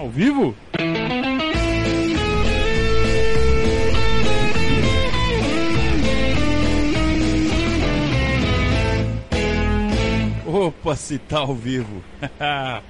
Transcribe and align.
Ao 0.00 0.08
vivo? 0.08 0.56
Opa, 10.46 10.96
se 10.96 11.18
tá 11.18 11.40
ao 11.40 11.54
vivo. 11.54 12.02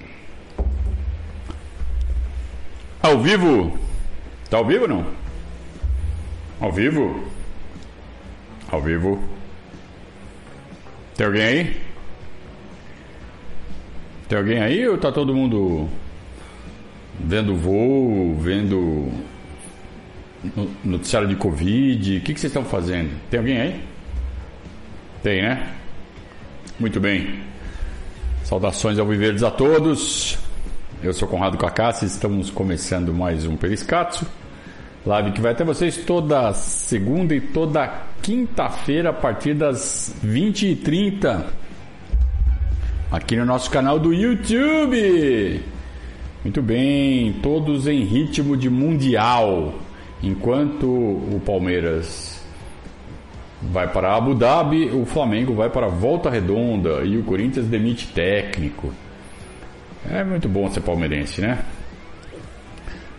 Ao 3.03 3.19
vivo? 3.19 3.77
Tá 4.49 4.58
ao 4.58 4.65
vivo 4.65 4.87
não? 4.87 5.04
Ao 6.61 6.71
vivo? 6.71 7.24
Ao 8.71 8.81
vivo? 8.81 9.21
Tem 11.17 11.27
alguém 11.27 11.42
aí? 11.42 11.81
Tem 14.29 14.38
alguém 14.38 14.61
aí 14.61 14.87
ou 14.87 14.97
tá 14.97 15.11
todo 15.11 15.35
mundo 15.35 15.88
vendo 17.24 17.55
voo, 17.56 18.37
vendo 18.38 19.10
no- 20.56 20.70
noticiário 20.84 21.28
de 21.28 21.37
Covid? 21.37 22.16
O 22.16 22.20
que, 22.20 22.34
que 22.34 22.41
vocês 22.41 22.51
estão 22.51 22.65
fazendo? 22.65 23.11
Tem 23.30 23.38
alguém 23.38 23.61
aí? 23.61 23.80
Tem, 25.23 25.42
né? 25.42 25.69
Muito 26.78 26.98
bem. 27.01 27.41
Saudações 28.45 28.98
ao 28.98 29.06
Viverdes 29.06 29.42
a 29.42 29.51
todos. 29.51 30.38
Eu 31.02 31.12
sou 31.14 31.28
Conrado 31.28 31.56
Cacassi, 31.56 32.05
estamos 32.06 32.51
começando 32.51 33.12
mais 33.12 33.47
um 33.47 33.56
Periscatso. 33.56 34.27
Live 35.06 35.33
que 35.33 35.41
vai 35.41 35.52
até 35.52 35.64
vocês 35.64 35.97
toda 35.98 36.52
segunda 36.52 37.34
e 37.34 37.41
toda 37.41 37.87
quinta-feira 38.20 39.09
a 39.11 39.12
partir 39.14 39.55
das 39.55 40.14
20h30. 40.23 41.42
Aqui 43.11 43.34
no 43.37 43.47
nosso 43.47 43.70
canal 43.70 43.98
do 43.98 44.12
YouTube. 44.12 45.62
Muito 46.43 46.62
bem, 46.62 47.35
todos 47.43 47.87
em 47.87 48.03
ritmo 48.03 48.57
de 48.57 48.71
mundial. 48.71 49.75
Enquanto 50.23 50.87
o 50.87 51.41
Palmeiras 51.45 52.42
vai 53.61 53.87
para 53.87 54.17
Abu 54.17 54.34
Dhabi, 54.34 54.87
o 54.87 55.05
Flamengo 55.05 55.53
vai 55.53 55.69
para 55.69 55.89
Volta 55.89 56.31
Redonda 56.31 57.03
e 57.05 57.19
o 57.19 57.23
Corinthians 57.25 57.67
demite 57.67 58.06
técnico. 58.09 58.91
É 60.11 60.25
muito 60.25 60.48
bom 60.48 60.70
ser 60.70 60.81
palmeirense, 60.81 61.42
né? 61.42 61.59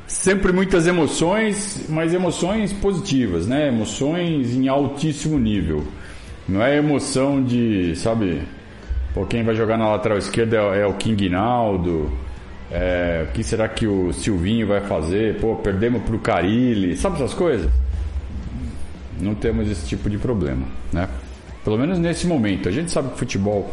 Sempre 0.08 0.52
muitas 0.52 0.88
emoções, 0.88 1.86
mas 1.88 2.16
emoções 2.16 2.74
positivas, 2.74 3.46
né? 3.46 3.68
Emoções 3.68 4.56
em 4.56 4.68
altíssimo 4.68 5.38
nível. 5.38 5.86
Não 6.50 6.62
é 6.62 6.76
emoção 6.76 7.42
de, 7.42 7.96
sabe, 7.96 8.42
pô, 9.14 9.26
quem 9.28 9.44
vai 9.44 9.56
jogar 9.56 9.78
na 9.78 9.90
lateral 9.90 10.18
esquerda 10.18 10.58
é, 10.58 10.82
é 10.82 10.88
o 10.88 10.96
King 10.96 11.30
Naldo. 11.30 12.12
É, 12.72 13.26
o 13.28 13.34
que 13.34 13.44
será 13.44 13.68
que 13.68 13.86
o 13.86 14.14
Silvinho 14.14 14.66
vai 14.66 14.80
fazer? 14.82 15.38
Pô, 15.40 15.56
perdemos 15.58 16.04
pro 16.04 16.18
Carilli. 16.20 16.96
Sabe 16.96 17.16
essas 17.16 17.34
coisas? 17.34 17.70
Não 19.20 19.36
temos 19.36 19.70
esse 19.70 19.86
tipo 19.86 20.10
de 20.10 20.18
problema, 20.18 20.66
né? 20.92 21.08
Pelo 21.64 21.78
menos 21.78 22.00
nesse 22.00 22.26
momento. 22.26 22.70
A 22.70 22.72
gente 22.72 22.90
sabe 22.90 23.10
que 23.10 23.20
futebol 23.20 23.72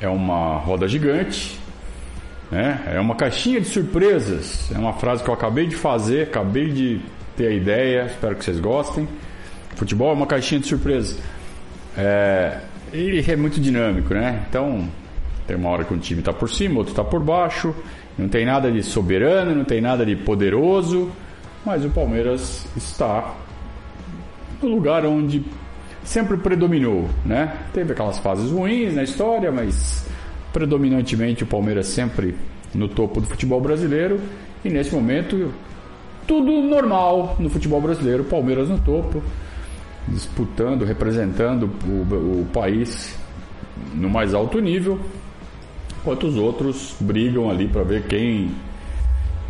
é 0.00 0.08
uma 0.08 0.58
roda 0.58 0.88
gigante, 0.88 1.58
né? 2.50 2.82
É 2.94 3.00
uma 3.00 3.14
caixinha 3.14 3.60
de 3.60 3.68
surpresas. 3.68 4.70
É 4.74 4.78
uma 4.78 4.92
frase 4.94 5.22
que 5.22 5.30
eu 5.30 5.34
acabei 5.34 5.66
de 5.66 5.76
fazer, 5.76 6.22
acabei 6.24 6.70
de 6.70 7.00
ter 7.36 7.46
a 7.46 7.52
ideia, 7.52 8.06
espero 8.06 8.34
que 8.34 8.44
vocês 8.44 8.58
gostem. 8.58 9.08
Futebol 9.76 10.10
é 10.10 10.14
uma 10.14 10.26
caixinha 10.26 10.60
de 10.60 10.66
surpresas. 10.66 11.16
É, 11.96 12.58
ele 12.92 13.24
é 13.30 13.36
muito 13.36 13.60
dinâmico, 13.60 14.12
né? 14.12 14.44
Então, 14.48 14.88
tem 15.46 15.56
uma 15.56 15.70
hora 15.70 15.84
que 15.84 15.92
um 15.92 15.98
time 15.98 16.20
está 16.20 16.32
por 16.32 16.48
cima, 16.48 16.78
outro 16.78 16.92
está 16.92 17.04
por 17.04 17.20
baixo. 17.20 17.74
Não 18.18 18.28
tem 18.28 18.44
nada 18.44 18.70
de 18.70 18.82
soberano, 18.82 19.54
não 19.54 19.64
tem 19.64 19.80
nada 19.80 20.04
de 20.04 20.16
poderoso. 20.16 21.10
Mas 21.64 21.84
o 21.84 21.90
Palmeiras 21.90 22.66
está 22.76 23.34
no 24.62 24.68
lugar 24.68 25.04
onde 25.04 25.44
sempre 26.04 26.36
predominou, 26.36 27.08
né? 27.24 27.56
Teve 27.72 27.92
aquelas 27.92 28.18
fases 28.18 28.50
ruins 28.50 28.94
na 28.94 29.02
história, 29.02 29.50
mas 29.52 30.06
predominantemente 30.52 31.44
o 31.44 31.46
Palmeiras 31.46 31.86
sempre 31.86 32.34
no 32.74 32.88
topo 32.88 33.20
do 33.20 33.26
futebol 33.26 33.60
brasileiro 33.60 34.20
e 34.64 34.68
nesse 34.68 34.94
momento 34.94 35.52
tudo 36.26 36.62
normal 36.62 37.36
no 37.38 37.50
futebol 37.50 37.80
brasileiro, 37.80 38.24
Palmeiras 38.24 38.68
no 38.68 38.78
topo, 38.78 39.22
disputando, 40.08 40.84
representando 40.84 41.70
o, 41.86 42.42
o 42.42 42.46
país 42.52 43.18
no 43.94 44.08
mais 44.08 44.34
alto 44.34 44.60
nível, 44.60 45.00
enquanto 46.00 46.26
os 46.26 46.36
outros 46.36 46.94
brigam 47.00 47.50
ali 47.50 47.68
para 47.68 47.82
ver 47.82 48.06
quem 48.06 48.50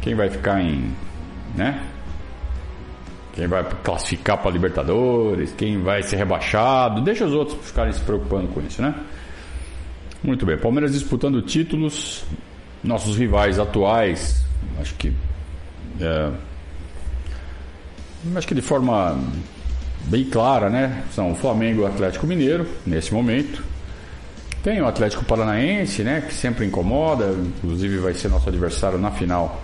quem 0.00 0.14
vai 0.14 0.30
ficar 0.30 0.60
em, 0.60 0.92
né? 1.54 1.82
Quem 3.32 3.46
vai 3.46 3.64
classificar 3.84 4.38
para 4.38 4.50
Libertadores, 4.50 5.52
quem 5.52 5.82
vai 5.82 6.02
ser 6.02 6.16
rebaixado, 6.16 7.00
deixa 7.02 7.24
os 7.24 7.32
outros 7.32 7.58
ficarem 7.66 7.92
se 7.92 8.00
preocupando 8.00 8.48
com 8.48 8.60
isso, 8.60 8.80
né? 8.82 8.94
Muito 10.22 10.44
bem, 10.44 10.56
Palmeiras 10.58 10.92
disputando 10.92 11.40
títulos, 11.42 12.24
nossos 12.82 13.16
rivais 13.16 13.58
atuais, 13.58 14.44
acho 14.80 14.94
que 14.94 15.12
é, 16.00 16.30
acho 18.36 18.48
que 18.48 18.54
de 18.54 18.62
forma 18.62 19.18
bem 20.06 20.24
clara, 20.24 20.68
né? 20.68 21.04
São 21.12 21.32
o 21.32 21.34
Flamengo 21.34 21.82
e 21.82 21.84
o 21.84 21.86
Atlético 21.86 22.26
Mineiro 22.26 22.66
nesse 22.86 23.12
momento. 23.12 23.62
Tem 24.62 24.80
o 24.82 24.86
Atlético 24.86 25.24
Paranaense, 25.24 26.02
né? 26.02 26.22
Que 26.26 26.34
sempre 26.34 26.66
incomoda, 26.66 27.30
inclusive 27.30 27.98
vai 27.98 28.12
ser 28.12 28.28
nosso 28.28 28.48
adversário 28.48 28.98
na 28.98 29.10
final 29.10 29.62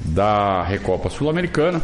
da 0.00 0.62
Recopa 0.62 1.10
Sul-Americana. 1.10 1.82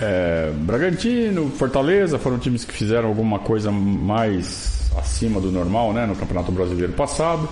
É, 0.00 0.52
Bragantino, 0.56 1.50
Fortaleza 1.50 2.18
foram 2.18 2.38
times 2.38 2.64
que 2.64 2.72
fizeram 2.72 3.08
alguma 3.08 3.38
coisa 3.38 3.70
mais 3.70 4.90
acima 4.96 5.40
do 5.40 5.50
normal 5.50 5.92
né, 5.92 6.06
no 6.06 6.14
Campeonato 6.14 6.52
Brasileiro 6.52 6.92
passado. 6.92 7.48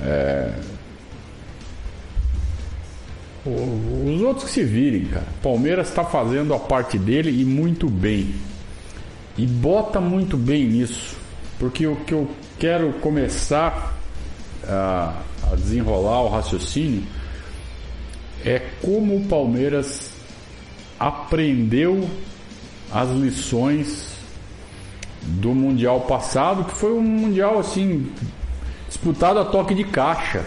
É, 0.00 0.52
os 3.44 4.20
outros 4.22 4.44
que 4.46 4.50
se 4.50 4.64
virem, 4.64 5.06
cara. 5.06 5.26
Palmeiras 5.42 5.88
está 5.88 6.04
fazendo 6.04 6.52
a 6.52 6.58
parte 6.58 6.98
dele 6.98 7.40
e 7.40 7.44
muito 7.44 7.88
bem. 7.88 8.34
E 9.38 9.46
bota 9.46 10.00
muito 10.00 10.36
bem 10.36 10.66
nisso. 10.66 11.16
Porque 11.58 11.86
o 11.86 11.96
que 11.96 12.12
eu 12.12 12.28
quero 12.58 12.92
começar 12.94 13.96
a, 14.66 15.14
a 15.50 15.54
desenrolar 15.54 16.22
o 16.22 16.28
raciocínio 16.28 17.04
é 18.44 18.58
como 18.82 19.16
o 19.16 19.24
Palmeiras 19.26 20.12
aprendeu 20.98 22.08
as 22.92 23.10
lições 23.10 24.16
do 25.22 25.54
Mundial 25.54 26.00
passado, 26.02 26.64
que 26.64 26.74
foi 26.74 26.92
um 26.92 27.02
Mundial 27.02 27.58
assim 27.58 28.10
disputado 28.88 29.38
a 29.38 29.44
toque 29.44 29.74
de 29.74 29.84
caixa. 29.84 30.44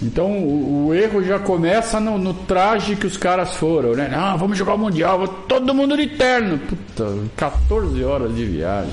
Então 0.00 0.30
o, 0.30 0.86
o 0.86 0.94
erro 0.94 1.22
já 1.24 1.38
começa 1.38 1.98
no, 1.98 2.18
no 2.18 2.32
traje 2.32 2.94
que 2.94 3.06
os 3.06 3.16
caras 3.16 3.54
foram, 3.54 3.94
né? 3.94 4.10
Ah, 4.14 4.36
vamos 4.36 4.56
jogar 4.56 4.74
o 4.74 4.78
Mundial, 4.78 5.26
todo 5.48 5.74
mundo 5.74 5.96
de 5.96 6.06
terno. 6.06 6.58
Puta, 6.58 7.18
14 7.36 8.04
horas 8.04 8.34
de 8.34 8.44
viagem. 8.44 8.92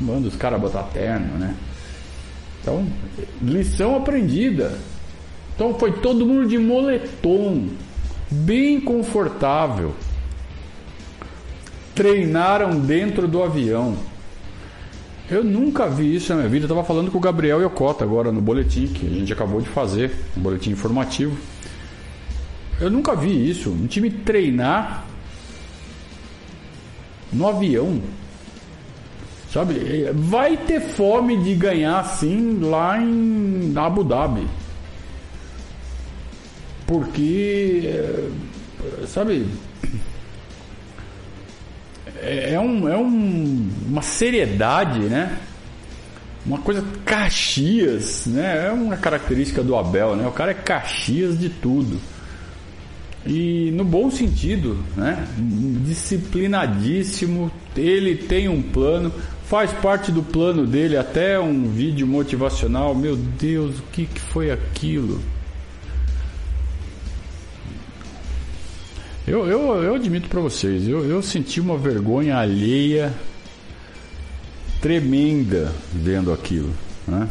Manda 0.00 0.28
os 0.28 0.36
caras 0.36 0.60
botar 0.60 0.84
terno, 0.84 1.38
né? 1.38 1.54
Então, 2.60 2.86
lição 3.42 3.96
aprendida. 3.96 4.78
Então 5.54 5.78
foi 5.78 5.92
todo 5.92 6.24
mundo 6.24 6.48
de 6.48 6.58
moletom, 6.58 7.68
bem 8.30 8.80
confortável. 8.80 9.94
Treinaram 11.94 12.80
dentro 12.80 13.28
do 13.28 13.42
avião. 13.42 13.96
Eu 15.30 15.42
nunca 15.44 15.88
vi 15.88 16.14
isso 16.14 16.30
na 16.30 16.38
minha 16.38 16.48
vida. 16.48 16.64
Eu 16.64 16.68
estava 16.68 16.84
falando 16.84 17.10
com 17.10 17.18
o 17.18 17.20
Gabriel 17.20 17.60
Yokota 17.60 18.04
agora 18.04 18.30
no 18.30 18.40
boletim 18.40 18.86
que 18.86 19.06
a 19.06 19.10
gente 19.10 19.32
acabou 19.32 19.60
de 19.60 19.68
fazer, 19.68 20.12
um 20.36 20.40
boletim 20.40 20.70
informativo. 20.70 21.36
Eu 22.80 22.90
nunca 22.90 23.14
vi 23.14 23.50
isso. 23.50 23.70
Um 23.70 23.86
time 23.86 24.10
treinar 24.10 25.04
no 27.32 27.48
avião. 27.48 28.00
Sabe? 29.50 30.10
Vai 30.14 30.56
ter 30.56 30.80
fome 30.80 31.36
de 31.36 31.54
ganhar 31.54 32.04
sim 32.04 32.58
lá 32.60 32.98
em 32.98 33.72
Abu 33.76 34.02
Dhabi. 34.02 34.46
Porque, 36.86 37.82
eh, 37.84 38.30
sabe, 39.06 39.46
é, 42.22 42.54
é 42.54 42.60
um, 42.60 42.88
é 42.88 42.96
um, 42.96 43.68
uma 43.88 44.02
seriedade, 44.02 45.00
né? 45.00 45.36
Uma 46.46 46.58
coisa 46.58 46.84
Caxias, 47.04 48.26
né? 48.26 48.68
É 48.68 48.70
uma 48.70 48.96
característica 48.96 49.62
do 49.62 49.76
Abel, 49.76 50.16
né? 50.16 50.26
O 50.26 50.32
cara 50.32 50.52
é 50.52 50.54
Caxias 50.54 51.38
de 51.38 51.48
tudo. 51.48 52.00
e 53.26 53.70
no 53.72 53.84
bom 53.84 54.10
sentido, 54.10 54.78
né? 54.96 55.26
Disciplinadíssimo, 55.84 57.50
ele 57.76 58.16
tem 58.16 58.48
um 58.48 58.62
plano, 58.62 59.12
faz 59.46 59.72
parte 59.72 60.10
do 60.10 60.22
plano 60.22 60.66
dele 60.66 60.96
até 60.96 61.38
um 61.38 61.64
vídeo 61.68 62.06
motivacional. 62.06 62.94
Meu 62.94 63.16
Deus, 63.16 63.78
o 63.78 63.82
que, 63.92 64.06
que 64.06 64.20
foi 64.20 64.50
aquilo? 64.50 65.20
Eu, 69.26 69.46
eu, 69.46 69.82
eu 69.82 69.94
admito 69.94 70.28
para 70.28 70.40
vocês, 70.40 70.88
eu, 70.88 71.08
eu 71.08 71.22
senti 71.22 71.60
uma 71.60 71.78
vergonha 71.78 72.36
alheia 72.38 73.14
tremenda 74.80 75.72
vendo 75.92 76.32
aquilo. 76.32 76.74
Né? 77.06 77.28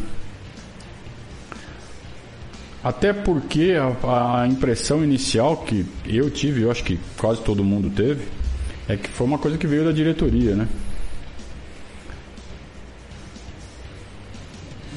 Até 2.81 3.11
porque 3.11 3.73
a, 3.73 4.41
a, 4.41 4.47
impressão 4.47 5.03
inicial 5.03 5.57
que 5.57 5.85
eu 6.05 6.31
tive, 6.31 6.61
eu 6.61 6.71
acho 6.71 6.83
que 6.83 6.97
quase 7.17 7.41
todo 7.41 7.63
mundo 7.63 7.89
teve, 7.89 8.25
é 8.87 8.95
que 8.95 9.09
foi 9.09 9.27
uma 9.27 9.37
coisa 9.37 9.57
que 9.57 9.67
veio 9.67 9.83
da 9.83 9.91
diretoria, 9.91 10.55
né? 10.55 10.67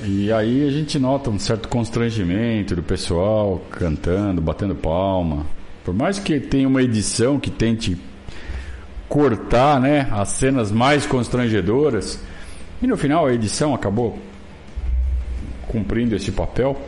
E 0.06 0.30
aí 0.32 0.66
a 0.66 0.70
gente 0.70 0.98
nota 0.98 1.28
um 1.28 1.38
certo 1.38 1.68
constrangimento 1.68 2.76
do 2.76 2.82
pessoal 2.82 3.60
cantando, 3.70 4.40
batendo 4.40 4.74
palma. 4.74 5.46
Por 5.84 5.92
mais 5.92 6.18
que 6.18 6.40
tenha 6.40 6.66
uma 6.66 6.82
edição 6.82 7.38
que 7.38 7.50
tente 7.50 7.96
cortar 9.08 9.78
né, 9.80 10.08
as 10.10 10.30
cenas 10.30 10.72
mais 10.72 11.06
constrangedoras, 11.06 12.18
e 12.82 12.86
no 12.86 12.96
final 12.96 13.26
a 13.26 13.32
edição 13.32 13.74
acabou 13.74 14.18
cumprindo 15.68 16.16
esse 16.16 16.32
papel, 16.32 16.80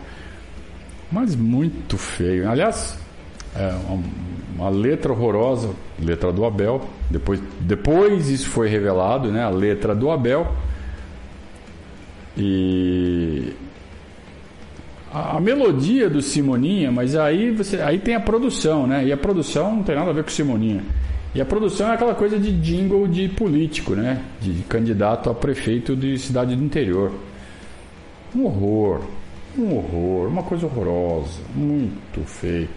mas 1.10 1.36
muito 1.36 1.98
feio. 1.98 2.48
Aliás, 2.48 2.96
é 3.54 3.74
uma, 3.88 4.02
uma, 4.56 4.68
letra 4.70 5.12
horrorosa, 5.12 5.70
letra 5.98 6.32
do 6.32 6.44
Abel. 6.44 6.88
Depois, 7.10 7.40
depois 7.60 8.28
isso 8.28 8.48
foi 8.48 8.68
revelado, 8.68 9.30
né? 9.30 9.42
A 9.42 9.50
letra 9.50 9.94
do 9.94 10.10
Abel. 10.10 10.52
E 12.36 13.54
a, 15.36 15.40
melodia 15.40 16.10
do 16.10 16.20
Simoninha, 16.20 16.92
mas 16.92 17.16
aí 17.16 17.50
você, 17.50 17.80
aí 17.80 17.98
tem 17.98 18.14
a 18.14 18.20
produção, 18.20 18.86
né? 18.86 19.04
E 19.04 19.12
a 19.12 19.16
produção 19.16 19.76
não 19.76 19.82
tem 19.82 19.94
nada 19.94 20.10
a 20.10 20.12
ver 20.12 20.24
com 20.24 20.30
Simoninha. 20.30 20.82
E 21.34 21.40
a 21.40 21.44
produção 21.44 21.90
é 21.90 21.94
aquela 21.94 22.14
coisa 22.14 22.38
de 22.38 22.52
jingle 22.52 23.06
de 23.06 23.28
político, 23.28 23.94
né? 23.94 24.22
De 24.40 24.52
candidato 24.68 25.30
a 25.30 25.34
prefeito 25.34 25.96
de 25.96 26.18
cidade 26.18 26.54
do 26.54 26.62
interior. 26.62 27.12
Um 28.34 28.44
horror, 28.44 29.02
um 29.58 29.74
horror, 29.76 30.28
uma 30.28 30.42
coisa 30.42 30.66
horrorosa, 30.66 31.40
muito 31.54 32.20
feio. 32.26 32.68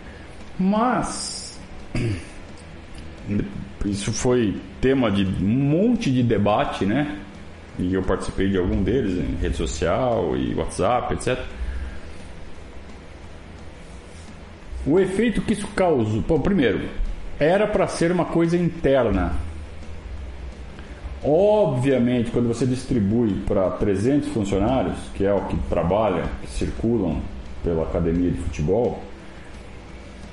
Mas 0.57 1.59
isso 3.85 4.11
foi 4.11 4.55
tema 4.79 5.11
de 5.11 5.25
um 5.25 5.47
monte 5.47 6.11
de 6.11 6.23
debate, 6.23 6.85
né? 6.85 7.19
E 7.77 7.93
eu 7.93 8.03
participei 8.03 8.49
de 8.49 8.57
algum 8.57 8.83
deles 8.83 9.17
em 9.17 9.35
rede 9.41 9.55
social 9.55 10.35
e 10.35 10.53
WhatsApp, 10.53 11.13
etc. 11.13 11.39
O 14.85 14.99
efeito 14.99 15.41
que 15.41 15.53
isso 15.53 15.67
causou. 15.69 16.21
Bom, 16.21 16.39
primeiro, 16.39 16.81
era 17.39 17.67
para 17.67 17.87
ser 17.87 18.11
uma 18.11 18.25
coisa 18.25 18.57
interna. 18.57 19.33
Obviamente, 21.23 22.31
quando 22.31 22.47
você 22.47 22.65
distribui 22.65 23.41
para 23.45 23.69
300 23.71 24.29
funcionários, 24.29 24.97
que 25.13 25.25
é 25.25 25.33
o 25.33 25.41
que 25.41 25.57
trabalha, 25.69 26.23
que 26.41 26.49
circulam 26.49 27.21
pela 27.63 27.83
academia 27.83 28.31
de 28.31 28.37
futebol, 28.37 29.03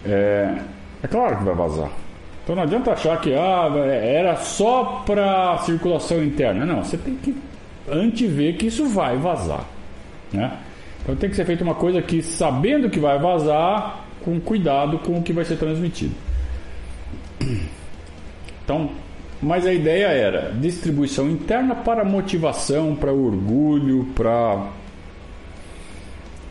é, 0.04 0.58
é 1.02 1.08
claro 1.08 1.38
que 1.38 1.44
vai 1.44 1.54
vazar. 1.54 1.90
Então 2.44 2.54
não 2.54 2.62
adianta 2.62 2.92
achar 2.92 3.20
que 3.20 3.34
ah, 3.34 3.68
era 3.76 4.36
só 4.36 5.02
para 5.04 5.58
circulação 5.58 6.22
interna. 6.22 6.64
Não, 6.64 6.84
você 6.84 6.96
tem 6.96 7.16
que 7.16 7.36
antever 7.90 8.56
que 8.56 8.66
isso 8.66 8.86
vai 8.86 9.16
vazar. 9.16 9.64
Né? 10.32 10.52
Então 11.02 11.16
tem 11.16 11.28
que 11.28 11.34
ser 11.34 11.44
feita 11.44 11.64
uma 11.64 11.74
coisa 11.74 12.00
que, 12.00 12.22
sabendo 12.22 12.88
que 12.88 13.00
vai 13.00 13.18
vazar, 13.18 14.05
com 14.26 14.40
cuidado 14.40 14.98
com 14.98 15.16
o 15.16 15.22
que 15.22 15.32
vai 15.32 15.44
ser 15.44 15.56
transmitido. 15.56 16.12
Então, 18.64 18.90
mas 19.40 19.64
a 19.64 19.72
ideia 19.72 20.08
era 20.08 20.50
distribuição 20.60 21.30
interna 21.30 21.72
para 21.76 22.04
motivação, 22.04 22.96
para 22.96 23.12
orgulho, 23.12 24.08
para 24.12 24.70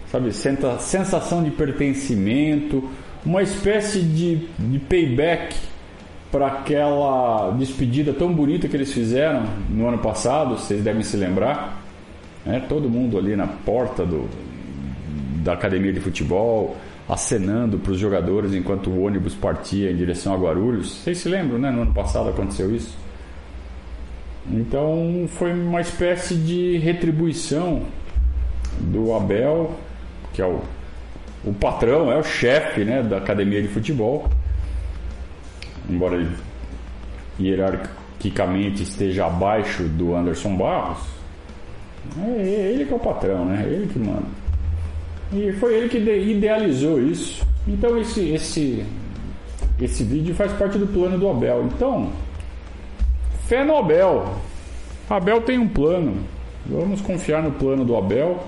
sabe, 0.09 0.31
sensação 0.31 1.43
de 1.43 1.51
pertencimento, 1.51 2.89
uma 3.25 3.43
espécie 3.43 3.99
de, 3.99 4.47
de 4.57 4.79
payback 4.79 5.57
para 6.31 6.47
aquela 6.47 7.51
despedida 7.51 8.13
tão 8.13 8.33
bonita 8.33 8.69
que 8.69 8.77
eles 8.77 8.93
fizeram 8.93 9.43
no 9.69 9.85
ano 9.85 9.97
passado, 9.97 10.57
vocês 10.57 10.81
devem 10.81 11.03
se 11.03 11.17
lembrar. 11.17 11.81
Né? 12.45 12.63
Todo 12.69 12.89
mundo 12.89 13.17
ali 13.17 13.35
na 13.35 13.47
porta 13.47 14.05
do, 14.05 14.29
da 15.43 15.51
academia 15.51 15.91
de 15.91 15.99
futebol, 15.99 16.77
acenando 17.07 17.77
para 17.77 17.91
os 17.91 17.99
jogadores 17.99 18.53
enquanto 18.53 18.89
o 18.89 19.03
ônibus 19.03 19.35
partia 19.35 19.91
em 19.91 19.95
direção 19.95 20.33
a 20.33 20.37
Guarulhos. 20.37 20.91
Vocês 20.91 21.19
se 21.19 21.29
lembram, 21.29 21.59
né? 21.59 21.69
No 21.71 21.83
ano 21.83 21.93
passado 21.93 22.29
aconteceu 22.29 22.75
isso. 22.75 22.97
Então 24.49 25.27
foi 25.29 25.53
uma 25.53 25.81
espécie 25.81 26.35
de 26.35 26.77
retribuição 26.77 27.83
do 28.79 29.13
Abel, 29.13 29.75
que 30.33 30.41
é 30.41 30.45
o, 30.45 30.61
o 31.43 31.53
patrão, 31.53 32.11
é 32.11 32.17
o 32.17 32.23
chefe 32.23 32.83
né, 32.83 33.01
da 33.01 33.17
academia 33.17 33.61
de 33.61 33.67
futebol. 33.67 34.29
Embora 35.89 36.15
ele 36.15 36.29
hierarquicamente 37.39 38.83
esteja 38.83 39.27
abaixo 39.27 39.83
do 39.83 40.15
Anderson 40.15 40.55
Barros, 40.55 41.03
é 42.19 42.71
ele 42.71 42.85
que 42.85 42.93
é 42.93 42.95
o 42.95 42.99
patrão, 42.99 43.45
né? 43.45 43.65
É 43.67 43.73
ele 43.73 43.87
que 43.87 43.99
manda. 43.99 44.44
E 45.33 45.51
foi 45.53 45.75
ele 45.75 45.89
que 45.89 45.97
idealizou 45.97 47.01
isso. 47.01 47.45
Então 47.67 47.97
esse, 47.97 48.29
esse, 48.29 48.85
esse 49.81 50.03
vídeo 50.03 50.35
faz 50.35 50.51
parte 50.53 50.77
do 50.77 50.87
plano 50.87 51.17
do 51.17 51.29
Abel. 51.29 51.65
Então, 51.65 52.09
fé 53.47 53.63
no 53.63 53.77
Abel. 53.77 54.35
Abel 55.09 55.41
tem 55.41 55.57
um 55.59 55.67
plano. 55.67 56.17
Vamos 56.65 57.01
confiar 57.01 57.43
no 57.43 57.51
plano 57.51 57.83
do 57.83 57.95
Abel. 57.95 58.43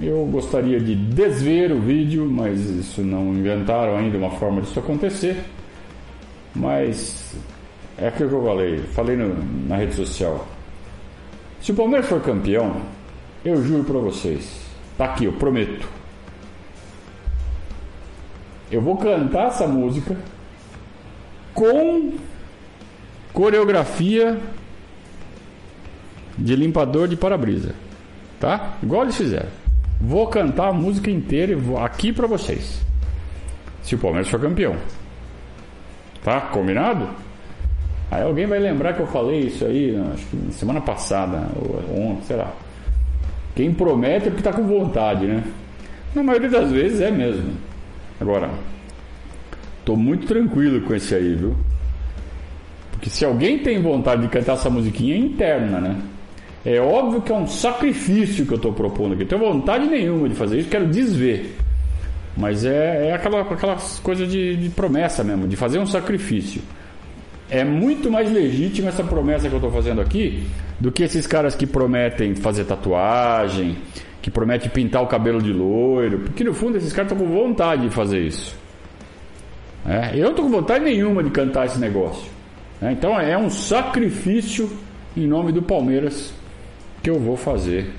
Eu 0.00 0.26
gostaria 0.26 0.80
de 0.80 0.94
desver 0.94 1.70
o 1.70 1.80
vídeo, 1.80 2.26
mas 2.28 2.60
isso 2.60 3.02
não 3.02 3.34
inventaram 3.34 3.96
ainda 3.96 4.16
uma 4.16 4.30
forma 4.30 4.62
disso 4.62 4.78
acontecer. 4.78 5.36
Mas 6.54 7.34
é 7.98 8.08
aquilo 8.08 8.28
que 8.30 8.34
eu 8.34 8.44
falei, 8.44 8.78
falei 8.94 9.16
no, 9.16 9.68
na 9.68 9.76
rede 9.76 9.94
social. 9.94 10.46
Se 11.60 11.72
o 11.72 11.74
Palmeiras 11.74 12.08
for 12.08 12.20
campeão, 12.20 12.76
eu 13.44 13.62
juro 13.62 13.84
para 13.84 13.98
vocês, 13.98 14.61
Tá 15.02 15.06
aqui, 15.06 15.24
eu 15.24 15.32
prometo. 15.32 15.88
Eu 18.70 18.80
vou 18.80 18.96
cantar 18.96 19.48
essa 19.48 19.66
música 19.66 20.16
com 21.52 22.12
coreografia 23.32 24.38
de 26.38 26.54
limpador 26.54 27.08
de 27.08 27.16
para-brisa. 27.16 27.74
Tá? 28.38 28.74
Igual 28.80 29.02
eles 29.02 29.16
fizeram. 29.16 29.48
Vou 30.00 30.28
cantar 30.28 30.68
a 30.68 30.72
música 30.72 31.10
inteira 31.10 31.58
aqui 31.84 32.12
para 32.12 32.28
vocês. 32.28 32.80
Se 33.82 33.96
o 33.96 33.98
Palmeiras 33.98 34.28
for 34.28 34.40
campeão. 34.40 34.76
Tá? 36.22 36.42
Combinado? 36.42 37.08
Aí 38.08 38.22
alguém 38.22 38.46
vai 38.46 38.60
lembrar 38.60 38.92
que 38.92 39.00
eu 39.00 39.08
falei 39.08 39.46
isso 39.46 39.64
aí, 39.64 40.00
acho 40.14 40.24
que 40.26 40.52
semana 40.52 40.80
passada, 40.80 41.48
ou 41.56 42.10
ontem, 42.10 42.22
sei 42.22 42.36
lá. 42.36 42.52
Quem 43.54 43.72
promete 43.72 44.28
é 44.28 44.30
porque 44.30 44.40
está 44.40 44.52
com 44.52 44.66
vontade, 44.66 45.26
né? 45.26 45.42
Na 46.14 46.22
maioria 46.22 46.48
das 46.48 46.70
vezes 46.70 47.00
é 47.00 47.10
mesmo. 47.10 47.52
Agora, 48.20 48.50
tô 49.84 49.96
muito 49.96 50.26
tranquilo 50.26 50.80
com 50.82 50.94
esse 50.94 51.14
aí, 51.14 51.34
viu? 51.34 51.54
Porque 52.92 53.10
se 53.10 53.24
alguém 53.24 53.58
tem 53.58 53.80
vontade 53.82 54.22
de 54.22 54.28
cantar 54.28 54.54
essa 54.54 54.70
musiquinha 54.70 55.14
é 55.14 55.18
interna, 55.18 55.80
né? 55.80 55.96
É 56.64 56.80
óbvio 56.80 57.20
que 57.20 57.32
é 57.32 57.34
um 57.34 57.46
sacrifício 57.46 58.46
que 58.46 58.52
eu 58.52 58.56
estou 58.56 58.72
propondo 58.72 59.14
aqui. 59.14 59.24
Eu 59.24 59.28
tenho 59.28 59.40
vontade 59.40 59.86
nenhuma 59.86 60.28
de 60.28 60.34
fazer 60.34 60.58
isso, 60.58 60.68
quero 60.68 60.86
desver. 60.86 61.56
Mas 62.36 62.64
é, 62.64 63.08
é 63.08 63.12
aquela, 63.12 63.40
aquelas 63.42 63.98
coisas 63.98 64.30
de, 64.30 64.56
de 64.56 64.68
promessa 64.70 65.22
mesmo, 65.24 65.46
de 65.48 65.56
fazer 65.56 65.78
um 65.78 65.86
sacrifício 65.86 66.62
é 67.52 67.62
muito 67.64 68.10
mais 68.10 68.32
legítima 68.32 68.88
essa 68.88 69.04
promessa 69.04 69.46
que 69.46 69.54
eu 69.54 69.58
estou 69.58 69.70
fazendo 69.70 70.00
aqui 70.00 70.42
do 70.80 70.90
que 70.90 71.02
esses 71.02 71.26
caras 71.26 71.54
que 71.54 71.66
prometem 71.66 72.34
fazer 72.34 72.64
tatuagem, 72.64 73.76
que 74.22 74.30
prometem 74.30 74.70
pintar 74.70 75.02
o 75.02 75.06
cabelo 75.06 75.42
de 75.42 75.52
loiro, 75.52 76.20
porque 76.20 76.42
no 76.42 76.54
fundo 76.54 76.78
esses 76.78 76.94
caras 76.94 77.12
estão 77.12 77.26
com 77.26 77.30
vontade 77.30 77.82
de 77.82 77.94
fazer 77.94 78.20
isso. 78.20 78.56
É, 79.84 80.16
eu 80.16 80.22
não 80.22 80.30
estou 80.30 80.46
com 80.46 80.50
vontade 80.50 80.82
nenhuma 80.82 81.22
de 81.22 81.28
cantar 81.28 81.66
esse 81.66 81.78
negócio. 81.78 82.24
É, 82.80 82.90
então 82.90 83.20
é 83.20 83.36
um 83.36 83.50
sacrifício 83.50 84.70
em 85.14 85.26
nome 85.26 85.52
do 85.52 85.60
Palmeiras 85.60 86.32
que 87.02 87.10
eu 87.10 87.20
vou 87.20 87.36
fazer. 87.36 87.90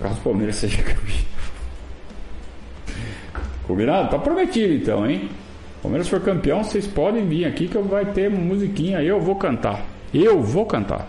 Caso 0.00 0.14
o 0.14 0.22
Palmeiras 0.22 0.56
seja 0.56 0.78
campeão. 0.82 1.30
Combinado? 3.64 4.08
Tá 4.08 4.18
prometido 4.18 4.72
então, 4.72 5.08
hein? 5.08 5.28
Palmeiras 5.82 6.08
for 6.08 6.20
campeão, 6.20 6.62
vocês 6.62 6.86
podem 6.86 7.26
vir 7.26 7.46
aqui 7.46 7.66
que 7.66 7.78
vai 7.78 8.04
ter 8.04 8.30
musiquinha, 8.30 9.02
eu 9.02 9.20
vou 9.20 9.36
cantar. 9.36 9.82
Eu 10.12 10.42
vou 10.42 10.66
cantar. 10.66 11.08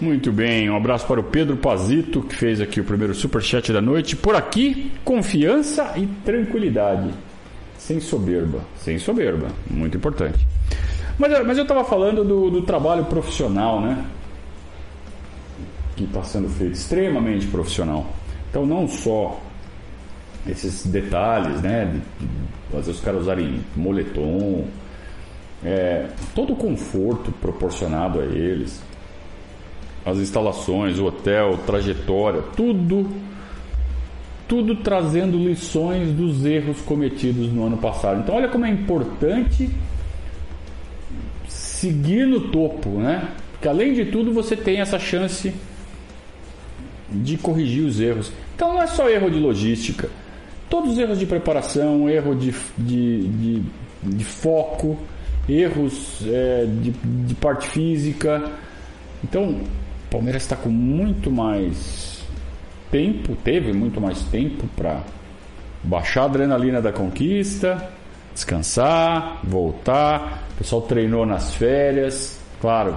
Muito 0.00 0.32
bem, 0.32 0.70
um 0.70 0.76
abraço 0.76 1.06
para 1.06 1.20
o 1.20 1.24
Pedro 1.24 1.56
Pazito, 1.56 2.22
que 2.22 2.34
fez 2.34 2.60
aqui 2.60 2.80
o 2.80 2.84
primeiro 2.84 3.14
superchat 3.14 3.70
da 3.72 3.82
noite. 3.82 4.16
Por 4.16 4.34
aqui, 4.34 4.90
confiança 5.04 5.92
e 5.96 6.06
tranquilidade. 6.24 7.10
Sem 7.76 8.00
soberba. 8.00 8.60
Sem 8.78 8.98
soberba, 8.98 9.48
muito 9.68 9.96
importante. 9.96 10.46
Mas, 11.18 11.46
mas 11.46 11.58
eu 11.58 11.64
estava 11.64 11.84
falando 11.84 12.24
do, 12.24 12.50
do 12.50 12.62
trabalho 12.62 13.04
profissional, 13.04 13.80
né? 13.80 14.04
Que 15.96 16.04
está 16.04 16.22
sendo 16.22 16.48
feito 16.48 16.74
extremamente 16.74 17.46
profissional. 17.46 18.06
Então, 18.48 18.64
não 18.64 18.88
só 18.88 19.38
esses 20.46 20.86
detalhes, 20.86 21.60
né? 21.60 22.00
Fazer 22.70 22.90
os 22.90 23.00
caras 23.00 23.22
usarem 23.22 23.60
moletom, 23.76 24.64
é, 25.64 26.06
todo 26.34 26.52
o 26.52 26.56
conforto 26.56 27.32
proporcionado 27.32 28.20
a 28.20 28.24
eles, 28.24 28.82
as 30.04 30.18
instalações, 30.18 30.98
o 30.98 31.06
hotel, 31.06 31.58
trajetória, 31.66 32.42
tudo, 32.56 33.08
tudo 34.48 34.76
trazendo 34.76 35.36
lições 35.36 36.12
dos 36.12 36.44
erros 36.44 36.80
cometidos 36.80 37.52
no 37.52 37.66
ano 37.66 37.76
passado. 37.76 38.20
Então, 38.20 38.34
olha 38.34 38.48
como 38.48 38.64
é 38.64 38.70
importante 38.70 39.68
seguir 41.46 42.26
no 42.26 42.48
topo, 42.48 42.88
né? 42.90 43.28
Porque 43.52 43.68
além 43.68 43.92
de 43.92 44.06
tudo, 44.06 44.32
você 44.32 44.56
tem 44.56 44.80
essa 44.80 44.98
chance 44.98 45.52
de 47.10 47.36
corrigir 47.36 47.84
os 47.84 48.00
erros. 48.00 48.32
Então, 48.54 48.72
não 48.72 48.82
é 48.82 48.86
só 48.86 49.08
erro 49.08 49.30
de 49.30 49.38
logística 49.38 50.08
todos 50.70 50.92
os 50.92 50.98
erros 50.98 51.18
de 51.18 51.26
preparação, 51.26 52.08
erro 52.08 52.34
de, 52.34 52.54
de, 52.78 53.28
de, 53.28 53.62
de 54.02 54.24
foco, 54.24 54.96
erros 55.48 56.22
é, 56.26 56.64
de, 56.64 56.90
de 56.92 57.34
parte 57.34 57.68
física. 57.68 58.50
Então, 59.22 59.50
o 59.50 60.10
Palmeiras 60.10 60.42
está 60.42 60.56
com 60.56 60.70
muito 60.70 61.30
mais 61.30 62.22
tempo, 62.90 63.36
teve 63.44 63.72
muito 63.72 64.00
mais 64.00 64.22
tempo 64.24 64.66
para 64.76 65.02
baixar 65.82 66.22
a 66.22 66.24
adrenalina 66.26 66.80
da 66.80 66.92
conquista, 66.92 67.90
descansar, 68.32 69.40
voltar. 69.44 70.44
O 70.54 70.58
pessoal 70.58 70.82
treinou 70.82 71.26
nas 71.26 71.54
férias, 71.54 72.40
claro, 72.60 72.96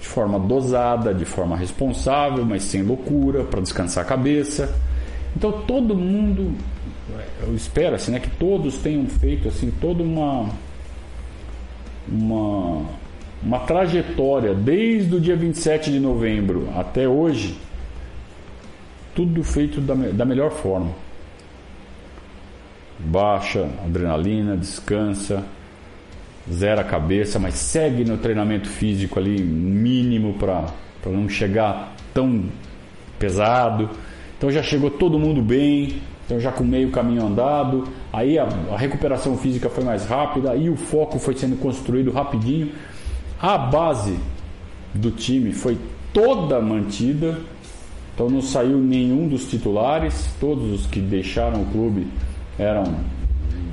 de 0.00 0.06
forma 0.06 0.38
dosada, 0.38 1.14
de 1.14 1.24
forma 1.24 1.56
responsável, 1.56 2.44
mas 2.44 2.64
sem 2.64 2.82
loucura, 2.82 3.44
para 3.44 3.60
descansar 3.60 4.04
a 4.04 4.06
cabeça. 4.06 4.74
Então 5.36 5.52
todo 5.66 5.94
mundo 5.94 6.54
eu 7.42 7.54
espero 7.54 7.94
assim, 7.94 8.12
né, 8.12 8.20
que 8.20 8.30
todos 8.30 8.78
tenham 8.78 9.06
feito 9.06 9.48
assim 9.48 9.70
toda 9.80 10.02
uma 10.02 10.50
uma 12.08 12.82
uma 13.44 13.60
trajetória 13.60 14.54
desde 14.54 15.14
o 15.14 15.20
dia 15.20 15.36
27 15.36 15.92
de 15.92 16.00
novembro 16.00 16.70
até 16.74 17.06
hoje, 17.06 17.54
tudo 19.14 19.44
feito 19.44 19.80
da, 19.80 19.94
da 19.94 20.24
melhor 20.24 20.50
forma. 20.50 20.90
Baixa 22.98 23.68
adrenalina, 23.84 24.56
descansa, 24.56 25.44
zera 26.50 26.80
a 26.80 26.84
cabeça, 26.84 27.38
mas 27.38 27.54
segue 27.54 28.02
no 28.04 28.16
treinamento 28.16 28.68
físico 28.68 29.18
ali 29.18 29.42
mínimo 29.42 30.34
para 30.34 30.64
não 31.04 31.28
chegar 31.28 31.94
tão 32.14 32.44
pesado. 33.18 33.90
Então 34.38 34.50
já 34.50 34.62
chegou 34.62 34.90
todo 34.90 35.18
mundo 35.18 35.42
bem, 35.42 36.00
então 36.24 36.40
já 36.40 36.50
com 36.50 36.64
meio 36.64 36.90
caminho 36.90 37.26
andado, 37.26 37.86
aí 38.12 38.38
a, 38.38 38.44
a, 38.44 38.78
recuperação 38.78 39.36
física 39.36 39.68
foi 39.68 39.84
mais 39.84 40.06
rápida, 40.06 40.50
aí 40.52 40.70
o 40.70 40.76
foco 40.76 41.18
foi 41.18 41.34
sendo 41.34 41.56
construído 41.56 42.10
rapidinho. 42.10 42.72
A 43.40 43.58
base 43.58 44.18
do 44.94 45.10
time 45.10 45.52
foi 45.52 45.76
toda 46.14 46.60
mantida, 46.62 47.38
então 48.14 48.30
não 48.30 48.40
saiu 48.40 48.78
nenhum 48.78 49.28
dos 49.28 49.48
titulares, 49.50 50.30
todos 50.40 50.72
os 50.72 50.86
que 50.86 51.00
deixaram 51.00 51.62
o 51.62 51.66
clube 51.66 52.06
eram 52.58 52.84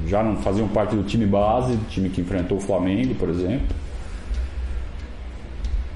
já 0.07 0.21
não 0.21 0.35
faziam 0.37 0.67
parte 0.67 0.93
do 0.93 1.03
time 1.03 1.25
base, 1.25 1.77
do 1.77 1.87
time 1.87 2.09
que 2.09 2.19
enfrentou 2.19 2.57
o 2.57 2.61
Flamengo, 2.61 3.15
por 3.15 3.29
exemplo. 3.29 3.67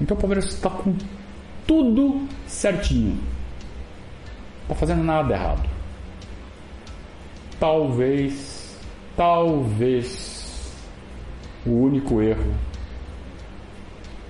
Então 0.00 0.16
o 0.16 0.20
Palmeiras 0.20 0.46
está 0.46 0.70
com 0.70 0.94
tudo 1.66 2.26
certinho. 2.46 3.10
Não 3.10 4.62
está 4.62 4.74
fazendo 4.74 5.02
nada 5.02 5.34
errado 5.34 5.75
talvez, 7.58 8.76
talvez 9.16 10.74
o 11.64 11.70
único 11.70 12.20
erro 12.20 12.54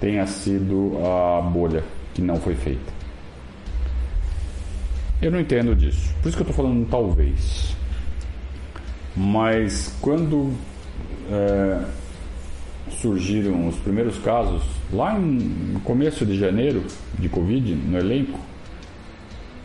tenha 0.00 0.26
sido 0.26 0.92
a 1.04 1.40
bolha 1.42 1.85
que 2.14 2.23
não 2.23 2.37
foi 2.37 2.54
feita. 2.54 2.97
Eu 5.21 5.30
não 5.30 5.40
entendo 5.40 5.75
disso. 5.75 6.14
Por 6.23 6.28
isso 6.28 6.37
que 6.37 6.42
eu 6.42 6.50
estou 6.50 6.64
falando 6.64 6.87
talvez. 6.88 7.75
Mas 9.16 9.95
quando 10.00 10.52
é, 11.30 11.80
surgiram 12.90 13.66
os 13.66 13.76
primeiros 13.76 14.18
casos, 14.18 14.62
lá 14.92 15.18
no 15.18 15.80
começo 15.80 16.25
de 16.26 16.38
janeiro, 16.38 16.85
de 17.18 17.28
Covid, 17.28 17.75
no 17.75 17.99
elenco, 17.99 18.38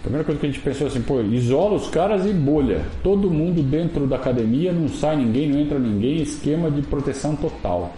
primeira 0.02 0.26
coisa 0.26 0.40
que 0.40 0.48
a 0.48 0.50
gente 0.50 0.62
pensou 0.62 0.88
assim, 0.88 1.02
pô, 1.02 1.22
isola 1.22 1.76
os 1.76 1.88
caras 1.88 2.26
e 2.26 2.34
bolha. 2.34 2.82
Todo 3.04 3.30
mundo 3.30 3.62
dentro 3.62 4.08
da 4.08 4.16
academia, 4.16 4.72
não 4.72 4.88
sai 4.88 5.16
ninguém, 5.16 5.48
não 5.48 5.60
entra 5.60 5.78
ninguém, 5.78 6.22
esquema 6.22 6.72
de 6.72 6.82
proteção 6.82 7.36
total. 7.36 7.94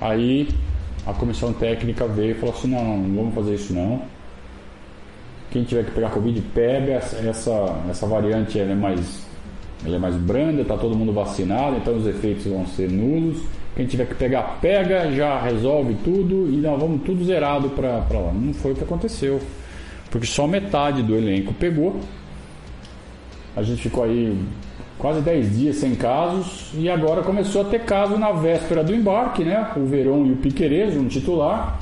Aí 0.00 0.48
a 1.06 1.12
comissão 1.12 1.52
técnica 1.52 2.06
veio 2.06 2.32
e 2.32 2.34
falou 2.34 2.54
assim, 2.54 2.68
não, 2.68 2.98
não, 2.98 3.14
vamos 3.16 3.34
fazer 3.34 3.54
isso 3.54 3.72
não. 3.72 4.02
Quem 5.50 5.62
tiver 5.62 5.84
que 5.84 5.90
pegar 5.92 6.10
Covid, 6.10 6.40
pega 6.54 6.94
essa, 6.94 7.82
essa 7.88 8.06
variante, 8.06 8.58
ela 8.58 8.72
é 8.72 8.74
mais, 8.74 9.26
ela 9.84 9.96
é 9.96 9.98
mais 9.98 10.16
branda, 10.16 10.62
está 10.62 10.76
todo 10.76 10.96
mundo 10.96 11.12
vacinado, 11.12 11.76
então 11.76 11.96
os 11.96 12.06
efeitos 12.06 12.46
vão 12.46 12.66
ser 12.66 12.90
nulos. 12.90 13.42
Quem 13.74 13.86
tiver 13.86 14.06
que 14.06 14.14
pegar, 14.14 14.58
pega, 14.60 15.12
já 15.12 15.38
resolve 15.38 15.94
tudo 16.02 16.48
e 16.50 16.56
nós 16.56 16.80
vamos 16.80 17.02
tudo 17.02 17.22
zerado 17.24 17.68
para 17.70 17.98
lá. 17.98 18.32
Não 18.32 18.54
foi 18.54 18.72
o 18.72 18.74
que 18.74 18.82
aconteceu 18.82 19.38
porque 20.10 20.26
só 20.26 20.46
metade 20.46 21.02
do 21.02 21.14
elenco 21.14 21.52
pegou. 21.54 22.00
A 23.56 23.62
gente 23.62 23.82
ficou 23.82 24.04
aí 24.04 24.38
quase 24.98 25.20
10 25.20 25.58
dias 25.58 25.76
sem 25.76 25.94
casos 25.94 26.70
e 26.74 26.88
agora 26.88 27.22
começou 27.22 27.62
a 27.62 27.64
ter 27.64 27.80
caso 27.80 28.16
na 28.16 28.32
véspera 28.32 28.82
do 28.82 28.94
embarque, 28.94 29.44
né? 29.44 29.72
O 29.76 29.84
Verón 29.86 30.26
e 30.26 30.32
o 30.32 30.36
Piqueires, 30.36 30.96
um 30.96 31.06
titular. 31.06 31.78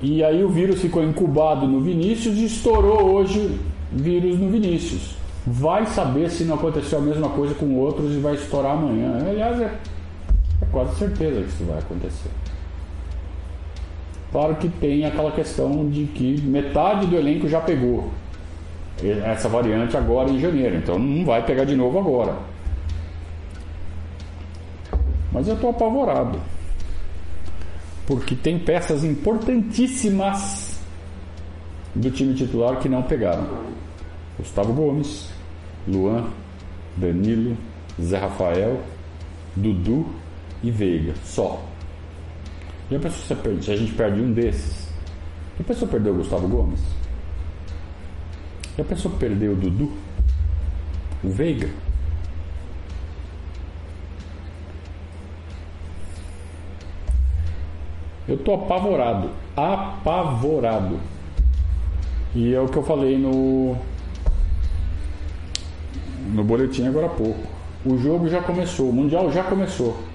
E 0.00 0.22
aí 0.24 0.42
o 0.42 0.48
vírus 0.48 0.80
ficou 0.80 1.04
incubado 1.04 1.66
no 1.66 1.80
Vinícius 1.80 2.36
e 2.36 2.46
estourou 2.46 3.12
hoje 3.12 3.60
vírus 3.92 4.38
no 4.38 4.48
Vinícius. 4.48 5.14
Vai 5.46 5.86
saber 5.86 6.30
se 6.30 6.44
não 6.44 6.56
aconteceu 6.56 6.98
a 6.98 7.02
mesma 7.02 7.28
coisa 7.28 7.54
com 7.54 7.76
outros 7.76 8.12
e 8.12 8.18
vai 8.18 8.34
estourar 8.34 8.72
amanhã. 8.72 9.18
Aliás, 9.28 9.60
é, 9.60 9.78
é 10.60 10.66
quase 10.70 10.96
certeza 10.96 11.40
que 11.42 11.48
isso 11.48 11.64
vai 11.64 11.78
acontecer. 11.78 12.30
Claro 14.32 14.56
que 14.56 14.68
tem 14.68 15.04
aquela 15.04 15.30
questão 15.30 15.88
de 15.90 16.04
que 16.06 16.40
metade 16.40 17.06
do 17.06 17.16
elenco 17.16 17.46
já 17.46 17.60
pegou 17.60 18.10
essa 19.24 19.48
variante 19.48 19.96
agora 19.96 20.30
em 20.30 20.38
janeiro, 20.38 20.76
então 20.76 20.98
não 20.98 21.24
vai 21.24 21.44
pegar 21.44 21.64
de 21.64 21.76
novo 21.76 21.98
agora. 21.98 22.36
Mas 25.30 25.48
eu 25.48 25.54
estou 25.54 25.70
apavorado. 25.70 26.40
Porque 28.06 28.34
tem 28.34 28.58
peças 28.58 29.04
importantíssimas 29.04 30.80
do 31.94 32.10
time 32.10 32.34
titular 32.34 32.78
que 32.78 32.88
não 32.88 33.02
pegaram. 33.02 33.46
Gustavo 34.38 34.72
Gomes, 34.72 35.30
Luan, 35.86 36.26
Danilo, 36.96 37.56
Zé 38.00 38.18
Rafael, 38.18 38.80
Dudu 39.54 40.06
e 40.62 40.70
Veiga. 40.70 41.14
Só. 41.24 41.62
Já 42.92 42.98
pensou 42.98 43.38
se 43.62 43.72
a 43.72 43.76
gente 43.76 43.94
perde 43.94 44.20
um 44.20 44.34
desses? 44.34 44.86
Já 45.58 45.64
pensou 45.64 45.88
perder 45.88 46.10
o 46.10 46.14
Gustavo 46.16 46.46
Gomes? 46.46 46.80
Já 48.76 48.84
pensou 48.84 49.10
perder 49.12 49.48
o 49.48 49.56
Dudu? 49.56 49.90
O 51.24 51.30
Veiga? 51.30 51.70
Eu 58.28 58.36
tô 58.36 58.52
apavorado. 58.52 59.30
Apavorado. 59.56 61.00
E 62.34 62.52
é 62.52 62.60
o 62.60 62.68
que 62.68 62.76
eu 62.76 62.82
falei 62.82 63.16
no. 63.16 63.74
No 66.34 66.44
boletim 66.44 66.86
agora 66.86 67.06
há 67.06 67.10
pouco. 67.10 67.48
O 67.86 67.96
jogo 67.96 68.28
já 68.28 68.42
começou, 68.42 68.90
o 68.90 68.92
Mundial 68.92 69.32
já 69.32 69.42
começou. 69.44 70.11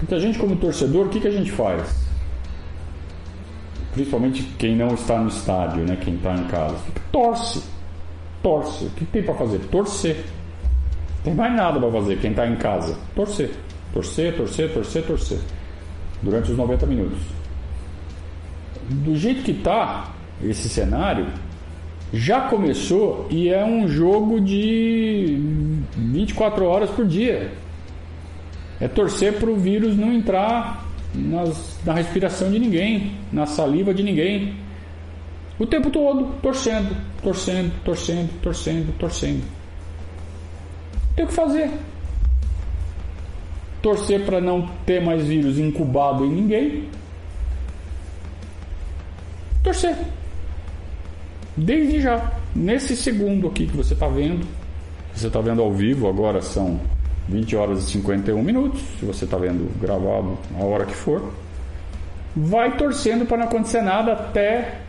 Porque 0.00 0.14
a 0.14 0.18
gente, 0.18 0.38
como 0.38 0.56
torcedor, 0.56 1.06
o 1.06 1.08
que, 1.10 1.20
que 1.20 1.28
a 1.28 1.30
gente 1.30 1.52
faz? 1.52 1.94
Principalmente 3.92 4.42
quem 4.58 4.74
não 4.74 4.94
está 4.94 5.18
no 5.18 5.28
estádio, 5.28 5.84
né? 5.84 5.96
quem 5.96 6.14
está 6.14 6.34
em 6.34 6.44
casa. 6.44 6.78
Torce. 7.12 7.62
torce. 8.42 8.86
O 8.86 8.90
que 8.90 9.04
tem 9.04 9.22
para 9.22 9.34
fazer? 9.34 9.58
Torcer. 9.70 10.24
Tem 11.22 11.34
mais 11.34 11.54
nada 11.54 11.78
para 11.78 11.90
fazer 11.92 12.18
quem 12.18 12.30
está 12.30 12.46
em 12.46 12.56
casa. 12.56 12.96
Torcer. 13.14 13.50
Torcer, 13.92 14.34
torcer, 14.36 14.72
torcer, 14.72 15.04
torcer. 15.04 15.38
Durante 16.22 16.50
os 16.50 16.56
90 16.56 16.86
minutos. 16.86 17.20
Do 18.88 19.14
jeito 19.16 19.42
que 19.42 19.52
está 19.52 20.14
esse 20.42 20.68
cenário, 20.68 21.26
já 22.10 22.42
começou 22.42 23.26
e 23.30 23.50
é 23.50 23.62
um 23.62 23.86
jogo 23.86 24.40
de 24.40 25.38
24 25.96 26.64
horas 26.64 26.88
por 26.90 27.06
dia. 27.06 27.52
É 28.80 28.88
torcer 28.88 29.34
para 29.34 29.50
o 29.50 29.56
vírus 29.56 29.96
não 29.96 30.12
entrar 30.12 30.86
nas, 31.14 31.78
na 31.84 31.92
respiração 31.92 32.50
de 32.50 32.58
ninguém, 32.58 33.12
na 33.32 33.46
saliva 33.46 33.92
de 33.92 34.02
ninguém. 34.02 34.54
O 35.58 35.66
tempo 35.66 35.90
todo, 35.90 36.34
torcendo, 36.40 36.96
torcendo, 37.22 37.72
torcendo, 37.84 38.30
torcendo, 38.40 38.98
torcendo. 38.98 39.42
Tem 41.14 41.24
o 41.24 41.28
que 41.28 41.34
fazer. 41.34 41.70
Torcer 43.82 44.24
para 44.24 44.40
não 44.40 44.66
ter 44.86 45.02
mais 45.02 45.26
vírus 45.26 45.58
incubado 45.58 46.24
em 46.24 46.30
ninguém. 46.30 46.88
Torcer. 49.62 49.96
Desde 51.56 52.00
já, 52.00 52.32
nesse 52.54 52.96
segundo 52.96 53.48
aqui 53.48 53.66
que 53.66 53.76
você 53.76 53.92
está 53.92 54.08
vendo, 54.08 54.46
você 55.12 55.26
está 55.26 55.40
vendo 55.40 55.60
ao 55.60 55.72
vivo, 55.72 56.08
agora 56.08 56.40
são 56.40 56.80
20 57.30 57.56
horas 57.56 57.84
e 57.84 57.92
51 57.92 58.42
minutos, 58.42 58.80
se 58.98 59.04
você 59.04 59.24
está 59.24 59.38
vendo 59.38 59.70
gravado 59.80 60.36
a 60.58 60.64
hora 60.64 60.84
que 60.84 60.94
for, 60.94 61.32
vai 62.34 62.76
torcendo 62.76 63.24
para 63.24 63.36
não 63.38 63.44
acontecer 63.44 63.80
nada 63.80 64.12
até, 64.12 64.80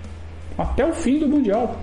até 0.58 0.84
o 0.84 0.92
fim 0.92 1.20
do 1.20 1.28
Mundial. 1.28 1.80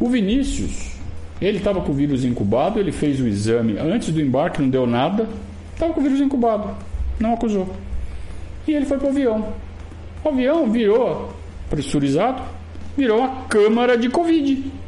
O 0.00 0.08
Vinícius, 0.08 0.96
ele 1.40 1.58
estava 1.58 1.80
com 1.80 1.92
o 1.92 1.94
vírus 1.94 2.24
incubado, 2.24 2.80
ele 2.80 2.90
fez 2.90 3.20
o 3.20 3.28
exame 3.28 3.78
antes 3.78 4.12
do 4.12 4.20
embarque, 4.20 4.60
não 4.60 4.68
deu 4.68 4.84
nada, 4.84 5.28
estava 5.72 5.92
com 5.92 6.00
o 6.00 6.02
vírus 6.02 6.20
incubado, 6.20 6.74
não 7.20 7.34
acusou. 7.34 7.72
E 8.66 8.72
ele 8.72 8.84
foi 8.84 8.98
para 8.98 9.06
o 9.06 9.10
avião. 9.10 9.52
O 10.24 10.28
avião 10.28 10.68
virou 10.68 11.32
pressurizado, 11.70 12.42
virou 12.96 13.20
uma 13.20 13.44
câmara 13.44 13.96
de 13.96 14.08
Covid 14.08 14.81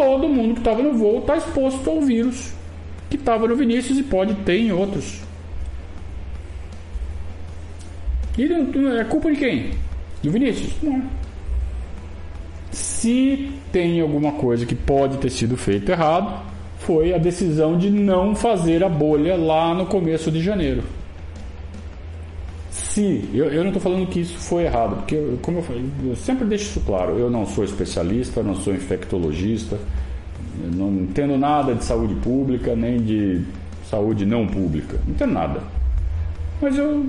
todo 0.00 0.26
mundo 0.30 0.54
que 0.54 0.60
estava 0.60 0.82
no 0.82 0.94
voo 0.94 1.18
está 1.18 1.36
exposto 1.36 1.90
ao 1.90 2.00
vírus 2.00 2.54
que 3.10 3.16
estava 3.16 3.46
no 3.46 3.54
Vinícius 3.54 3.98
e 3.98 4.02
pode 4.02 4.34
ter 4.36 4.56
em 4.56 4.72
outros. 4.72 5.20
E 8.38 8.44
é 8.98 9.04
culpa 9.04 9.30
de 9.30 9.36
quem? 9.36 9.70
Do 10.22 10.30
Vinícius? 10.30 10.72
Não. 10.82 11.02
Se 12.70 13.50
tem 13.72 14.00
alguma 14.00 14.32
coisa 14.32 14.64
que 14.64 14.74
pode 14.74 15.18
ter 15.18 15.28
sido 15.28 15.56
feito 15.56 15.90
errado, 15.90 16.40
foi 16.78 17.12
a 17.12 17.18
decisão 17.18 17.76
de 17.76 17.90
não 17.90 18.34
fazer 18.34 18.82
a 18.82 18.88
bolha 18.88 19.36
lá 19.36 19.74
no 19.74 19.84
começo 19.84 20.30
de 20.30 20.40
janeiro 20.40 20.82
se, 22.90 23.30
eu, 23.32 23.46
eu 23.46 23.60
não 23.60 23.68
estou 23.68 23.80
falando 23.80 24.08
que 24.08 24.20
isso 24.20 24.36
foi 24.36 24.64
errado, 24.64 24.96
porque, 24.96 25.14
eu, 25.14 25.38
como 25.40 25.58
eu 25.58 25.62
falei, 25.62 25.84
eu 26.04 26.16
sempre 26.16 26.44
deixo 26.44 26.64
isso 26.64 26.80
claro, 26.80 27.16
eu 27.18 27.30
não 27.30 27.46
sou 27.46 27.62
especialista, 27.62 28.42
não 28.42 28.56
sou 28.56 28.74
infectologista, 28.74 29.78
não 30.74 30.88
entendo 30.88 31.38
nada 31.38 31.72
de 31.74 31.84
saúde 31.84 32.16
pública, 32.16 32.74
nem 32.74 33.00
de 33.00 33.42
saúde 33.88 34.26
não 34.26 34.44
pública, 34.46 34.98
não 35.06 35.14
entendo 35.14 35.32
nada. 35.32 35.60
Mas 36.60 36.76
eu 36.76 37.06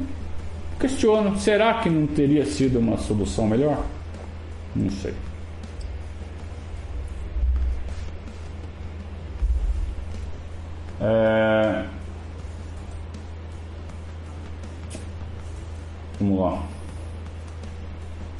questiono, 0.79 1.37
será 1.39 1.73
que 1.75 1.89
não 1.89 2.05
teria 2.05 2.45
sido 2.45 2.77
uma 2.77 2.97
solução 2.97 3.47
melhor? 3.47 3.83
Não 4.75 4.89
sei. 4.91 5.13
É... 11.01 11.85
Vamos 16.21 16.39
lá. 16.39 16.61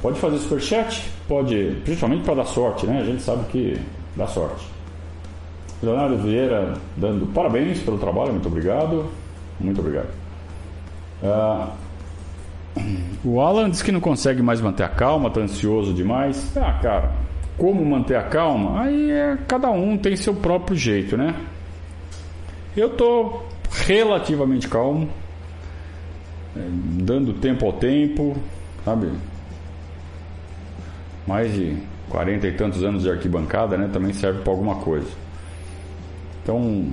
Pode 0.00 0.20
fazer 0.20 0.38
superchat? 0.38 1.10
Pode, 1.26 1.76
principalmente 1.84 2.24
para 2.24 2.36
dar 2.36 2.44
sorte, 2.44 2.86
né? 2.86 3.00
A 3.00 3.04
gente 3.04 3.22
sabe 3.22 3.44
que 3.46 3.76
dá 4.16 4.26
sorte. 4.28 4.64
Leonardo 5.82 6.16
Vieira 6.18 6.74
dando 6.96 7.26
parabéns 7.26 7.80
pelo 7.80 7.98
trabalho, 7.98 8.32
muito 8.32 8.46
obrigado. 8.46 9.06
Muito 9.58 9.80
obrigado. 9.80 10.08
Uh, 11.22 11.68
o 13.28 13.40
Alan 13.40 13.68
diz 13.68 13.82
que 13.82 13.90
não 13.90 14.00
consegue 14.00 14.42
mais 14.42 14.60
manter 14.60 14.84
a 14.84 14.88
calma, 14.88 15.28
está 15.28 15.40
ansioso 15.40 15.92
demais. 15.92 16.56
Ah, 16.56 16.78
cara, 16.80 17.12
como 17.58 17.84
manter 17.84 18.16
a 18.16 18.22
calma? 18.22 18.82
Aí 18.82 19.10
é, 19.10 19.36
cada 19.48 19.70
um 19.70 19.98
tem 19.98 20.14
seu 20.14 20.34
próprio 20.34 20.76
jeito, 20.76 21.16
né? 21.16 21.34
Eu 22.76 22.90
tô 22.90 23.40
relativamente 23.70 24.68
calmo, 24.68 25.08
dando 26.54 27.32
tempo 27.34 27.66
ao 27.66 27.72
tempo, 27.72 28.36
sabe? 28.84 29.08
Mais 31.26 31.52
de 31.54 31.76
40 32.10 32.46
e 32.46 32.52
tantos 32.52 32.82
anos 32.82 33.02
de 33.02 33.10
arquibancada, 33.10 33.76
né? 33.76 33.88
Também 33.92 34.12
serve 34.12 34.40
para 34.42 34.52
alguma 34.52 34.76
coisa. 34.76 35.08
Então, 36.42 36.86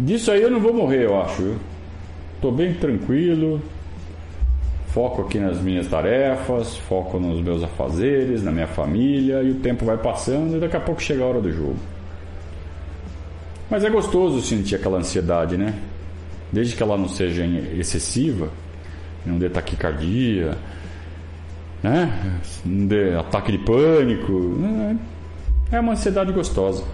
disso 0.00 0.30
aí 0.30 0.42
eu 0.42 0.50
não 0.50 0.60
vou 0.60 0.72
morrer, 0.72 1.04
eu 1.04 1.20
acho. 1.20 1.56
Tô 2.40 2.50
bem 2.50 2.74
tranquilo, 2.74 3.62
foco 4.88 5.22
aqui 5.22 5.38
nas 5.38 5.60
minhas 5.60 5.86
tarefas, 5.86 6.76
foco 6.76 7.18
nos 7.18 7.40
meus 7.40 7.62
afazeres, 7.62 8.42
na 8.42 8.50
minha 8.50 8.66
família, 8.66 9.42
e 9.42 9.50
o 9.50 9.54
tempo 9.56 9.84
vai 9.84 9.96
passando 9.96 10.56
e 10.56 10.60
daqui 10.60 10.76
a 10.76 10.80
pouco 10.80 11.02
chega 11.02 11.22
a 11.22 11.26
hora 11.26 11.40
do 11.40 11.50
jogo. 11.50 11.76
Mas 13.70 13.84
é 13.84 13.90
gostoso 13.90 14.40
sentir 14.42 14.74
aquela 14.76 14.98
ansiedade, 14.98 15.56
né? 15.56 15.74
Desde 16.54 16.76
que 16.76 16.82
ela 16.82 16.96
não 16.96 17.08
seja 17.08 17.44
excessiva, 17.76 18.48
não 19.26 19.38
dê 19.38 19.50
taquicardia, 19.50 20.56
né? 21.82 22.40
não 22.64 22.86
dê 22.86 23.14
ataque 23.14 23.52
de 23.52 23.58
pânico, 23.58 24.32
né? 24.32 24.96
é 25.72 25.80
uma 25.80 25.92
ansiedade 25.92 26.32
gostosa. 26.32 26.84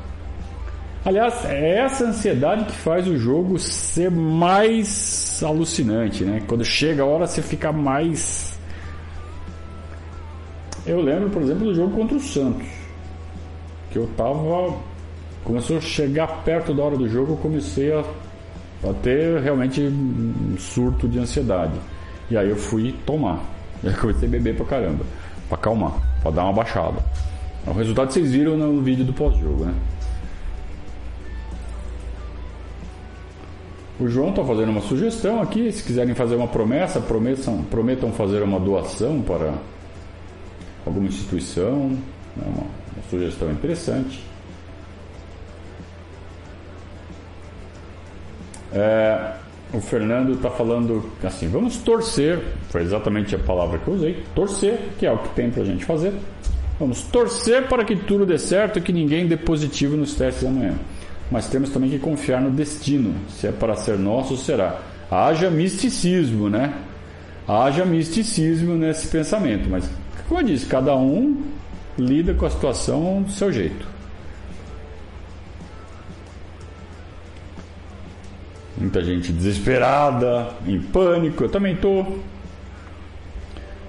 Aliás, 1.04 1.44
é 1.44 1.78
essa 1.78 2.04
ansiedade 2.04 2.64
que 2.64 2.72
faz 2.72 3.06
o 3.06 3.16
jogo 3.16 3.58
ser 3.58 4.10
mais 4.10 5.42
alucinante, 5.42 6.24
né? 6.24 6.42
Quando 6.46 6.62
chega 6.62 7.02
a 7.02 7.06
hora 7.06 7.26
você 7.26 7.40
fica 7.40 7.72
mais. 7.72 8.58
Eu 10.86 11.00
lembro, 11.00 11.30
por 11.30 11.40
exemplo, 11.40 11.64
do 11.64 11.74
jogo 11.74 11.96
contra 11.96 12.16
o 12.16 12.20
Santos, 12.20 12.66
que 13.90 13.96
eu 13.98 14.06
tava. 14.16 14.76
Começou 15.42 15.78
a 15.78 15.80
chegar 15.80 16.44
perto 16.44 16.74
da 16.74 16.82
hora 16.82 16.98
do 16.98 17.08
jogo, 17.08 17.32
eu 17.32 17.36
comecei 17.38 17.90
a 17.90 18.04
para 18.80 18.94
ter 18.94 19.40
realmente 19.40 19.80
um 19.82 20.56
surto 20.58 21.08
de 21.08 21.18
ansiedade. 21.18 21.74
E 22.30 22.36
aí 22.36 22.48
eu 22.48 22.56
fui 22.56 22.94
tomar. 23.04 23.40
E 23.82 23.88
aí 23.88 23.94
comecei 23.94 24.28
a 24.28 24.30
beber 24.30 24.54
pra 24.56 24.66
caramba, 24.66 25.06
pra 25.48 25.56
acalmar, 25.56 25.94
pra 26.20 26.30
dar 26.30 26.44
uma 26.44 26.52
baixada. 26.52 27.02
O 27.66 27.72
resultado 27.72 28.12
vocês 28.12 28.30
viram 28.30 28.54
no 28.54 28.82
vídeo 28.82 29.06
do 29.06 29.12
pós-jogo, 29.14 29.64
né? 29.64 29.74
O 33.98 34.06
João 34.06 34.28
está 34.30 34.44
fazendo 34.44 34.70
uma 34.70 34.82
sugestão 34.82 35.40
aqui. 35.40 35.72
Se 35.72 35.82
quiserem 35.82 36.14
fazer 36.14 36.34
uma 36.34 36.48
promessa, 36.48 37.00
prometam, 37.00 37.62
prometam 37.64 38.12
fazer 38.12 38.42
uma 38.42 38.60
doação 38.60 39.22
para 39.22 39.54
alguma 40.86 41.06
instituição. 41.06 41.96
É 42.38 42.48
uma, 42.48 42.66
uma 42.94 43.02
sugestão 43.10 43.50
interessante. 43.50 44.22
É, 48.72 49.32
o 49.72 49.80
Fernando 49.80 50.32
está 50.32 50.50
falando 50.50 51.10
assim: 51.22 51.48
vamos 51.48 51.76
torcer, 51.78 52.40
foi 52.68 52.82
exatamente 52.82 53.34
a 53.34 53.38
palavra 53.38 53.78
que 53.78 53.88
eu 53.88 53.94
usei, 53.94 54.24
torcer, 54.34 54.78
que 54.98 55.06
é 55.06 55.12
o 55.12 55.18
que 55.18 55.28
tem 55.30 55.50
para 55.50 55.62
a 55.62 55.66
gente 55.66 55.84
fazer. 55.84 56.12
Vamos 56.78 57.02
torcer 57.02 57.68
para 57.68 57.84
que 57.84 57.94
tudo 57.94 58.24
dê 58.24 58.38
certo 58.38 58.78
e 58.78 58.82
que 58.82 58.92
ninguém 58.92 59.26
dê 59.26 59.36
positivo 59.36 59.96
nos 59.96 60.14
testes 60.14 60.46
amanhã. 60.46 60.74
Mas 61.30 61.46
temos 61.46 61.70
também 61.70 61.90
que 61.90 61.98
confiar 61.98 62.40
no 62.40 62.50
destino. 62.50 63.14
Se 63.28 63.46
é 63.46 63.52
para 63.52 63.76
ser 63.76 63.98
nosso, 63.98 64.36
será. 64.36 64.80
Haja 65.10 65.50
misticismo, 65.50 66.48
né? 66.48 66.72
Haja 67.46 67.84
misticismo 67.84 68.74
nesse 68.74 69.08
pensamento. 69.08 69.68
Mas, 69.68 69.88
como 70.26 70.40
eu 70.40 70.44
disse, 70.44 70.66
cada 70.66 70.96
um 70.96 71.42
lida 71.98 72.34
com 72.34 72.46
a 72.46 72.50
situação 72.50 73.22
do 73.22 73.30
seu 73.30 73.52
jeito. 73.52 73.86
Muita 78.80 79.04
gente 79.04 79.30
desesperada, 79.30 80.48
em 80.66 80.80
pânico, 80.80 81.44
eu 81.44 81.48
também 81.50 81.76
tô. 81.76 82.04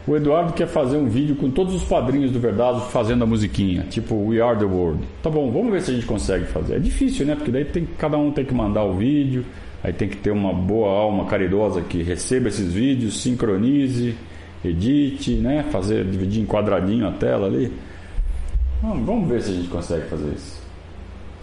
O 0.05 0.15
Eduardo 0.15 0.51
quer 0.51 0.67
fazer 0.67 0.97
um 0.97 1.07
vídeo 1.07 1.35
com 1.35 1.49
todos 1.49 1.73
os 1.73 1.83
padrinhos 1.83 2.31
do 2.31 2.39
Verdado 2.39 2.81
fazendo 2.89 3.23
a 3.23 3.25
musiquinha, 3.25 3.83
tipo 3.89 4.15
We 4.15 4.41
Are 4.41 4.57
the 4.59 4.65
World. 4.65 5.01
Tá 5.23 5.29
bom, 5.29 5.49
vamos 5.49 5.71
ver 5.71 5.81
se 5.81 5.91
a 5.91 5.93
gente 5.93 6.05
consegue 6.05 6.45
fazer. 6.45 6.75
É 6.75 6.79
difícil, 6.79 7.25
né? 7.25 7.35
Porque 7.35 7.51
daí 7.51 7.63
tem, 7.63 7.87
cada 7.97 8.17
um 8.17 8.31
tem 8.31 8.43
que 8.43 8.53
mandar 8.53 8.83
o 8.83 8.95
vídeo, 8.95 9.45
aí 9.81 9.93
tem 9.93 10.09
que 10.09 10.17
ter 10.17 10.31
uma 10.31 10.51
boa 10.51 10.89
alma 10.89 11.25
caridosa 11.25 11.81
que 11.81 12.03
receba 12.03 12.49
esses 12.49 12.73
vídeos, 12.73 13.21
sincronize 13.21 14.15
edit, 14.63 15.35
né? 15.35 15.63
Fazer, 15.71 16.05
dividir 16.05 16.41
em 16.41 16.45
quadradinho 16.45 17.07
a 17.07 17.11
tela 17.11 17.47
ali. 17.47 17.71
Vamos, 18.81 19.05
vamos 19.05 19.29
ver 19.29 19.41
se 19.41 19.51
a 19.51 19.53
gente 19.53 19.69
consegue 19.69 20.07
fazer 20.07 20.33
isso. 20.33 20.61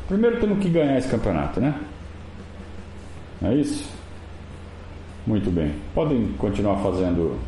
Primeiro 0.06 0.40
temos 0.40 0.58
que 0.58 0.68
ganhar 0.68 0.98
esse 0.98 1.08
campeonato, 1.08 1.60
né? 1.60 1.74
É 3.42 3.54
isso? 3.54 3.88
Muito 5.26 5.50
bem. 5.50 5.74
Podem 5.94 6.32
continuar 6.38 6.82
fazendo 6.82 7.38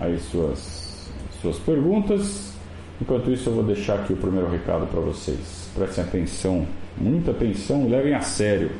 aí 0.00 0.18
suas, 0.18 1.08
suas 1.40 1.58
perguntas. 1.58 2.52
Enquanto 3.00 3.30
isso, 3.30 3.48
eu 3.48 3.54
vou 3.54 3.64
deixar 3.64 3.94
aqui 3.94 4.12
o 4.12 4.16
primeiro 4.16 4.50
recado 4.50 4.86
para 4.86 5.00
vocês. 5.00 5.70
Prestem 5.74 6.04
atenção, 6.04 6.66
muita 6.96 7.30
atenção 7.30 7.88
levem 7.88 8.14
a 8.14 8.20
sério. 8.20 8.70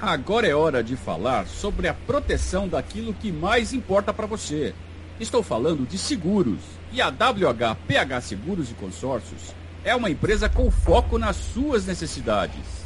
Agora 0.00 0.46
é 0.46 0.54
hora 0.54 0.84
de 0.84 0.94
falar 0.94 1.46
sobre 1.46 1.88
a 1.88 1.94
proteção 1.94 2.68
daquilo 2.68 3.14
que 3.14 3.32
mais 3.32 3.72
importa 3.72 4.12
para 4.12 4.26
você. 4.26 4.74
Estou 5.18 5.42
falando 5.42 5.86
de 5.88 5.98
seguros. 5.98 6.60
E 6.92 7.00
a 7.00 7.08
WHPH 7.08 8.20
Seguros 8.22 8.70
e 8.70 8.74
Consórcios 8.74 9.54
é 9.84 9.94
uma 9.94 10.10
empresa 10.10 10.48
com 10.48 10.70
foco 10.70 11.18
nas 11.18 11.36
suas 11.36 11.86
necessidades. 11.86 12.85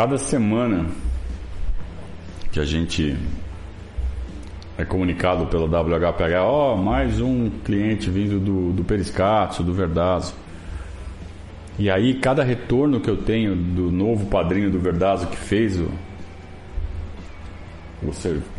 Cada 0.00 0.16
semana 0.16 0.86
que 2.50 2.58
a 2.58 2.64
gente 2.64 3.18
é 4.78 4.82
comunicado 4.82 5.44
pelo 5.48 5.66
WHPH, 5.66 6.40
ó, 6.40 6.72
oh, 6.72 6.76
mais 6.78 7.20
um 7.20 7.50
cliente 7.62 8.08
vindo 8.08 8.40
do, 8.40 8.72
do 8.72 8.82
Periscatio, 8.82 9.62
do 9.62 9.74
Verdazo. 9.74 10.32
E 11.78 11.90
aí, 11.90 12.14
cada 12.14 12.42
retorno 12.42 12.98
que 12.98 13.10
eu 13.10 13.18
tenho 13.18 13.54
do 13.54 13.92
novo 13.92 14.24
padrinho 14.24 14.70
do 14.70 14.80
Verdazo 14.80 15.26
que 15.26 15.36
fez 15.36 15.78
o, 15.78 15.90
o 18.02 18.10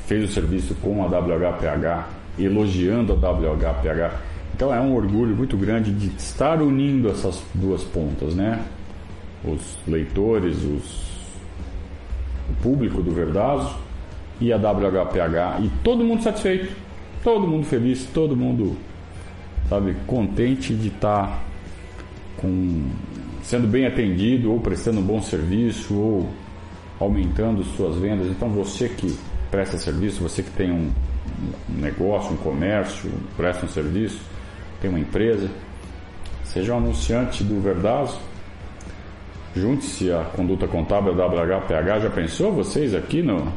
fez 0.06 0.30
o 0.30 0.32
serviço 0.32 0.76
com 0.76 1.04
a 1.04 1.08
WHPH, 1.08 2.08
elogiando 2.38 3.14
a 3.14 3.16
WHPH. 3.16 4.16
Então 4.54 4.72
é 4.72 4.80
um 4.80 4.94
orgulho 4.94 5.36
muito 5.36 5.58
grande 5.58 5.92
de 5.92 6.16
estar 6.16 6.62
unindo 6.62 7.10
essas 7.10 7.42
duas 7.52 7.84
pontas, 7.84 8.36
né? 8.36 8.64
Os 9.44 9.80
leitores, 9.88 10.58
os 10.58 11.11
público 12.54 13.02
do 13.02 13.12
Verdazo 13.12 13.76
e 14.40 14.52
a 14.52 14.58
WHPH 14.58 15.64
e 15.64 15.70
todo 15.84 16.04
mundo 16.04 16.24
satisfeito, 16.24 16.76
todo 17.24 17.48
mundo 17.48 17.66
feliz, 17.66 18.08
todo 18.14 18.36
mundo 18.36 18.76
sabe 19.70 19.96
contente 20.06 20.74
de 20.74 20.88
estar 20.88 21.28
tá 21.28 21.40
com 22.38 22.90
sendo 23.44 23.68
bem 23.68 23.86
atendido 23.86 24.52
ou 24.52 24.60
prestando 24.60 25.00
um 25.00 25.04
bom 25.04 25.22
serviço 25.22 25.96
ou 25.96 26.30
aumentando 27.00 27.64
suas 27.64 27.96
vendas. 27.98 28.28
Então 28.28 28.50
você 28.50 28.90
que 28.90 29.18
presta 29.50 29.78
serviço, 29.78 30.22
você 30.22 30.44
que 30.44 30.52
tem 30.52 30.72
um 30.72 30.92
negócio, 31.70 32.34
um 32.34 32.38
comércio, 32.38 33.12
presta 33.36 33.66
um 33.66 33.70
serviço, 33.70 34.20
tem 34.80 34.90
uma 34.90 35.00
empresa, 35.00 35.50
seja 36.44 36.74
um 36.74 36.78
anunciante 36.78 37.44
do 37.44 37.60
Verdazo 37.62 38.20
Junte-se 39.56 40.12
à 40.12 40.24
conduta 40.24 40.66
contábil 40.68 41.14
WHPH. 41.14 42.02
Já 42.04 42.10
pensou 42.10 42.54
vocês 42.54 42.96
aqui 42.96 43.22
no, 43.22 43.52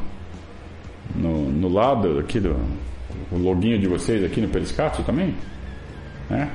no, 1.15 1.49
no 1.49 1.69
lado 1.69 2.19
aqui 2.19 2.39
do 2.39 2.55
o 3.31 3.37
loginho 3.37 3.79
de 3.79 3.87
vocês 3.87 4.23
aqui 4.23 4.41
no 4.41 4.49
Periscatio 4.49 5.03
também? 5.03 5.33
Né? 6.29 6.51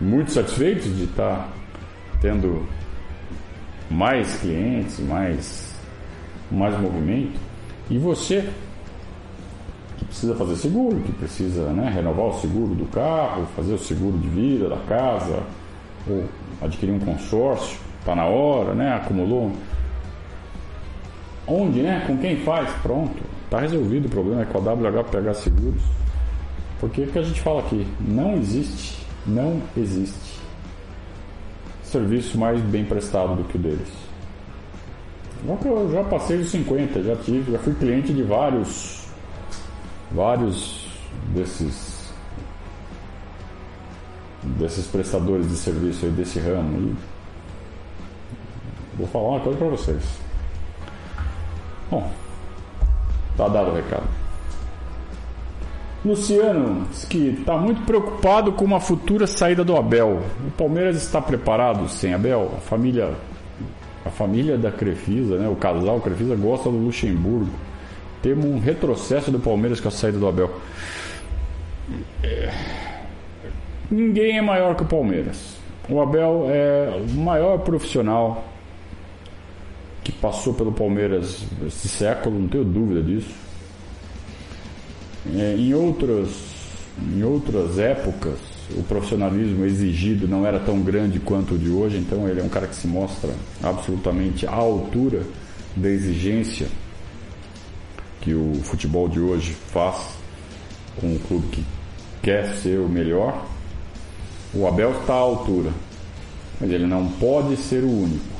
Muito 0.00 0.32
satisfeitos 0.32 0.96
de 0.96 1.04
estar 1.04 1.48
tendo 2.20 2.66
mais 3.88 4.36
clientes, 4.38 4.98
mais, 5.00 5.74
mais 6.50 6.78
movimento. 6.80 7.38
E 7.88 7.98
você 7.98 8.48
que 9.96 10.04
precisa 10.06 10.34
fazer 10.34 10.56
seguro, 10.56 11.00
que 11.00 11.12
precisa 11.12 11.70
né, 11.72 11.88
renovar 11.88 12.26
o 12.26 12.40
seguro 12.40 12.74
do 12.74 12.86
carro, 12.86 13.46
fazer 13.54 13.74
o 13.74 13.78
seguro 13.78 14.18
de 14.18 14.28
vida 14.28 14.68
da 14.68 14.78
casa, 14.88 15.42
ou 16.08 16.24
adquirir 16.60 16.92
um 16.92 16.98
consórcio 16.98 17.78
Está 18.02 18.16
na 18.16 18.26
hora, 18.26 18.74
né? 18.74 18.96
Acumulou. 18.96 19.52
Onde, 21.46 21.82
né? 21.82 22.02
Com 22.04 22.18
quem 22.18 22.36
faz? 22.38 22.68
Pronto. 22.82 23.22
Está 23.44 23.60
resolvido 23.60 24.06
o 24.06 24.10
problema 24.10 24.42
é 24.42 24.44
com 24.44 24.58
a 24.58 24.72
WHPH 24.72 25.34
Seguros. 25.34 25.82
Porque 26.80 27.02
o 27.02 27.06
que 27.06 27.18
a 27.20 27.22
gente 27.22 27.40
fala 27.40 27.60
aqui? 27.60 27.86
Não 28.00 28.34
existe, 28.38 29.06
não 29.24 29.62
existe 29.76 30.40
serviço 31.84 32.36
mais 32.36 32.60
bem 32.60 32.84
prestado 32.84 33.36
do 33.36 33.44
que 33.44 33.56
o 33.56 33.60
deles. 33.60 33.88
Eu 35.64 35.92
já 35.92 36.02
passei 36.02 36.38
dos 36.38 36.50
50, 36.50 37.04
já 37.04 37.14
tive, 37.16 37.52
já 37.52 37.58
fui 37.60 37.74
cliente 37.74 38.12
de 38.12 38.24
vários, 38.24 39.06
vários 40.10 40.88
desses 41.32 42.02
desses 44.42 44.86
prestadores 44.88 45.48
de 45.48 45.56
serviço 45.56 46.04
aí 46.04 46.10
desse 46.10 46.40
ramo. 46.40 46.80
E 46.80 47.11
Vou 48.96 49.06
falar 49.06 49.28
uma 49.30 49.40
coisa 49.40 49.58
para 49.58 49.68
vocês. 49.68 50.02
Bom, 51.90 52.10
tá 53.36 53.48
dado 53.48 53.70
o 53.70 53.74
recado. 53.74 54.22
Luciano 56.04 56.88
diz 56.90 57.04
que 57.04 57.28
está 57.28 57.56
muito 57.56 57.82
preocupado 57.82 58.52
com 58.52 58.64
uma 58.64 58.80
futura 58.80 59.26
saída 59.26 59.62
do 59.62 59.76
Abel. 59.76 60.20
O 60.46 60.50
Palmeiras 60.50 60.96
está 60.96 61.20
preparado 61.20 61.88
sem 61.88 62.12
Abel? 62.12 62.52
A 62.56 62.60
família, 62.60 63.14
a 64.04 64.10
família 64.10 64.58
da 64.58 64.72
Crefisa, 64.72 65.38
né, 65.38 65.48
o 65.48 65.54
casal 65.54 66.00
Crefisa 66.00 66.34
gosta 66.34 66.68
do 66.68 66.76
Luxemburgo. 66.76 67.50
Temos 68.20 68.44
um 68.44 68.58
retrocesso 68.58 69.30
do 69.30 69.38
Palmeiras 69.38 69.80
com 69.80 69.88
a 69.88 69.90
saída 69.92 70.18
do 70.18 70.26
Abel. 70.26 70.50
É... 72.22 72.50
Ninguém 73.90 74.38
é 74.38 74.42
maior 74.42 74.74
que 74.74 74.82
o 74.82 74.86
Palmeiras. 74.86 75.56
O 75.88 76.00
Abel 76.00 76.46
é 76.48 77.00
o 77.00 77.20
maior 77.20 77.58
profissional 77.58 78.44
passou 80.22 80.54
pelo 80.54 80.70
Palmeiras 80.70 81.42
esse 81.66 81.88
século, 81.88 82.38
não 82.38 82.48
tenho 82.48 82.64
dúvida 82.64 83.02
disso. 83.02 83.34
É, 85.34 85.56
em, 85.56 85.74
outras, 85.74 86.28
em 87.12 87.24
outras 87.24 87.76
épocas, 87.80 88.38
o 88.76 88.84
profissionalismo 88.84 89.64
exigido 89.64 90.28
não 90.28 90.46
era 90.46 90.60
tão 90.60 90.80
grande 90.80 91.18
quanto 91.18 91.54
o 91.54 91.58
de 91.58 91.68
hoje, 91.68 91.98
então 91.98 92.28
ele 92.28 92.40
é 92.40 92.44
um 92.44 92.48
cara 92.48 92.68
que 92.68 92.76
se 92.76 92.86
mostra 92.86 93.34
absolutamente 93.60 94.46
à 94.46 94.54
altura 94.54 95.24
da 95.74 95.88
exigência 95.88 96.68
que 98.20 98.32
o 98.32 98.54
futebol 98.62 99.08
de 99.08 99.18
hoje 99.18 99.56
faz 99.72 100.16
com 101.00 101.08
um 101.08 101.18
clube 101.18 101.48
que 101.48 101.64
quer 102.22 102.54
ser 102.54 102.78
o 102.78 102.88
melhor. 102.88 103.44
O 104.54 104.68
Abel 104.68 104.92
está 105.00 105.14
à 105.14 105.16
altura, 105.16 105.72
mas 106.60 106.70
ele 106.70 106.86
não 106.86 107.08
pode 107.08 107.56
ser 107.56 107.82
o 107.82 107.90
único 107.90 108.31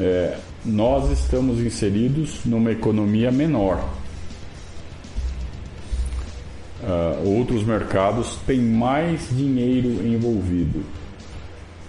é, 0.00 0.38
nós 0.64 1.10
estamos 1.10 1.60
inseridos 1.60 2.40
numa 2.44 2.70
economia 2.70 3.30
menor. 3.30 3.82
Uh, 6.82 7.38
outros 7.38 7.64
mercados 7.64 8.36
têm 8.46 8.60
mais 8.60 9.28
dinheiro 9.30 10.06
envolvido. 10.06 10.84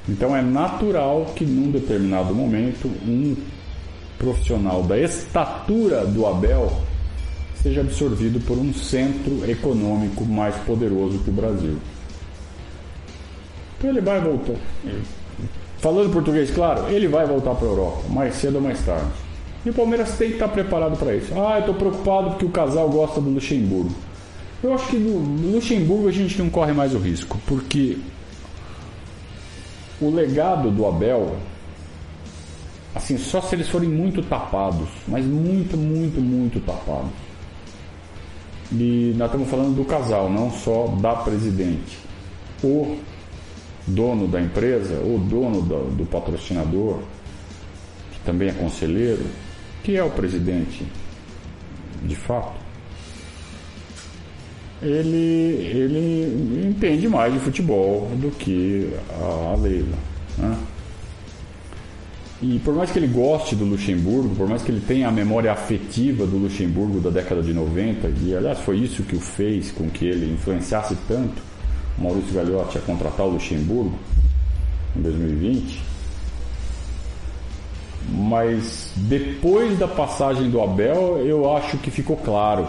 Então 0.07 0.35
é 0.35 0.41
natural 0.41 1.33
que 1.35 1.45
num 1.45 1.69
determinado 1.69 2.33
momento 2.33 2.87
um 3.05 3.35
profissional 4.17 4.81
da 4.83 4.97
estatura 4.97 6.05
do 6.05 6.25
Abel 6.25 6.81
seja 7.61 7.81
absorvido 7.81 8.39
por 8.45 8.57
um 8.57 8.73
centro 8.73 9.49
econômico 9.49 10.25
mais 10.25 10.55
poderoso 10.63 11.19
que 11.19 11.29
o 11.29 11.33
Brasil. 11.33 11.77
Então 13.77 13.89
ele 13.89 14.01
vai 14.01 14.21
voltar. 14.21 14.55
Falando 15.79 16.11
português, 16.11 16.49
claro, 16.51 16.87
ele 16.89 17.07
vai 17.07 17.25
voltar 17.25 17.53
para 17.53 17.67
a 17.67 17.71
Europa, 17.71 18.01
mais 18.09 18.35
cedo 18.35 18.55
ou 18.55 18.61
mais 18.61 18.83
tarde. 18.83 19.11
E 19.65 19.69
o 19.69 19.73
Palmeiras 19.73 20.17
tem 20.17 20.29
que 20.29 20.35
estar 20.35 20.47
preparado 20.47 20.97
para 20.97 21.15
isso. 21.15 21.33
Ah, 21.35 21.55
eu 21.55 21.59
estou 21.59 21.75
preocupado 21.75 22.29
porque 22.31 22.45
o 22.45 22.49
casal 22.49 22.89
gosta 22.89 23.21
do 23.21 23.29
Luxemburgo. 23.29 23.93
Eu 24.63 24.73
acho 24.73 24.87
que 24.87 24.97
no 24.97 25.51
Luxemburgo 25.53 26.07
a 26.07 26.11
gente 26.11 26.39
não 26.39 26.49
corre 26.49 26.73
mais 26.73 26.95
o 26.95 26.97
risco, 26.97 27.37
porque 27.45 27.97
o 30.01 30.09
legado 30.09 30.71
do 30.71 30.85
Abel, 30.85 31.35
assim, 32.95 33.17
só 33.17 33.39
se 33.41 33.55
eles 33.55 33.67
forem 33.67 33.89
muito 33.89 34.23
tapados, 34.23 34.89
mas 35.07 35.25
muito, 35.25 35.77
muito, 35.77 36.19
muito 36.19 36.59
tapados. 36.59 37.11
E 38.71 39.13
nós 39.15 39.27
estamos 39.27 39.49
falando 39.49 39.75
do 39.75 39.85
casal, 39.85 40.29
não 40.29 40.51
só 40.51 40.87
da 40.99 41.13
presidente. 41.15 41.99
O 42.63 42.97
dono 43.87 44.27
da 44.27 44.41
empresa, 44.41 44.99
o 44.99 45.17
dono 45.17 45.61
do, 45.61 45.95
do 45.95 46.05
patrocinador, 46.05 46.99
que 48.11 48.19
também 48.25 48.49
é 48.49 48.51
conselheiro, 48.51 49.25
que 49.83 49.95
é 49.95 50.03
o 50.03 50.09
presidente 50.09 50.85
de 52.03 52.15
fato, 52.15 52.67
ele, 54.81 55.71
ele 55.73 56.67
entende 56.67 57.07
mais 57.07 57.33
de 57.33 57.39
futebol 57.39 58.11
do 58.15 58.29
que 58.31 58.91
a 59.09 59.55
Leila. 59.55 59.97
Né? 60.37 60.57
E 62.39 62.59
por 62.59 62.75
mais 62.75 62.91
que 62.91 62.99
ele 62.99 63.07
goste 63.07 63.55
do 63.55 63.65
Luxemburgo, 63.65 64.35
por 64.35 64.47
mais 64.47 64.61
que 64.61 64.71
ele 64.71 64.81
tenha 64.81 65.07
a 65.07 65.11
memória 65.11 65.51
afetiva 65.51 66.27
do 66.27 66.37
Luxemburgo 66.37 66.99
da 66.99 67.09
década 67.09 67.41
de 67.41 67.51
90, 67.51 68.11
e 68.21 68.35
aliás 68.35 68.59
foi 68.59 68.77
isso 68.77 69.01
que 69.01 69.15
o 69.15 69.19
fez 69.19 69.71
com 69.71 69.89
que 69.89 70.05
ele 70.05 70.31
influenciasse 70.31 70.95
tanto 71.07 71.46
Maurício 71.97 72.33
Gagliotti 72.33 72.77
a 72.77 72.81
contratar 72.81 73.25
o 73.25 73.31
Luxemburgo 73.31 73.97
em 74.95 75.01
2020. 75.01 75.81
Mas 78.09 78.91
depois 78.95 79.77
da 79.77 79.87
passagem 79.87 80.49
do 80.49 80.61
Abel, 80.61 81.17
eu 81.25 81.51
acho 81.55 81.77
que 81.77 81.91
ficou 81.91 82.15
claro 82.15 82.67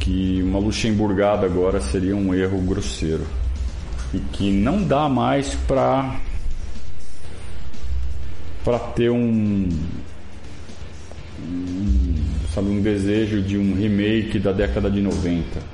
que 0.00 0.42
uma 0.42 0.58
Luxemburgada 0.58 1.46
agora 1.46 1.80
seria 1.80 2.14
um 2.14 2.34
erro 2.34 2.60
grosseiro 2.60 3.26
e 4.12 4.18
que 4.18 4.52
não 4.52 4.82
dá 4.82 5.08
mais 5.08 5.54
para 5.66 6.20
para 8.62 8.78
ter 8.78 9.10
um, 9.10 9.68
um, 11.42 12.14
sabe 12.54 12.68
um 12.68 12.80
desejo 12.80 13.42
de 13.42 13.58
um 13.58 13.74
remake 13.74 14.38
da 14.38 14.52
década 14.52 14.90
de 14.90 15.02
90 15.02 15.73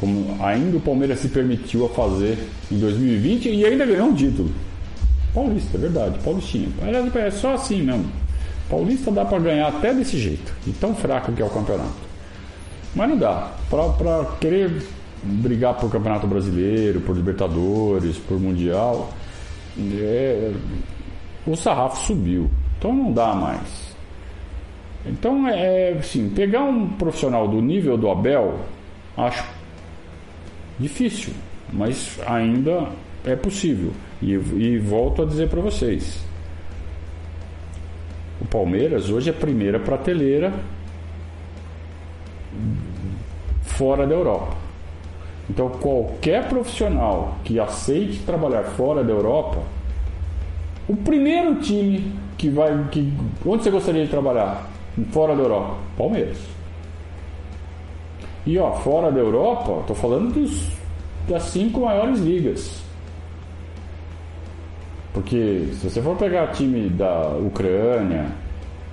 como 0.00 0.42
ainda 0.42 0.78
o 0.78 0.80
Palmeiras 0.80 1.20
se 1.20 1.28
permitiu 1.28 1.84
a 1.84 1.88
fazer 1.90 2.38
em 2.72 2.78
2020 2.78 3.50
e 3.50 3.64
ainda 3.64 3.84
ganhou 3.84 4.08
um 4.08 4.14
título 4.14 4.50
Paulista, 5.34 5.76
é 5.76 5.80
verdade, 5.80 6.18
Paulistinha 6.24 6.68
é 7.14 7.30
só 7.30 7.54
assim 7.54 7.82
mesmo 7.82 8.06
Paulista 8.68 9.10
dá 9.10 9.24
para 9.24 9.38
ganhar 9.38 9.68
até 9.68 9.92
desse 9.92 10.18
jeito 10.18 10.52
e 10.66 10.70
tão 10.70 10.94
fraco 10.94 11.32
que 11.32 11.42
é 11.42 11.44
o 11.44 11.50
campeonato 11.50 12.10
mas 12.94 13.08
não 13.08 13.16
dá. 13.16 13.52
Para 13.68 14.24
querer 14.40 14.82
brigar 15.22 15.74
por 15.74 15.90
Campeonato 15.90 16.26
Brasileiro, 16.26 17.00
por 17.00 17.14
Libertadores, 17.14 18.18
por 18.18 18.40
Mundial, 18.40 19.10
é, 19.78 20.52
o 21.46 21.54
sarrafo 21.56 22.04
subiu. 22.06 22.50
Então 22.78 22.92
não 22.92 23.12
dá 23.12 23.34
mais. 23.34 23.90
Então 25.06 25.46
é 25.48 25.92
assim, 25.92 26.28
pegar 26.30 26.64
um 26.64 26.88
profissional 26.90 27.46
do 27.48 27.60
nível 27.60 27.96
do 27.96 28.10
Abel, 28.10 28.58
acho 29.16 29.44
difícil, 30.80 31.32
mas 31.72 32.18
ainda 32.26 32.88
é 33.24 33.36
possível. 33.36 33.92
E, 34.20 34.32
e 34.32 34.78
volto 34.78 35.22
a 35.22 35.24
dizer 35.24 35.48
para 35.48 35.60
vocês. 35.60 36.24
O 38.40 38.46
Palmeiras 38.46 39.10
hoje 39.10 39.28
é 39.28 39.32
a 39.32 39.36
primeira 39.36 39.78
prateleira 39.78 40.52
fora 43.62 44.06
da 44.06 44.14
Europa. 44.14 44.56
Então, 45.48 45.68
qualquer 45.68 46.48
profissional 46.48 47.38
que 47.44 47.58
aceite 47.58 48.20
trabalhar 48.20 48.62
fora 48.62 49.02
da 49.02 49.12
Europa, 49.12 49.58
o 50.88 50.96
primeiro 50.96 51.56
time 51.56 52.12
que 52.38 52.48
vai. 52.48 52.88
Que, 52.90 53.12
onde 53.44 53.64
você 53.64 53.70
gostaria 53.70 54.04
de 54.04 54.10
trabalhar? 54.10 54.68
Fora 55.12 55.34
da 55.34 55.42
Europa? 55.42 55.76
Palmeiras. 55.96 56.38
E 58.46 58.58
ó, 58.58 58.72
fora 58.72 59.12
da 59.12 59.20
Europa, 59.20 59.80
estou 59.80 59.96
falando 59.96 60.32
dos, 60.32 60.68
das 61.28 61.42
cinco 61.44 61.80
maiores 61.80 62.20
ligas. 62.20 62.82
Porque 65.12 65.68
se 65.74 65.90
você 65.90 66.00
for 66.00 66.16
pegar 66.16 66.48
time 66.48 66.88
da 66.88 67.28
Ucrânia, 67.36 68.26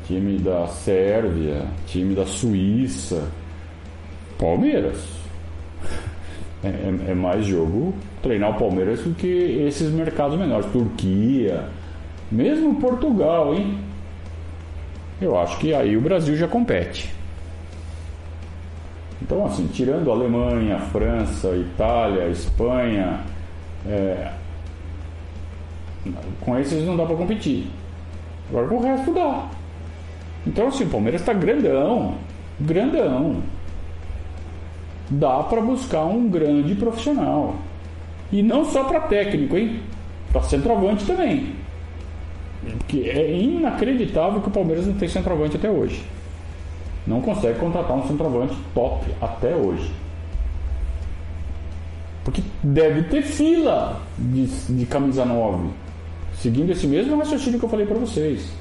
time 0.05 0.37
da 0.39 0.67
Sérvia, 0.67 1.65
time 1.85 2.15
da 2.15 2.25
Suíça, 2.25 3.29
Palmeiras. 4.37 5.17
É, 6.63 6.69
é, 6.69 7.11
é, 7.11 7.13
mais 7.13 7.45
jogo 7.45 7.93
treinar 8.21 8.49
o 8.49 8.59
Palmeiras 8.59 9.01
do 9.01 9.13
que 9.13 9.27
esses 9.67 9.91
mercados 9.91 10.37
menores. 10.37 10.65
Turquia, 10.71 11.69
mesmo 12.31 12.75
Portugal, 12.75 13.53
hein? 13.53 13.77
Eu 15.21 15.39
acho 15.39 15.57
que 15.59 15.73
aí 15.73 15.95
o 15.95 16.01
Brasil 16.01 16.35
já 16.35 16.47
compete. 16.47 17.13
Então, 19.21 19.45
assim, 19.45 19.67
tirando 19.67 20.11
a 20.11 20.13
Alemanha, 20.13 20.79
França, 20.79 21.55
Itália, 21.55 22.29
Espanha, 22.29 23.21
é, 23.85 24.31
com 26.41 26.57
esses 26.57 26.85
não 26.85 26.95
dá 26.95 27.05
para 27.05 27.15
competir. 27.15 27.67
Agora 28.49 28.67
com 28.67 28.75
o 28.75 28.81
resto 28.81 29.13
dá. 29.13 29.47
Então, 30.45 30.67
assim, 30.67 30.85
o 30.85 30.89
Palmeiras 30.89 31.21
está 31.21 31.33
grandão, 31.33 32.15
grandão 32.59 33.41
dá 35.09 35.43
para 35.43 35.61
buscar 35.61 36.05
um 36.05 36.29
grande 36.29 36.75
profissional. 36.75 37.55
E 38.31 38.43
não 38.43 38.65
só 38.65 38.83
para 38.83 39.01
técnico, 39.01 39.57
hein? 39.57 39.79
Para 40.31 40.43
centroavante 40.43 41.05
também. 41.05 41.53
Porque 42.77 43.09
é 43.09 43.37
inacreditável 43.37 44.41
que 44.41 44.49
o 44.49 44.51
Palmeiras 44.51 44.85
não 44.85 44.95
tem 44.95 45.07
centroavante 45.07 45.55
até 45.55 45.69
hoje. 45.69 46.03
Não 47.07 47.21
consegue 47.21 47.57
contratar 47.57 47.95
um 47.95 48.05
centroavante 48.05 48.55
top 48.73 49.09
até 49.21 49.55
hoje. 49.55 49.89
Porque 52.25 52.43
deve 52.61 53.03
ter 53.03 53.21
fila 53.21 54.01
de, 54.17 54.45
de 54.45 54.85
camisa 54.85 55.23
9. 55.23 55.69
Seguindo 56.35 56.71
esse 56.71 56.85
mesmo 56.85 57.17
raciocínio 57.17 57.57
que 57.57 57.63
eu 57.65 57.69
falei 57.69 57.85
para 57.85 57.97
vocês. 57.97 58.51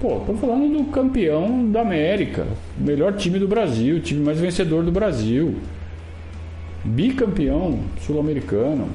Pô, 0.00 0.20
tô 0.26 0.32
falando 0.34 0.76
do 0.76 0.84
campeão 0.90 1.70
da 1.70 1.82
América, 1.82 2.46
melhor 2.76 3.12
time 3.12 3.38
do 3.38 3.46
Brasil, 3.46 4.00
time 4.00 4.24
mais 4.24 4.40
vencedor 4.40 4.82
do 4.82 4.90
Brasil, 4.90 5.54
bicampeão 6.82 7.78
sul-americano. 8.00 8.88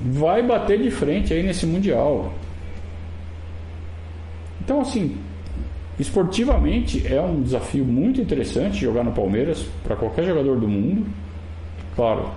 Vai 0.00 0.42
bater 0.42 0.80
de 0.80 0.90
frente 0.90 1.34
aí 1.34 1.42
nesse 1.42 1.66
Mundial. 1.66 2.32
Então, 4.62 4.80
assim, 4.80 5.16
esportivamente 5.98 7.06
é 7.06 7.20
um 7.20 7.42
desafio 7.42 7.84
muito 7.84 8.20
interessante 8.20 8.80
jogar 8.80 9.04
no 9.04 9.12
Palmeiras 9.12 9.66
para 9.82 9.96
qualquer 9.96 10.24
jogador 10.24 10.58
do 10.58 10.68
mundo. 10.68 11.06
Claro, 11.96 12.30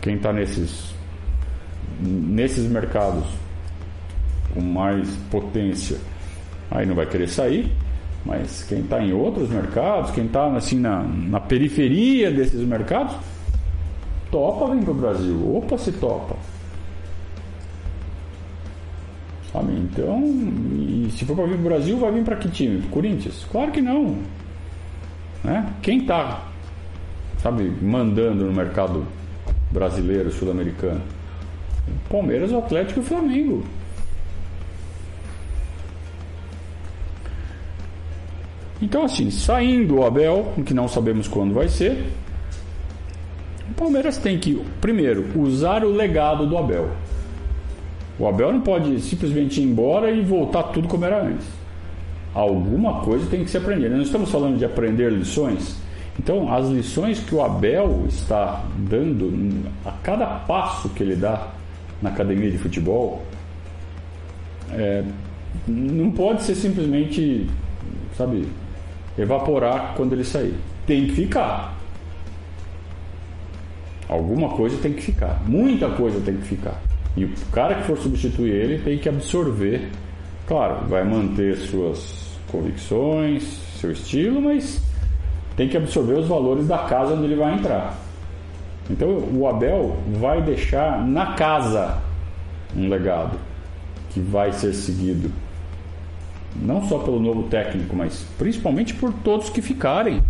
quem 0.00 0.16
está 0.16 0.32
nesses, 0.32 0.94
nesses 2.00 2.64
mercados 2.66 3.24
com 4.54 4.60
mais 4.60 5.14
potência, 5.30 5.98
aí 6.70 6.86
não 6.86 6.94
vai 6.94 7.06
querer 7.06 7.28
sair. 7.28 7.70
Mas 8.24 8.64
quem 8.64 8.80
está 8.80 9.02
em 9.02 9.12
outros 9.12 9.50
mercados, 9.50 10.10
quem 10.12 10.24
está 10.24 10.46
assim 10.56 10.80
na, 10.80 11.02
na 11.02 11.40
periferia 11.40 12.30
desses 12.30 12.66
mercados, 12.66 13.14
topa 14.30 14.74
vir 14.74 14.82
para 14.82 14.90
o 14.90 14.94
Brasil. 14.94 15.56
Opa, 15.56 15.76
se 15.76 15.92
topa. 15.92 16.34
Então, 19.56 20.22
se 21.10 21.24
for 21.24 21.36
para 21.36 21.46
vir 21.46 21.52
para 21.52 21.60
o 21.60 21.64
Brasil, 21.64 21.96
vai 21.96 22.10
vir 22.10 22.24
para 22.24 22.36
que 22.36 22.48
time? 22.48 22.82
Corinthians? 22.90 23.46
Claro 23.52 23.70
que 23.70 23.80
não. 23.80 24.18
Né? 25.44 25.72
Quem 25.80 25.98
está, 25.98 26.48
sabe, 27.38 27.70
mandando 27.80 28.44
no 28.44 28.52
mercado 28.52 29.06
brasileiro, 29.70 30.32
sul-americano? 30.32 31.00
Palmeiras, 32.08 32.50
o 32.50 32.58
Atlético 32.58 33.00
e 33.00 33.02
o 33.02 33.06
Flamengo. 33.06 33.64
Então, 38.82 39.04
assim, 39.04 39.30
saindo 39.30 39.96
o 39.96 40.04
Abel, 40.04 40.52
que 40.66 40.74
não 40.74 40.88
sabemos 40.88 41.28
quando 41.28 41.54
vai 41.54 41.68
ser, 41.68 42.06
o 43.70 43.74
Palmeiras 43.74 44.18
tem 44.18 44.38
que, 44.38 44.60
primeiro, 44.80 45.26
usar 45.40 45.84
o 45.84 45.90
legado 45.90 46.46
do 46.46 46.58
Abel. 46.58 46.90
O 48.18 48.28
Abel 48.28 48.52
não 48.52 48.60
pode 48.60 49.00
simplesmente 49.00 49.60
ir 49.60 49.64
embora 49.64 50.10
e 50.10 50.22
voltar 50.22 50.64
tudo 50.64 50.86
como 50.88 51.04
era 51.04 51.22
antes. 51.22 51.46
alguma 52.32 53.00
coisa 53.00 53.26
tem 53.30 53.44
que 53.44 53.50
se 53.50 53.56
aprender. 53.56 53.88
Nós 53.90 54.06
estamos 54.06 54.30
falando 54.30 54.58
de 54.58 54.64
aprender 54.64 55.10
lições. 55.12 55.76
Então, 56.18 56.52
as 56.52 56.68
lições 56.68 57.20
que 57.20 57.34
o 57.34 57.42
Abel 57.42 58.04
está 58.08 58.64
dando 58.76 59.64
a 59.84 59.90
cada 60.02 60.26
passo 60.26 60.88
que 60.90 61.02
ele 61.02 61.16
dá 61.16 61.48
na 62.00 62.10
academia 62.10 62.50
de 62.50 62.58
futebol 62.58 63.22
é, 64.72 65.04
não 65.66 66.10
pode 66.10 66.42
ser 66.42 66.54
simplesmente, 66.54 67.48
sabe, 68.16 68.48
evaporar 69.18 69.94
quando 69.96 70.12
ele 70.12 70.24
sair. 70.24 70.54
Tem 70.86 71.06
que 71.06 71.12
ficar. 71.12 71.76
Alguma 74.08 74.50
coisa 74.50 74.76
tem 74.78 74.92
que 74.92 75.02
ficar. 75.02 75.42
Muita 75.46 75.88
coisa 75.90 76.20
tem 76.20 76.36
que 76.36 76.46
ficar. 76.46 76.80
E 77.16 77.24
o 77.24 77.32
cara 77.52 77.76
que 77.76 77.84
for 77.84 77.96
substituir 77.98 78.52
ele 78.52 78.78
tem 78.78 78.98
que 78.98 79.08
absorver. 79.08 79.88
Claro, 80.46 80.86
vai 80.88 81.04
manter 81.04 81.56
suas 81.56 82.24
convicções, 82.50 83.42
seu 83.80 83.92
estilo, 83.92 84.40
mas 84.40 84.80
tem 85.56 85.68
que 85.68 85.76
absorver 85.76 86.14
os 86.14 86.26
valores 86.26 86.66
da 86.66 86.78
casa 86.78 87.14
onde 87.14 87.24
ele 87.24 87.36
vai 87.36 87.54
entrar. 87.54 87.96
Então 88.90 89.08
o 89.32 89.48
Abel 89.48 89.96
vai 90.18 90.42
deixar 90.42 91.06
na 91.06 91.34
casa 91.34 91.98
um 92.76 92.88
legado 92.88 93.38
que 94.10 94.20
vai 94.20 94.52
ser 94.52 94.74
seguido. 94.74 95.30
Não 96.54 96.86
só 96.88 96.98
pelo 96.98 97.18
novo 97.18 97.44
técnico, 97.44 97.96
mas 97.96 98.26
principalmente 98.38 98.94
por 98.94 99.12
todos 99.12 99.50
que 99.50 99.62
ficarem. 99.62 100.22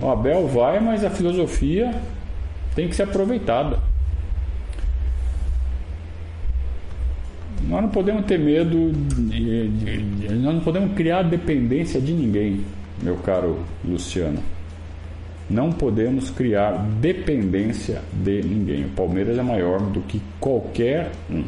O 0.00 0.08
Abel 0.10 0.46
vai, 0.48 0.80
mas 0.80 1.04
a 1.04 1.10
filosofia 1.10 1.94
tem 2.74 2.88
que 2.88 2.96
ser 2.96 3.04
aproveitada. 3.04 3.78
Nós 7.72 7.80
não 7.80 7.88
podemos 7.88 8.26
ter 8.26 8.38
medo, 8.38 8.92
de, 8.92 9.68
de, 9.68 9.96
de, 10.02 10.34
nós 10.34 10.54
não 10.56 10.60
podemos 10.60 10.94
criar 10.94 11.22
dependência 11.22 11.98
de 12.02 12.12
ninguém, 12.12 12.60
meu 13.02 13.16
caro 13.16 13.60
Luciano. 13.82 14.42
Não 15.48 15.72
podemos 15.72 16.28
criar 16.28 16.72
dependência 17.00 18.02
de 18.12 18.42
ninguém. 18.42 18.84
O 18.84 18.90
Palmeiras 18.90 19.38
é 19.38 19.42
maior 19.42 19.80
do 19.80 20.02
que 20.02 20.20
qualquer 20.38 21.12
um. 21.30 21.44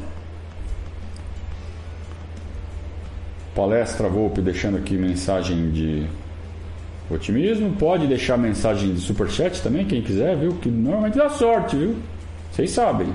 Palestra 3.55 4.09
Volpe 4.09 4.41
deixando 4.41 4.79
aqui 4.79 4.97
mensagem 4.97 5.73
de 5.73 6.07
otimismo. 7.11 7.77
Pode 7.77 8.07
deixar 8.07 8.39
mensagem 8.39 8.95
de 8.95 9.01
superchat 9.01 9.63
também, 9.63 9.85
quem 9.85 10.01
quiser, 10.01 10.35
viu? 10.39 10.53
Que 10.55 10.71
normalmente 10.71 11.19
dá 11.19 11.29
sorte, 11.29 11.77
viu? 11.77 11.97
Vocês 12.51 12.71
sabem. 12.71 13.09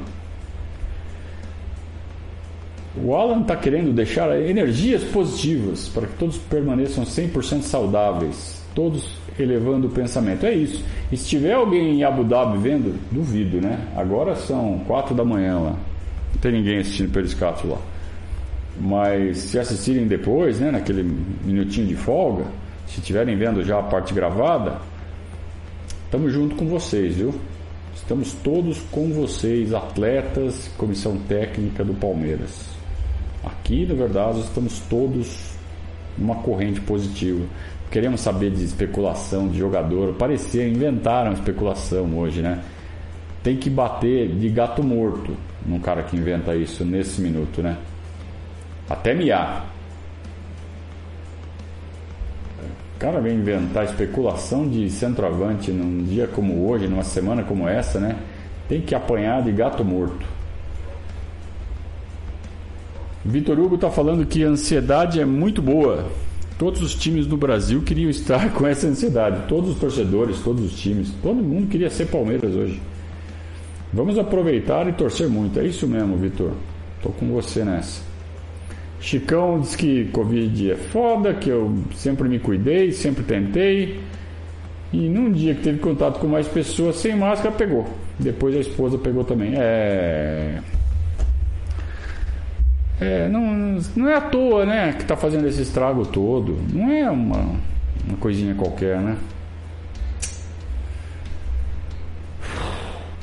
O 2.98 3.16
Alan 3.16 3.42
está 3.42 3.56
querendo 3.56 3.94
deixar 3.94 4.36
energias 4.42 5.04
positivas 5.04 5.88
para 5.90 6.08
que 6.08 6.18
todos 6.18 6.38
permaneçam 6.38 7.04
100% 7.04 7.62
saudáveis, 7.62 8.64
todos 8.74 9.12
elevando 9.38 9.88
o 9.88 9.90
pensamento. 9.92 10.46
É 10.46 10.54
isso. 10.54 10.84
E 11.12 11.18
se 11.18 11.28
tiver 11.28 11.54
alguém 11.54 12.00
em 12.00 12.04
Abu 12.04 12.24
Dhabi 12.24 12.58
vendo, 12.58 13.00
duvido, 13.12 13.62
né? 13.62 13.80
Agora 13.96 14.36
são 14.36 14.82
4 14.88 15.14
da 15.14 15.24
manhã 15.24 15.60
lá. 15.60 15.76
Não 16.34 16.42
tem 16.42 16.52
ninguém 16.52 16.80
assistindo 16.80 17.12
Periscato 17.12 17.68
lá. 17.68 17.78
Mas 18.80 19.38
se 19.38 19.60
assistirem 19.60 20.08
depois, 20.08 20.60
né, 20.60 20.72
naquele 20.72 21.04
minutinho 21.44 21.86
de 21.86 21.96
folga, 21.96 22.46
se 22.88 23.00
estiverem 23.00 23.36
vendo 23.38 23.64
já 23.64 23.80
a 23.80 23.84
parte 23.84 24.14
gravada, 24.14 24.78
estamos 26.06 26.34
junto 26.34 26.56
com 26.56 26.66
vocês, 26.66 27.16
viu? 27.16 27.36
Estamos 27.96 28.34
todos 28.34 28.80
com 28.92 29.12
vocês, 29.12 29.74
atletas, 29.74 30.72
comissão 30.78 31.18
técnica 31.28 31.84
do 31.84 31.94
Palmeiras. 31.94 32.79
Aqui, 33.44 33.86
na 33.86 33.94
verdade, 33.94 34.40
estamos 34.42 34.80
todos 34.90 35.54
numa 36.18 36.36
corrente 36.36 36.82
positiva. 36.82 37.46
Queremos 37.90 38.22
saber 38.22 38.52
de 38.52 38.64
especulação 38.64 39.48
de 39.48 39.58
jogador. 39.58 40.14
Parecia, 40.14 40.68
inventaram 40.68 41.32
especulação 41.34 42.18
hoje, 42.18 42.42
né? 42.42 42.62
Tem 43.42 43.56
que 43.58 43.70
bater 43.70 44.30
de 44.36 44.50
gato 44.50 44.84
morto 44.84 45.36
num 45.66 45.80
cara 45.80 46.04
que 46.04 46.16
inventa 46.16 46.56
isso 46.56 46.84
nesse 46.84 47.22
minuto, 47.22 47.62
né? 47.64 47.78
Até 48.90 49.14
miar. 49.14 49.66
O 52.96 53.00
cara 53.00 53.22
vem 53.22 53.38
inventar 53.38 53.86
especulação 53.86 54.68
de 54.68 54.90
centroavante 54.90 55.72
num 55.72 56.04
dia 56.04 56.28
como 56.28 56.68
hoje, 56.70 56.86
numa 56.86 57.04
semana 57.04 57.44
como 57.44 57.68
essa, 57.68 57.98
né? 57.98 58.18
Tem 58.68 58.82
que 58.82 58.94
apanhar 58.94 59.42
de 59.42 59.54
gato 59.54 59.86
morto. 59.86 60.26
Vitor 63.24 63.60
Hugo 63.60 63.76
está 63.76 63.90
falando 63.90 64.26
que 64.26 64.44
a 64.44 64.48
ansiedade 64.48 65.20
é 65.20 65.26
muito 65.26 65.62
boa. 65.62 66.06
Todos 66.58 66.82
os 66.82 66.96
times 66.96 67.26
do 67.26 67.38
Brasil 67.38 67.82
queriam 67.82 68.10
estar 68.10 68.52
com 68.54 68.66
essa 68.66 68.88
ansiedade. 68.88 69.48
Todos 69.48 69.72
os 69.72 69.80
torcedores, 69.80 70.40
todos 70.40 70.64
os 70.64 70.80
times. 70.80 71.12
Todo 71.22 71.36
mundo 71.36 71.68
queria 71.68 71.90
ser 71.90 72.08
Palmeiras 72.08 72.54
hoje. 72.56 72.82
Vamos 73.92 74.18
aproveitar 74.18 74.88
e 74.88 74.94
torcer 74.94 75.28
muito. 75.28 75.60
É 75.60 75.66
isso 75.66 75.88
mesmo, 75.88 76.16
Vitor. 76.16 76.52
Tô 77.02 77.10
com 77.10 77.28
você 77.30 77.64
nessa. 77.64 78.02
Chicão 79.02 79.62
diz 79.62 79.76
que 79.76 80.06
Covid 80.06 80.72
é 80.72 80.76
foda, 80.76 81.34
que 81.34 81.50
eu 81.50 81.74
sempre 81.96 82.28
me 82.28 82.40
cuidei, 82.40 82.92
sempre 82.92 83.24
tentei. 83.24 84.00
E 84.92 85.08
num 85.08 85.32
dia 85.32 85.56
que 85.56 85.62
teve 85.62 85.80
contato 85.80 86.20
com 86.20 86.28
mais 86.28 86.48
pessoas 86.48 86.98
sem 86.98 87.16
máscara, 87.16 87.52
pegou. 87.52 87.88
Depois 88.18 88.56
a 88.56 88.60
esposa 88.60 88.98
pegou 88.98 89.24
também. 89.24 89.54
É. 89.56 90.60
É, 93.00 93.30
não, 93.30 93.80
não 93.96 94.10
é 94.10 94.16
à 94.16 94.22
toa, 94.22 94.66
né, 94.66 94.94
que 94.94 95.06
tá 95.06 95.16
fazendo 95.16 95.48
esse 95.48 95.62
estrago 95.62 96.06
todo. 96.06 96.60
Não 96.74 96.92
é 96.92 97.10
uma, 97.10 97.56
uma 98.06 98.18
coisinha 98.20 98.54
qualquer, 98.56 99.00
né? 99.00 99.18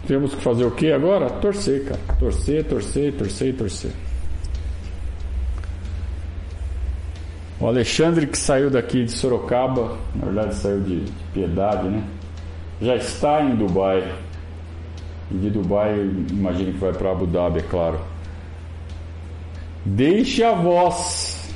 Temos 0.06 0.34
que 0.34 0.40
fazer 0.40 0.64
o 0.64 0.70
que 0.70 0.92
agora? 0.92 1.28
Torcer, 1.28 1.84
cara. 1.84 2.00
Torcer, 2.18 2.64
torcer, 2.64 3.12
torcer, 3.12 3.54
torcer. 3.54 3.90
O 7.58 7.66
Alexandre 7.66 8.26
que 8.26 8.38
saiu 8.38 8.70
daqui 8.70 9.04
de 9.04 9.10
Sorocaba, 9.10 9.96
na 10.14 10.26
verdade 10.26 10.54
saiu 10.54 10.80
de, 10.80 11.00
de 11.00 11.12
Piedade, 11.34 11.88
né? 11.88 12.04
Já 12.80 12.94
está 12.96 13.42
em 13.42 13.56
Dubai. 13.56 14.14
E 15.30 15.34
de 15.34 15.50
Dubai, 15.50 15.98
imagino 16.30 16.72
que 16.72 16.78
vai 16.78 16.92
para 16.92 17.10
Abu 17.10 17.26
Dhabi, 17.26 17.58
é 17.58 17.62
claro. 17.62 17.98
Deixe 19.86 20.42
a 20.42 20.52
voz. 20.52 21.48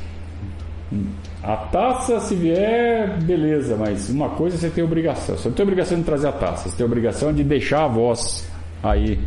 A 1.43 1.57
taça, 1.57 2.21
se 2.21 2.35
vier, 2.35 3.19
beleza, 3.23 3.77
mas 3.77 4.09
uma 4.09 4.31
coisa 4.31 4.57
você 4.57 4.71
tem 4.71 4.85
obrigação. 4.85 5.37
Você 5.37 5.49
não 5.49 5.55
tem 5.55 5.65
obrigação 5.65 5.99
de 5.99 6.05
trazer 6.05 6.29
a 6.29 6.33
taça, 6.33 6.69
você 6.69 6.77
tem 6.77 6.87
obrigação 6.87 7.33
de 7.33 7.43
deixar 7.43 7.85
a 7.85 7.89
voz 7.89 8.49
aí 8.83 9.19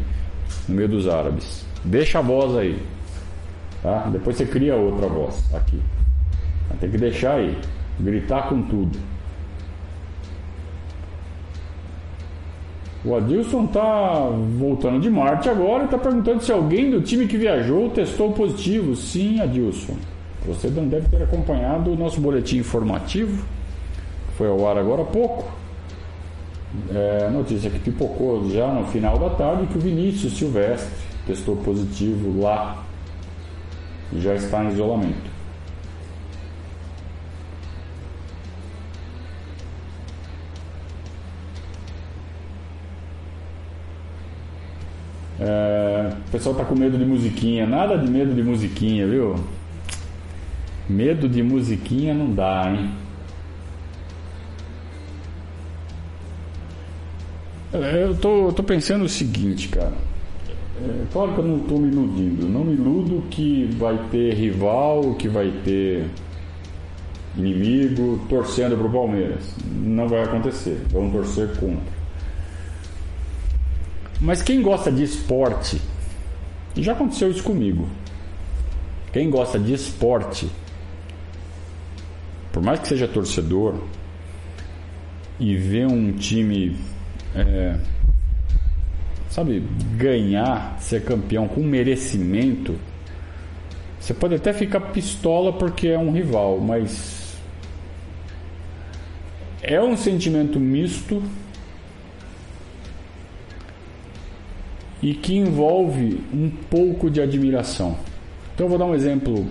no 0.69 0.75
meio 0.75 0.87
dos 0.87 1.09
árabes. 1.09 1.65
Deixa 1.83 2.19
a 2.19 2.21
voz 2.21 2.55
aí. 2.55 2.81
Tá? 3.81 4.07
Depois 4.09 4.37
você 4.37 4.45
cria 4.45 4.75
outra 4.75 5.07
voz 5.07 5.43
aqui. 5.53 5.81
Tem 6.79 6.89
que 6.89 6.97
deixar 6.97 7.35
aí, 7.35 7.57
gritar 7.99 8.47
com 8.47 8.61
tudo. 8.63 8.97
O 13.05 13.15
Adilson 13.15 13.67
tá 13.67 14.29
voltando 14.57 15.01
de 15.01 15.09
Marte 15.09 15.49
agora 15.49 15.83
e 15.83 15.87
tá 15.87 15.97
perguntando 15.97 16.41
se 16.41 16.51
alguém 16.53 16.89
do 16.89 17.01
time 17.01 17.27
que 17.27 17.35
viajou 17.35 17.89
testou 17.89 18.31
positivo. 18.31 18.95
Sim, 18.95 19.41
Adilson. 19.41 19.95
Você 20.47 20.69
não 20.69 20.87
deve 20.87 21.09
ter 21.09 21.21
acompanhado 21.21 21.91
o 21.91 21.97
nosso 21.97 22.21
boletim 22.21 22.57
informativo. 22.57 23.45
Foi 24.37 24.47
ao 24.47 24.67
ar 24.67 24.77
agora 24.77 25.01
há 25.01 25.05
pouco. 25.05 25.51
É, 26.89 27.29
notícia 27.29 27.69
que 27.69 27.77
pipocou 27.77 28.49
já 28.49 28.67
no 28.67 28.87
final 28.87 29.19
da 29.19 29.29
tarde 29.31 29.67
que 29.67 29.77
o 29.77 29.81
Vinícius 29.81 30.37
Silvestre 30.37 30.89
testou 31.27 31.55
positivo 31.57 32.41
lá 32.41 32.83
e 34.11 34.19
já 34.19 34.33
está 34.33 34.63
em 34.63 34.69
isolamento. 34.69 35.32
É, 45.45 46.13
o 46.25 46.31
pessoal 46.31 46.55
tá 46.55 46.63
com 46.63 46.73
medo 46.73 46.97
de 46.97 47.03
musiquinha. 47.03 47.67
Nada 47.67 47.97
de 47.97 48.09
medo 48.09 48.33
de 48.33 48.41
musiquinha, 48.41 49.05
viu? 49.05 49.35
Medo 50.87 51.27
de 51.27 51.43
musiquinha 51.43 52.13
não 52.13 52.33
dá, 52.33 52.71
hein? 52.71 52.89
Eu 57.73 58.15
tô, 58.15 58.53
tô 58.53 58.63
pensando 58.63 59.03
o 59.03 59.09
seguinte, 59.09 59.67
cara. 59.67 59.91
É, 60.81 61.05
claro 61.11 61.33
que 61.33 61.39
eu 61.39 61.45
não 61.45 61.57
estou 61.57 61.79
me 61.79 61.91
iludindo. 61.91 62.47
Não 62.47 62.63
me 62.63 62.73
iludo 62.73 63.23
que 63.29 63.65
vai 63.77 63.99
ter 64.11 64.35
rival, 64.35 65.15
que 65.15 65.27
vai 65.27 65.51
ter 65.65 66.05
inimigo 67.35 68.21
torcendo 68.29 68.77
pro 68.77 68.89
Palmeiras. 68.89 69.55
Não 69.65 70.07
vai 70.07 70.23
acontecer. 70.23 70.79
Vamos 70.89 71.11
torcer 71.11 71.49
contra. 71.59 72.02
Mas 74.23 74.41
quem 74.41 74.61
gosta 74.61 74.91
de 74.91 75.03
esporte, 75.03 75.79
já 76.75 76.93
aconteceu 76.93 77.29
isso 77.29 77.43
comigo. 77.43 77.87
Quem 79.11 79.29
gosta 79.29 79.59
de 79.59 79.73
esporte 79.73 80.49
por 82.53 82.61
mais 82.61 82.79
que 82.79 82.87
seja 82.87 83.07
torcedor, 83.07 83.73
e 85.39 85.55
ver 85.55 85.87
um 85.87 86.13
time, 86.13 86.77
é, 87.35 87.75
sabe, 89.27 89.63
ganhar, 89.97 90.77
ser 90.79 91.03
campeão 91.03 91.47
com 91.47 91.61
merecimento, 91.61 92.75
você 93.99 94.13
pode 94.13 94.35
até 94.35 94.53
ficar 94.53 94.79
pistola 94.81 95.51
porque 95.51 95.87
é 95.87 95.97
um 95.97 96.11
rival, 96.11 96.59
mas 96.59 97.35
é 99.63 99.81
um 99.81 99.97
sentimento 99.97 100.59
misto 100.59 101.23
e 105.03 105.13
que 105.13 105.35
envolve 105.35 106.21
um 106.33 106.49
pouco 106.49 107.11
de 107.11 107.19
admiração. 107.19 107.97
Então 108.55 108.67
eu 108.67 108.69
vou 108.69 108.79
dar 108.79 108.85
um 108.85 108.95
exemplo 108.95 109.45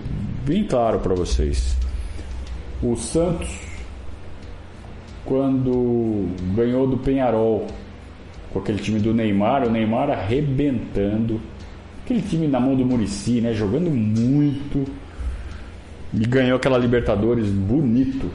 bem 0.46 0.64
claro 0.64 0.98
para 1.00 1.14
vocês. 1.14 1.76
O 2.82 2.96
Santos, 2.96 3.50
quando 5.26 6.26
ganhou 6.56 6.86
do 6.86 6.96
Penharol, 6.96 7.66
com 8.50 8.60
aquele 8.60 8.78
time 8.78 8.98
do 8.98 9.12
Neymar, 9.12 9.66
o 9.66 9.70
Neymar 9.70 10.10
arrebentando, 10.10 11.38
aquele 12.02 12.22
time 12.22 12.48
na 12.48 12.58
mão 12.58 12.74
do 12.74 12.86
Murici, 12.86 13.42
né, 13.42 13.52
jogando 13.52 13.90
muito, 13.90 14.86
e 16.14 16.24
ganhou 16.24 16.56
aquela 16.56 16.78
Libertadores 16.78 17.46
bonito. 17.50 18.30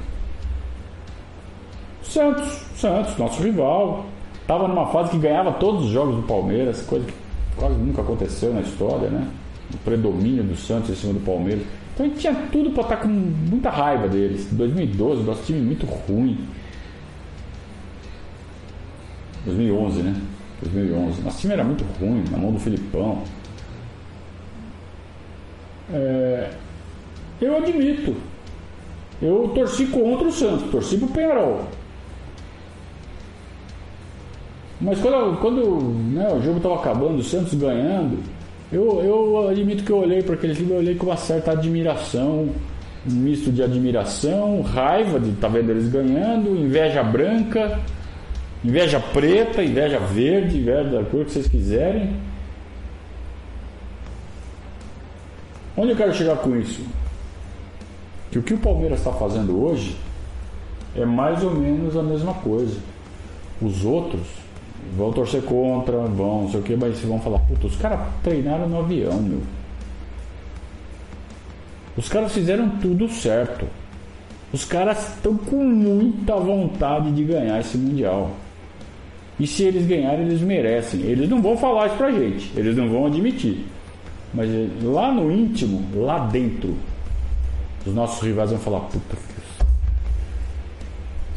Santos, 2.03 2.47
Santos, 2.75 3.17
nosso 3.17 3.41
rival, 3.41 4.05
estava 4.47 4.65
numa 4.65 4.87
fase 4.87 5.11
que 5.11 5.17
ganhava 5.17 5.51
todos 5.51 5.87
os 5.87 5.91
jogos 5.91 6.15
do 6.15 6.21
Palmeiras, 6.21 6.81
coisa 6.83 7.05
que 7.05 7.13
quase 7.57 7.75
nunca 7.75 8.01
aconteceu 8.01 8.53
na 8.53 8.61
história, 8.61 9.09
né? 9.09 9.27
O 9.73 9.77
predomínio 9.79 10.41
do 10.41 10.55
Santos 10.55 10.89
em 10.91 10.95
cima 10.95 11.13
do 11.13 11.19
Palmeiras. 11.19 11.65
Então 11.93 12.05
a 12.05 12.09
gente 12.09 12.21
tinha 12.21 12.33
tudo 12.49 12.71
para 12.71 12.83
estar 12.83 12.95
tá 12.95 13.01
com 13.03 13.09
muita 13.09 13.69
raiva 13.69 14.07
deles. 14.07 14.47
2012, 14.53 15.23
nosso 15.23 15.43
time 15.43 15.59
muito 15.59 15.85
ruim. 15.85 16.39
2011, 19.43 20.01
né? 20.01 20.21
2011. 20.61 21.21
Nosso 21.21 21.41
time 21.41 21.53
era 21.53 21.63
muito 21.65 21.83
ruim, 21.99 22.23
na 22.31 22.37
mão 22.37 22.53
do 22.53 22.59
Filipão. 22.59 23.23
É, 25.91 26.51
eu 27.41 27.57
admito. 27.57 28.15
Eu 29.21 29.51
torci 29.53 29.87
contra 29.87 30.25
o 30.25 30.31
Santos, 30.31 30.71
torci 30.71 30.97
pro 30.97 31.07
Penharol. 31.07 31.67
Mas 34.79 34.99
quando, 34.99 35.39
quando 35.39 35.81
né, 36.13 36.27
o 36.31 36.41
jogo 36.41 36.57
estava 36.57 36.75
acabando, 36.75 37.17
o 37.17 37.23
Santos 37.23 37.53
ganhando, 37.55 38.19
eu, 38.71 39.01
eu 39.01 39.49
admito 39.49 39.83
que 39.83 39.91
eu 39.91 39.97
olhei 39.97 40.21
para 40.21 40.35
aquele 40.35 40.53
time, 40.53 40.71
eu 40.71 40.77
olhei 40.77 40.95
com 40.95 41.07
uma 41.07 41.17
certa 41.17 41.51
admiração, 41.51 42.49
um 43.09 43.11
misto 43.11 43.51
de 43.51 43.63
admiração, 43.63 44.61
raiva 44.61 45.19
de 45.19 45.29
estar 45.29 45.47
tá 45.47 45.53
vendo 45.53 45.71
eles 45.71 45.89
ganhando, 45.89 46.49
inveja 46.49 47.01
branca, 47.01 47.79
inveja 48.63 48.99
preta, 48.99 49.63
inveja 49.63 49.99
verde, 49.99 50.59
inveja 50.59 50.89
da 50.89 51.03
cor 51.05 51.25
que 51.25 51.31
vocês 51.31 51.47
quiserem. 51.47 52.15
Onde 55.75 55.91
eu 55.91 55.95
quero 55.95 56.13
chegar 56.13 56.37
com 56.37 56.55
isso? 56.55 56.81
Que 58.29 58.39
o 58.39 58.43
que 58.43 58.53
o 58.53 58.57
Palmeiras 58.57 58.99
está 58.99 59.11
fazendo 59.11 59.63
hoje 59.63 59.95
é 60.95 61.05
mais 61.05 61.43
ou 61.43 61.51
menos 61.51 61.95
a 61.95 62.03
mesma 62.03 62.33
coisa. 62.33 62.77
Os 63.61 63.85
outros 63.85 64.46
vão 64.95 65.11
torcer 65.11 65.41
contra, 65.43 65.97
vão, 65.97 66.43
não 66.43 66.51
sei 66.51 66.59
o 66.59 66.63
que, 66.63 66.75
mas 66.75 66.99
vão 67.01 67.19
falar, 67.19 67.39
puta, 67.39 67.67
os 67.67 67.75
caras 67.75 67.99
treinaram 68.23 68.69
no 68.69 68.79
avião, 68.79 69.19
meu. 69.19 69.41
Os 71.97 72.07
caras 72.07 72.31
fizeram 72.31 72.69
tudo 72.69 73.09
certo. 73.09 73.65
Os 74.53 74.63
caras 74.63 75.15
estão 75.15 75.35
com 75.35 75.63
muita 75.63 76.35
vontade 76.35 77.11
de 77.11 77.23
ganhar 77.23 77.59
esse 77.59 77.77
Mundial. 77.77 78.31
E 79.39 79.45
se 79.45 79.63
eles 79.63 79.85
ganharem, 79.85 80.25
eles 80.25 80.41
merecem. 80.41 81.01
Eles 81.01 81.29
não 81.29 81.41
vão 81.41 81.57
falar 81.57 81.87
isso 81.87 81.97
pra 81.97 82.11
gente, 82.11 82.51
eles 82.55 82.75
não 82.75 82.87
vão 82.89 83.05
admitir. 83.07 83.65
Mas 84.33 84.49
eh, 84.49 84.67
lá 84.83 85.11
no 85.11 85.31
íntimo, 85.31 85.83
lá 85.95 86.19
dentro, 86.19 86.75
os 87.85 87.93
nossos 87.93 88.21
rivais 88.21 88.51
vão 88.51 88.59
falar: 88.59 88.81
puta, 88.81 89.17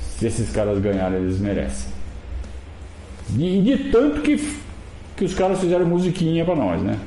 se 0.01 0.27
esses 0.27 0.51
caras 0.51 0.79
ganharem, 0.79 1.19
eles 1.19 1.39
merecem. 1.39 1.91
E 3.39 3.61
de 3.63 3.91
tanto 3.91 4.23
que, 4.23 4.37
que 5.17 5.25
os 5.25 5.35
caras 5.35 5.61
fizeram 5.61 5.87
musiquinha 5.87 6.45
para 6.45 6.57
nós, 6.57 6.83
né? 6.83 6.99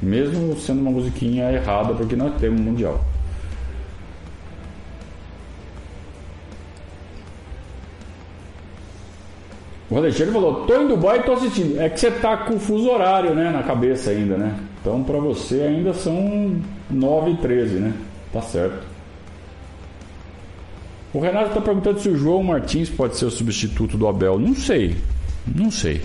Mesmo 0.00 0.56
sendo 0.56 0.80
uma 0.80 0.90
musiquinha 0.90 1.50
errada, 1.52 1.94
porque 1.94 2.16
nós 2.16 2.34
temos 2.40 2.60
mundial. 2.60 3.04
O 9.90 9.96
Alexandre 9.96 10.32
falou: 10.32 10.66
tô 10.66 10.82
em 10.82 10.86
Dubai 10.86 11.20
e 11.20 11.22
tô 11.22 11.32
assistindo. 11.32 11.80
É 11.80 11.88
que 11.88 11.98
você 11.98 12.10
tá 12.10 12.36
com 12.36 12.56
o 12.56 12.60
fuso 12.60 12.88
horário, 12.88 13.34
né, 13.34 13.50
na 13.50 13.62
cabeça 13.62 14.10
ainda, 14.10 14.36
né? 14.36 14.54
Então 14.80 15.02
para 15.02 15.18
você 15.18 15.62
ainda 15.62 15.94
são 15.94 16.56
9 16.90 17.30
e 17.30 17.36
13, 17.36 17.74
né? 17.76 17.92
Tá 18.32 18.42
certo. 18.42 18.86
O 21.12 21.20
Renato 21.20 21.48
está 21.48 21.60
perguntando 21.60 22.00
se 22.00 22.08
o 22.08 22.16
João 22.16 22.42
Martins 22.42 22.90
pode 22.90 23.16
ser 23.16 23.24
o 23.24 23.30
substituto 23.30 23.96
do 23.96 24.06
Abel. 24.06 24.38
Não 24.38 24.54
sei. 24.54 24.96
Não 25.54 25.70
sei. 25.70 26.02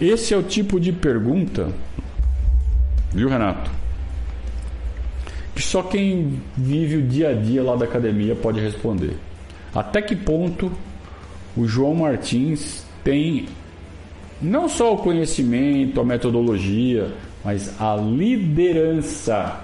Esse 0.00 0.34
é 0.34 0.36
o 0.36 0.42
tipo 0.42 0.80
de 0.80 0.92
pergunta, 0.92 1.72
viu, 3.12 3.28
Renato? 3.28 3.70
Que 5.54 5.62
só 5.62 5.82
quem 5.82 6.40
vive 6.56 6.96
o 6.96 7.02
dia 7.02 7.30
a 7.30 7.32
dia 7.32 7.62
lá 7.62 7.76
da 7.76 7.84
academia 7.84 8.34
pode 8.34 8.60
responder. 8.60 9.16
Até 9.72 10.02
que 10.02 10.16
ponto 10.16 10.72
o 11.56 11.66
João 11.66 11.94
Martins 11.94 12.84
tem 13.04 13.46
não 14.42 14.68
só 14.68 14.94
o 14.94 14.98
conhecimento, 14.98 16.00
a 16.00 16.04
metodologia, 16.04 17.12
mas 17.44 17.80
a 17.80 17.94
liderança, 17.94 19.60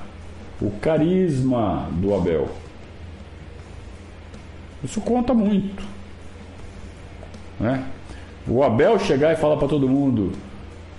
o 0.60 0.70
carisma 0.70 1.88
do 1.92 2.14
Abel. 2.14 2.48
Isso 4.82 5.00
conta 5.00 5.34
muito. 5.34 5.82
Né? 7.58 7.84
O 8.48 8.62
Abel 8.62 8.98
chegar 8.98 9.32
e 9.32 9.36
falar 9.36 9.56
para 9.56 9.68
todo 9.68 9.88
mundo: 9.88 10.32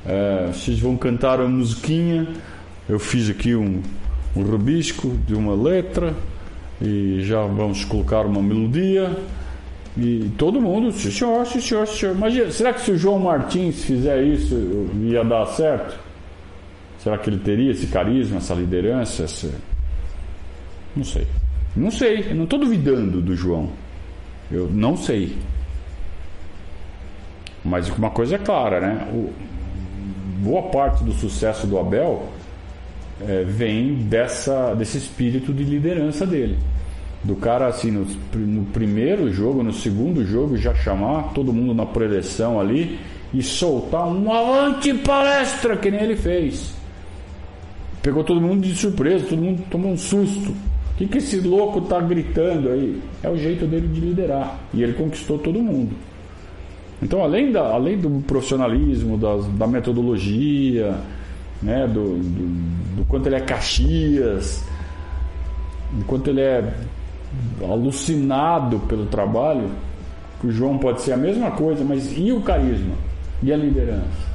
é, 0.05 0.47
vocês 0.47 0.79
vão 0.79 0.97
cantar 0.97 1.39
uma 1.39 1.49
musiquinha. 1.49 2.27
Eu 2.89 2.99
fiz 2.99 3.29
aqui 3.29 3.55
um, 3.55 3.81
um 4.35 4.43
de 5.25 5.35
uma 5.35 5.55
letra 5.55 6.13
e 6.81 7.21
já 7.21 7.45
vamos 7.45 7.85
colocar 7.85 8.25
uma 8.25 8.41
melodia. 8.41 9.15
E 9.97 10.31
todo 10.37 10.61
mundo, 10.61 10.91
sim 10.91 11.11
senhor, 11.11 11.45
sim 11.45 11.59
senhor, 11.59 11.85
senhor. 11.87 12.15
Imagina, 12.15 12.49
será 12.49 12.73
que 12.73 12.81
se 12.81 12.91
o 12.91 12.97
João 12.97 13.19
Martins 13.19 13.83
fizer 13.83 14.23
isso 14.23 14.55
ia 15.01 15.23
dar 15.23 15.45
certo? 15.47 15.99
Será 16.99 17.17
que 17.17 17.29
ele 17.29 17.39
teria 17.39 17.71
esse 17.71 17.87
carisma, 17.87 18.37
essa 18.37 18.53
liderança? 18.53 19.23
Essa... 19.23 19.51
Não 20.95 21.03
sei. 21.03 21.27
Não 21.75 21.91
sei, 21.91 22.27
eu 22.29 22.35
não 22.35 22.43
estou 22.43 22.59
duvidando 22.59 23.21
do 23.21 23.35
João. 23.35 23.69
Eu 24.51 24.69
não 24.69 24.95
sei. 24.95 25.35
Mas 27.63 27.89
uma 27.89 28.09
coisa 28.09 28.35
é 28.35 28.39
clara, 28.39 28.79
né? 28.79 29.07
O, 29.13 29.31
boa 30.41 30.63
parte 30.63 31.03
do 31.03 31.13
sucesso 31.13 31.67
do 31.67 31.77
Abel 31.77 32.27
é, 33.21 33.43
vem 33.43 33.95
dessa, 33.95 34.73
desse 34.73 34.97
espírito 34.97 35.53
de 35.53 35.63
liderança 35.63 36.25
dele. 36.25 36.57
Do 37.23 37.35
cara, 37.35 37.67
assim, 37.67 37.91
no, 37.91 38.07
no, 38.33 38.65
primeiro 38.65 39.31
jogo, 39.31 39.61
no 39.61 39.71
segundo 39.71 40.25
jogo, 40.25 40.57
já 40.57 40.73
chamar 40.73 41.33
todo 41.33 41.53
mundo 41.53 41.73
na 41.73 41.85
preleção 41.85 42.59
ali 42.59 42.99
e 43.31 43.43
soltar 43.43 44.07
um 44.07 44.33
avante 44.33 44.91
palestra, 44.95 45.77
que 45.77 45.91
nem 45.91 46.01
ele 46.01 46.15
fez. 46.15 46.73
Pegou 48.01 48.23
todo 48.23 48.41
mundo 48.41 48.61
de 48.61 48.75
surpresa, 48.75 49.27
todo 49.29 49.39
mundo 49.39 49.63
tomou 49.69 49.91
um 49.91 49.97
susto. 49.97 50.49
O 50.49 50.97
que, 50.97 51.05
que 51.05 51.19
esse 51.19 51.39
louco 51.39 51.81
tá 51.81 51.99
gritando 51.99 52.69
aí? 52.69 52.99
É 53.21 53.29
o 53.29 53.37
jeito 53.37 53.67
dele 53.67 53.87
de 53.87 54.01
liderar. 54.01 54.59
E 54.73 54.81
ele 54.81 54.93
conquistou 54.93 55.37
todo 55.37 55.61
mundo. 55.61 55.95
Então, 57.01 57.23
além, 57.23 57.51
da, 57.51 57.73
além 57.73 57.97
do 57.97 58.21
profissionalismo, 58.21 59.17
das, 59.17 59.45
da 59.47 59.65
metodologia, 59.65 60.95
né, 61.61 61.87
do, 61.87 62.17
do, 62.17 62.95
do, 62.97 63.05
quanto 63.05 63.27
ele 63.27 63.35
é 63.35 63.39
Caxias, 63.39 64.63
do 65.91 66.05
quanto 66.05 66.29
ele 66.29 66.41
é 66.41 66.73
alucinado 67.61 68.79
pelo 68.81 69.07
trabalho, 69.07 69.69
que 70.39 70.47
o 70.47 70.51
João 70.51 70.77
pode 70.77 71.01
ser 71.01 71.13
a 71.13 71.17
mesma 71.17 71.51
coisa, 71.51 71.83
mas 71.83 72.15
e 72.15 72.31
o 72.31 72.41
carisma? 72.41 72.95
E 73.41 73.51
a 73.51 73.57
liderança? 73.57 74.31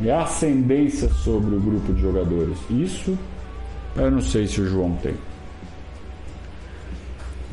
E 0.00 0.10
a 0.10 0.22
ascendência 0.22 1.08
sobre 1.08 1.54
o 1.54 1.60
grupo 1.60 1.92
de 1.92 2.00
jogadores? 2.00 2.58
Isso 2.70 3.16
eu 3.96 4.10
não 4.10 4.20
sei 4.20 4.46
se 4.46 4.60
o 4.60 4.66
João 4.66 4.92
tem. 5.02 5.14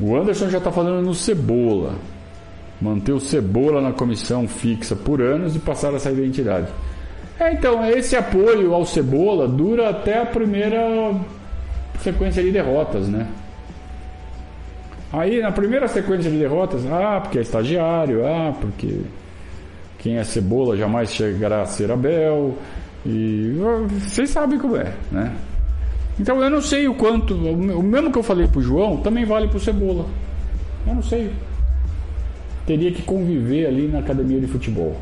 O 0.00 0.16
Anderson 0.16 0.48
já 0.48 0.58
está 0.58 0.70
falando 0.70 1.04
no 1.04 1.14
Cebola 1.14 1.94
manter 2.80 3.12
o 3.12 3.20
Cebola 3.20 3.80
na 3.80 3.92
comissão 3.92 4.46
fixa 4.46 4.94
por 4.94 5.22
anos 5.22 5.56
e 5.56 5.58
passar 5.58 5.94
essa 5.94 6.10
identidade. 6.10 6.68
É, 7.38 7.52
então, 7.52 7.84
esse 7.88 8.16
apoio 8.16 8.74
ao 8.74 8.84
Cebola 8.84 9.46
dura 9.46 9.90
até 9.90 10.20
a 10.20 10.26
primeira 10.26 11.14
sequência 12.00 12.42
de 12.42 12.50
derrotas, 12.50 13.08
né? 13.08 13.26
Aí 15.12 15.40
na 15.40 15.52
primeira 15.52 15.86
sequência 15.88 16.30
de 16.30 16.36
derrotas, 16.36 16.84
ah, 16.86 17.20
porque 17.22 17.38
é 17.38 17.42
estagiário, 17.42 18.26
ah, 18.26 18.52
porque 18.60 19.00
quem 19.98 20.18
é 20.18 20.24
cebola 20.24 20.76
jamais 20.76 21.12
chegará 21.12 21.62
a 21.62 21.66
ser 21.66 21.90
Abel. 21.90 22.56
E 23.04 23.54
vocês 23.88 24.30
sabem 24.30 24.58
como 24.58 24.76
é, 24.76 24.92
né? 25.10 25.32
Então 26.18 26.42
eu 26.42 26.50
não 26.50 26.60
sei 26.60 26.88
o 26.88 26.94
quanto. 26.94 27.34
O 27.34 27.82
mesmo 27.82 28.10
que 28.10 28.18
eu 28.18 28.22
falei 28.22 28.48
pro 28.48 28.60
João 28.60 28.96
também 28.98 29.24
vale 29.24 29.48
pro 29.48 29.60
Cebola. 29.60 30.06
Eu 30.86 30.94
não 30.94 31.02
sei. 31.02 31.30
Teria 32.66 32.90
que 32.92 33.02
conviver 33.02 33.66
ali 33.66 33.86
na 33.86 34.00
academia 34.00 34.40
de 34.40 34.46
futebol. 34.48 34.96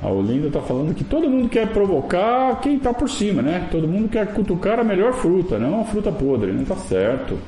A 0.00 0.08
Olinda 0.10 0.46
está 0.46 0.60
falando 0.60 0.94
que 0.94 1.04
todo 1.04 1.28
mundo 1.28 1.48
quer 1.48 1.68
provocar 1.68 2.60
quem 2.60 2.76
está 2.76 2.94
por 2.94 3.10
cima, 3.10 3.42
né? 3.42 3.68
Todo 3.70 3.88
mundo 3.88 4.08
quer 4.08 4.32
cutucar 4.32 4.78
a 4.78 4.84
melhor 4.84 5.12
fruta, 5.12 5.58
não 5.58 5.80
a 5.80 5.84
fruta 5.84 6.12
podre. 6.12 6.52
Não 6.52 6.62
está 6.62 6.76
certo. 6.76 7.38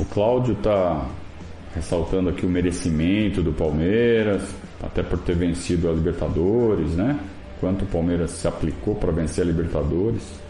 O 0.00 0.04
Cláudio 0.06 0.54
está 0.54 1.06
ressaltando 1.74 2.30
aqui 2.30 2.46
o 2.46 2.48
merecimento 2.48 3.42
do 3.42 3.52
Palmeiras, 3.52 4.54
até 4.82 5.02
por 5.02 5.18
ter 5.18 5.34
vencido 5.34 5.88
a 5.88 5.92
Libertadores, 5.92 6.94
né? 6.94 7.18
Quanto 7.60 7.84
o 7.84 7.86
Palmeiras 7.86 8.30
se 8.30 8.46
aplicou 8.46 8.94
para 8.94 9.10
vencer 9.10 9.42
a 9.42 9.46
Libertadores. 9.46 10.40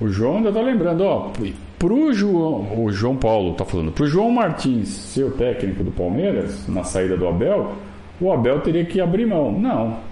O 0.00 0.08
João 0.08 0.36
ainda 0.36 0.52
tá 0.52 0.60
lembrando, 0.60 1.02
ó, 1.02 1.32
pro 1.78 2.12
João, 2.12 2.84
o 2.84 2.90
João 2.92 3.16
Paulo 3.16 3.54
tá 3.54 3.64
falando, 3.64 3.90
pro 3.90 4.06
João 4.06 4.30
Martins 4.30 4.88
ser 4.88 5.24
o 5.24 5.30
técnico 5.32 5.82
do 5.82 5.90
Palmeiras 5.90 6.68
na 6.68 6.84
saída 6.84 7.16
do 7.16 7.26
Abel, 7.26 7.72
o 8.20 8.32
Abel 8.32 8.60
teria 8.60 8.84
que 8.84 9.00
abrir 9.00 9.26
mão. 9.26 9.58
Não. 9.58 10.07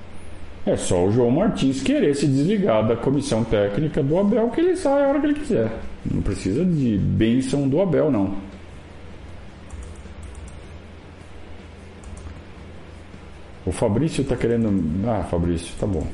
É 0.67 0.77
só 0.77 1.05
o 1.05 1.13
João 1.13 1.31
Martins 1.31 1.81
querer 1.81 2.13
se 2.17 2.27
desligar 2.27 2.85
da 2.87 2.97
comissão 2.97 3.45
técnica 3.45 4.03
do 4.03 4.19
Abel 4.19 4.51
que 4.51 4.61
ele 4.61 4.77
sai 4.77 5.05
a 5.05 5.09
hora 5.09 5.21
que 5.21 5.27
ele 5.27 5.35
quiser. 5.35 5.71
Não 6.11 6.21
precisa 6.21 6.65
de 6.65 6.99
bênção 6.99 7.69
do 7.69 7.81
Abel, 7.81 8.11
não. 8.11 8.35
O 13.65 13.71
Fabrício 13.71 14.25
tá 14.25 14.37
querendo. 14.37 14.69
Ah, 15.09 15.23
Fabrício, 15.25 15.73
tá 15.79 15.87
bom. 15.87 16.05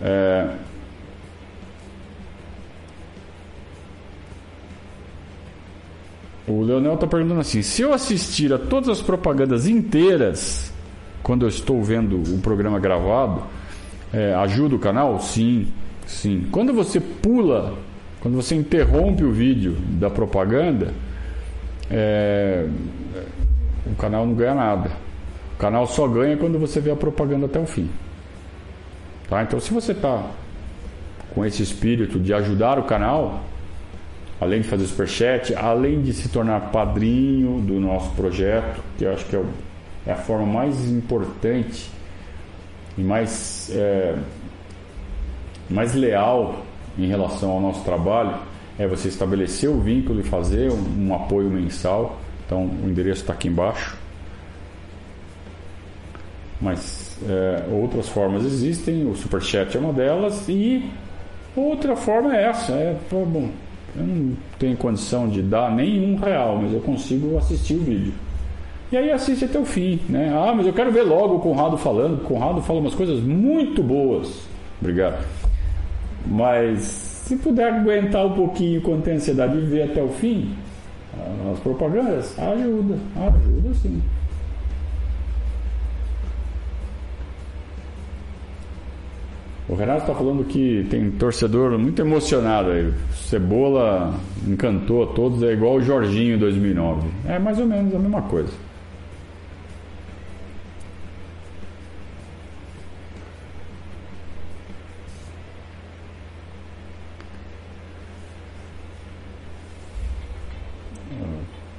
É... 0.00 0.67
O 6.48 6.62
Leonel 6.62 6.94
está 6.94 7.06
perguntando 7.06 7.40
assim: 7.40 7.62
se 7.62 7.82
eu 7.82 7.92
assistir 7.92 8.52
a 8.52 8.58
todas 8.58 8.88
as 8.88 9.02
propagandas 9.02 9.66
inteiras 9.66 10.72
quando 11.22 11.44
eu 11.44 11.48
estou 11.48 11.82
vendo 11.82 12.16
o 12.34 12.38
programa 12.38 12.78
gravado, 12.78 13.42
é, 14.12 14.34
ajuda 14.34 14.74
o 14.74 14.78
canal? 14.78 15.20
Sim, 15.20 15.68
sim. 16.06 16.46
Quando 16.50 16.72
você 16.72 16.98
pula, 17.00 17.74
quando 18.20 18.34
você 18.34 18.54
interrompe 18.54 19.22
o 19.22 19.30
vídeo 19.30 19.76
da 19.98 20.08
propaganda, 20.08 20.94
é, 21.90 22.66
o 23.86 23.94
canal 23.96 24.26
não 24.26 24.34
ganha 24.34 24.54
nada. 24.54 24.90
O 25.54 25.58
canal 25.58 25.86
só 25.86 26.08
ganha 26.08 26.36
quando 26.36 26.58
você 26.58 26.80
vê 26.80 26.90
a 26.90 26.96
propaganda 26.96 27.46
até 27.46 27.58
o 27.58 27.66
fim. 27.66 27.90
Tá? 29.28 29.42
Então, 29.42 29.60
se 29.60 29.72
você 29.72 29.92
está 29.92 30.24
com 31.34 31.44
esse 31.44 31.62
espírito 31.62 32.18
de 32.18 32.32
ajudar 32.32 32.78
o 32.78 32.84
canal, 32.84 33.42
além 34.40 34.60
de 34.60 34.68
fazer 34.68 34.86
superchat, 34.86 35.54
além 35.54 36.00
de 36.00 36.12
se 36.12 36.28
tornar 36.28 36.70
padrinho 36.70 37.60
do 37.60 37.80
nosso 37.80 38.10
projeto, 38.12 38.80
que 38.96 39.04
eu 39.04 39.12
acho 39.12 39.24
que 39.26 39.36
é, 39.36 39.42
é 40.06 40.12
a 40.12 40.16
forma 40.16 40.46
mais 40.46 40.88
importante 40.88 41.90
e 42.96 43.00
mais, 43.02 43.70
é, 43.74 44.16
mais 45.68 45.94
leal 45.94 46.64
em 46.96 47.06
relação 47.06 47.50
ao 47.50 47.60
nosso 47.60 47.84
trabalho, 47.84 48.36
é 48.78 48.86
você 48.86 49.08
estabelecer 49.08 49.68
o 49.68 49.80
vínculo 49.80 50.20
e 50.20 50.22
fazer 50.22 50.70
um, 50.70 51.08
um 51.08 51.14
apoio 51.14 51.50
mensal. 51.50 52.20
Então, 52.46 52.64
o 52.64 52.88
endereço 52.88 53.22
está 53.22 53.32
aqui 53.32 53.48
embaixo. 53.48 53.96
Mas 56.60 57.16
é, 57.28 57.64
outras 57.70 58.08
formas 58.08 58.44
existem, 58.44 59.08
o 59.08 59.14
superchat 59.14 59.76
é 59.76 59.80
uma 59.80 59.92
delas, 59.92 60.48
e 60.48 60.90
outra 61.54 61.94
forma 61.94 62.36
é 62.36 62.44
essa, 62.44 62.72
é, 62.72 62.96
bom, 63.10 63.50
eu 63.98 64.06
não 64.06 64.36
tenho 64.58 64.76
condição 64.76 65.28
de 65.28 65.42
dar 65.42 65.70
nem 65.74 66.12
um 66.12 66.16
real, 66.16 66.58
mas 66.60 66.72
eu 66.72 66.80
consigo 66.80 67.36
assistir 67.36 67.74
o 67.74 67.80
vídeo. 67.80 68.12
E 68.90 68.96
aí 68.96 69.10
assiste 69.10 69.44
até 69.44 69.58
o 69.58 69.64
fim, 69.64 70.00
né? 70.08 70.32
Ah, 70.34 70.54
mas 70.54 70.66
eu 70.66 70.72
quero 70.72 70.90
ver 70.90 71.02
logo 71.02 71.36
o 71.36 71.40
Conrado 71.40 71.76
falando. 71.76 72.14
O 72.14 72.20
Conrado 72.20 72.62
fala 72.62 72.80
umas 72.80 72.94
coisas 72.94 73.20
muito 73.20 73.82
boas. 73.82 74.46
Obrigado. 74.80 75.22
Mas 76.26 76.80
se 77.26 77.36
puder 77.36 77.72
aguentar 77.72 78.24
um 78.24 78.32
pouquinho 78.32 78.80
quando 78.80 79.02
tem 79.02 79.16
ansiedade 79.16 79.60
de 79.60 79.66
ver 79.66 79.82
até 79.82 80.02
o 80.02 80.08
fim, 80.08 80.54
as 81.52 81.58
propagandas, 81.60 82.38
ajuda, 82.38 82.96
ajuda 83.16 83.74
sim. 83.74 84.00
O 89.68 89.74
Renato 89.74 90.00
está 90.00 90.14
falando 90.14 90.44
que 90.44 90.86
tem 90.88 91.10
torcedor 91.10 91.78
muito 91.78 92.00
emocionado 92.00 92.70
aí. 92.70 92.90
Cebola 93.12 94.14
encantou 94.46 95.02
a 95.02 95.06
todos, 95.08 95.42
é 95.42 95.52
igual 95.52 95.74
o 95.74 95.82
Jorginho 95.82 96.36
em 96.36 96.38
2009. 96.38 97.06
É 97.26 97.38
mais 97.38 97.58
ou 97.58 97.66
menos 97.66 97.94
a 97.94 97.98
mesma 97.98 98.22
coisa. 98.22 98.50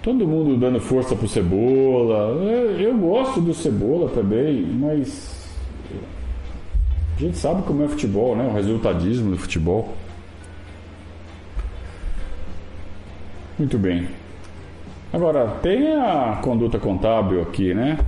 Todo 0.03 0.27
mundo 0.27 0.57
dando 0.57 0.79
força 0.79 1.15
pro 1.15 1.27
Cebola. 1.27 2.35
Eu 2.79 2.95
gosto 2.97 3.41
do 3.41 3.53
Cebola 3.53 4.09
também, 4.11 4.61
mas 4.61 5.38
a 7.19 7.21
gente 7.21 7.37
sabe 7.37 7.63
como 7.63 7.83
é 7.83 7.85
o 7.85 7.89
futebol, 7.89 8.33
né? 8.33 8.47
O 8.47 8.53
resultadismo 8.53 9.31
do 9.31 9.37
futebol. 9.37 9.93
Muito 13.57 13.77
bem. 13.77 14.07
Agora, 15.11 15.47
tem 15.61 15.95
a 15.95 16.39
conduta 16.41 16.79
contábil 16.79 17.41
aqui, 17.41 17.73
né? 17.73 17.99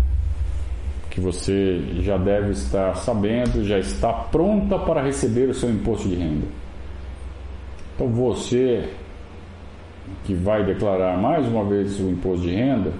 Que 1.09 1.19
você 1.19 1.83
já 1.99 2.17
deve 2.17 2.51
estar 2.51 2.95
sabendo, 2.95 3.65
já 3.65 3.77
está 3.77 4.13
pronta 4.13 4.79
para 4.79 5.03
receber 5.03 5.49
o 5.49 5.53
seu 5.53 5.69
imposto 5.69 6.07
de 6.07 6.15
renda. 6.15 6.47
Então, 7.93 8.07
você 8.07 8.87
que 10.23 10.33
vai 10.33 10.63
declarar 10.63 11.17
mais 11.17 11.45
uma 11.45 11.65
vez 11.65 11.99
o 11.99 12.09
imposto 12.09 12.47
de 12.47 12.55
renda, 12.55 12.93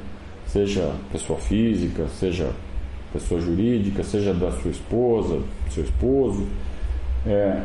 seja 0.46 0.94
pessoa 1.10 1.40
física, 1.40 2.08
seja 2.10 2.52
pessoa 3.12 3.42
jurídica, 3.42 4.04
seja 4.04 4.34
da 4.34 4.52
sua 4.52 4.72
esposa, 4.72 5.42
seu 5.70 5.84
esposo, 5.84 6.48
é, 7.26 7.62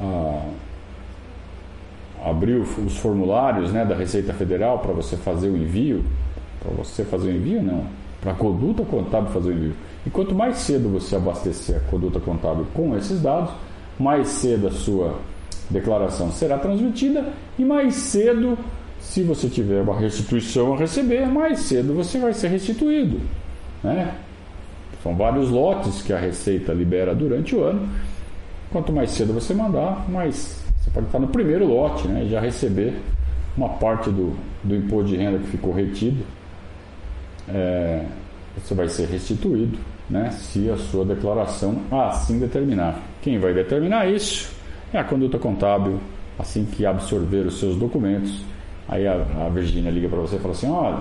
a, 0.00 0.42
abrir 2.30 2.56
os 2.56 2.96
formulários 2.98 3.72
né, 3.72 3.84
da 3.84 3.94
Receita 3.94 4.34
Federal 4.34 4.80
para 4.80 4.92
você 4.92 5.16
fazer 5.16 5.48
o 5.48 5.56
envio. 5.56 6.04
Para 6.60 6.72
você 6.72 7.04
fazer 7.04 7.30
o 7.30 7.34
envio, 7.34 7.62
não. 7.62 7.84
Para 8.20 8.32
a 8.32 8.34
conduta 8.34 8.84
contábil 8.84 9.30
fazer 9.30 9.50
o 9.50 9.52
envio. 9.52 9.74
E 10.06 10.10
quanto 10.10 10.34
mais 10.34 10.56
cedo 10.58 10.88
você 10.88 11.16
abastecer 11.16 11.76
a 11.76 11.90
conduta 11.90 12.18
contábil 12.20 12.66
com 12.74 12.96
esses 12.96 13.20
dados, 13.20 13.52
mais 13.98 14.28
cedo 14.28 14.68
a 14.68 14.70
sua 14.70 15.18
declaração 15.68 16.32
será 16.32 16.58
transmitida 16.58 17.24
e 17.58 17.64
mais 17.64 17.94
cedo, 17.94 18.58
se 18.98 19.22
você 19.22 19.48
tiver 19.48 19.82
uma 19.82 19.98
restituição 19.98 20.74
a 20.74 20.76
receber, 20.76 21.26
mais 21.26 21.60
cedo 21.60 21.94
você 21.94 22.18
vai 22.18 22.32
ser 22.32 22.48
restituído. 22.48 23.20
Né? 23.82 24.14
São 25.02 25.14
vários 25.16 25.48
lotes 25.50 26.02
que 26.02 26.12
a 26.12 26.18
Receita 26.18 26.72
libera 26.72 27.14
durante 27.14 27.54
o 27.54 27.62
ano. 27.62 27.88
Quanto 28.70 28.92
mais 28.92 29.10
cedo 29.10 29.32
você 29.32 29.54
mandar, 29.54 30.08
mais 30.08 30.62
você 30.80 30.90
pode 30.90 31.06
estar 31.06 31.18
no 31.18 31.28
primeiro 31.28 31.66
lote 31.66 32.06
né, 32.06 32.24
e 32.24 32.30
já 32.30 32.40
receber 32.40 33.00
uma 33.56 33.70
parte 33.70 34.10
do, 34.10 34.36
do 34.62 34.76
imposto 34.76 35.08
de 35.08 35.16
renda 35.16 35.38
que 35.38 35.46
ficou 35.46 35.72
retido. 35.72 36.24
É, 37.48 38.04
você 38.56 38.74
vai 38.74 38.88
ser 38.88 39.06
restituído 39.06 39.78
né, 40.08 40.30
se 40.30 40.68
a 40.68 40.76
sua 40.76 41.04
declaração 41.04 41.82
assim 41.90 42.38
determinar. 42.38 43.00
Quem 43.22 43.38
vai 43.38 43.54
determinar 43.54 44.08
isso 44.08 44.52
é 44.92 44.98
a 44.98 45.04
conduta 45.04 45.38
contábil, 45.38 46.00
assim 46.38 46.64
que 46.64 46.84
absorver 46.84 47.46
os 47.46 47.60
seus 47.60 47.76
documentos. 47.76 48.42
Aí 48.88 49.06
a, 49.06 49.12
a 49.46 49.48
Virgínia 49.48 49.90
liga 49.90 50.08
para 50.08 50.18
você 50.18 50.36
e 50.36 50.38
fala 50.40 50.52
assim: 50.52 50.68
olha, 50.68 50.98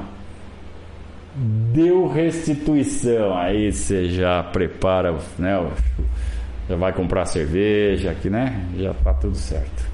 deu 1.74 2.08
restituição. 2.08 3.36
Aí 3.36 3.72
você 3.72 4.10
já 4.10 4.44
prepara, 4.44 5.16
né? 5.38 5.72
Já 6.70 6.76
vai 6.76 6.94
comprar 6.94 7.26
cerveja 7.26 8.12
aqui, 8.12 8.30
né? 8.30 8.64
Já 8.78 8.94
tá 8.94 9.14
tudo 9.14 9.36
certo. 9.36 9.90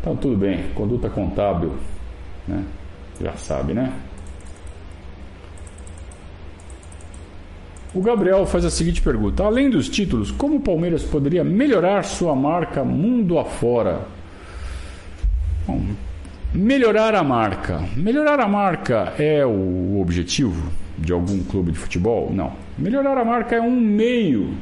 Então 0.00 0.14
tudo 0.14 0.36
bem, 0.36 0.68
conduta 0.74 1.10
contábil, 1.10 1.74
né? 2.46 2.64
Já 3.20 3.32
sabe, 3.32 3.74
né? 3.74 3.92
O 7.94 8.02
Gabriel 8.02 8.44
faz 8.44 8.64
a 8.66 8.70
seguinte 8.70 9.00
pergunta: 9.00 9.44
Além 9.44 9.70
dos 9.70 9.88
títulos, 9.88 10.30
como 10.30 10.56
o 10.56 10.60
Palmeiras 10.60 11.02
poderia 11.02 11.42
melhorar 11.42 12.04
sua 12.04 12.36
marca 12.36 12.84
mundo 12.84 13.38
afora? 13.38 14.02
Bom, 15.66 15.82
melhorar 16.52 17.14
a 17.14 17.24
marca. 17.24 17.82
Melhorar 17.96 18.40
a 18.40 18.48
marca 18.48 19.14
é 19.18 19.44
o 19.44 19.98
objetivo 20.00 20.70
de 20.98 21.12
algum 21.12 21.42
clube 21.42 21.72
de 21.72 21.78
futebol? 21.78 22.30
Não. 22.32 22.52
Melhorar 22.76 23.16
a 23.16 23.24
marca 23.24 23.56
é 23.56 23.60
um 23.60 23.80
meio 23.80 24.54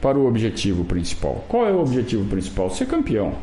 para 0.00 0.18
o 0.18 0.26
objetivo 0.26 0.84
principal. 0.84 1.44
Qual 1.48 1.66
é 1.66 1.70
o 1.70 1.80
objetivo 1.80 2.28
principal? 2.28 2.70
Ser 2.70 2.86
campeão. 2.86 3.34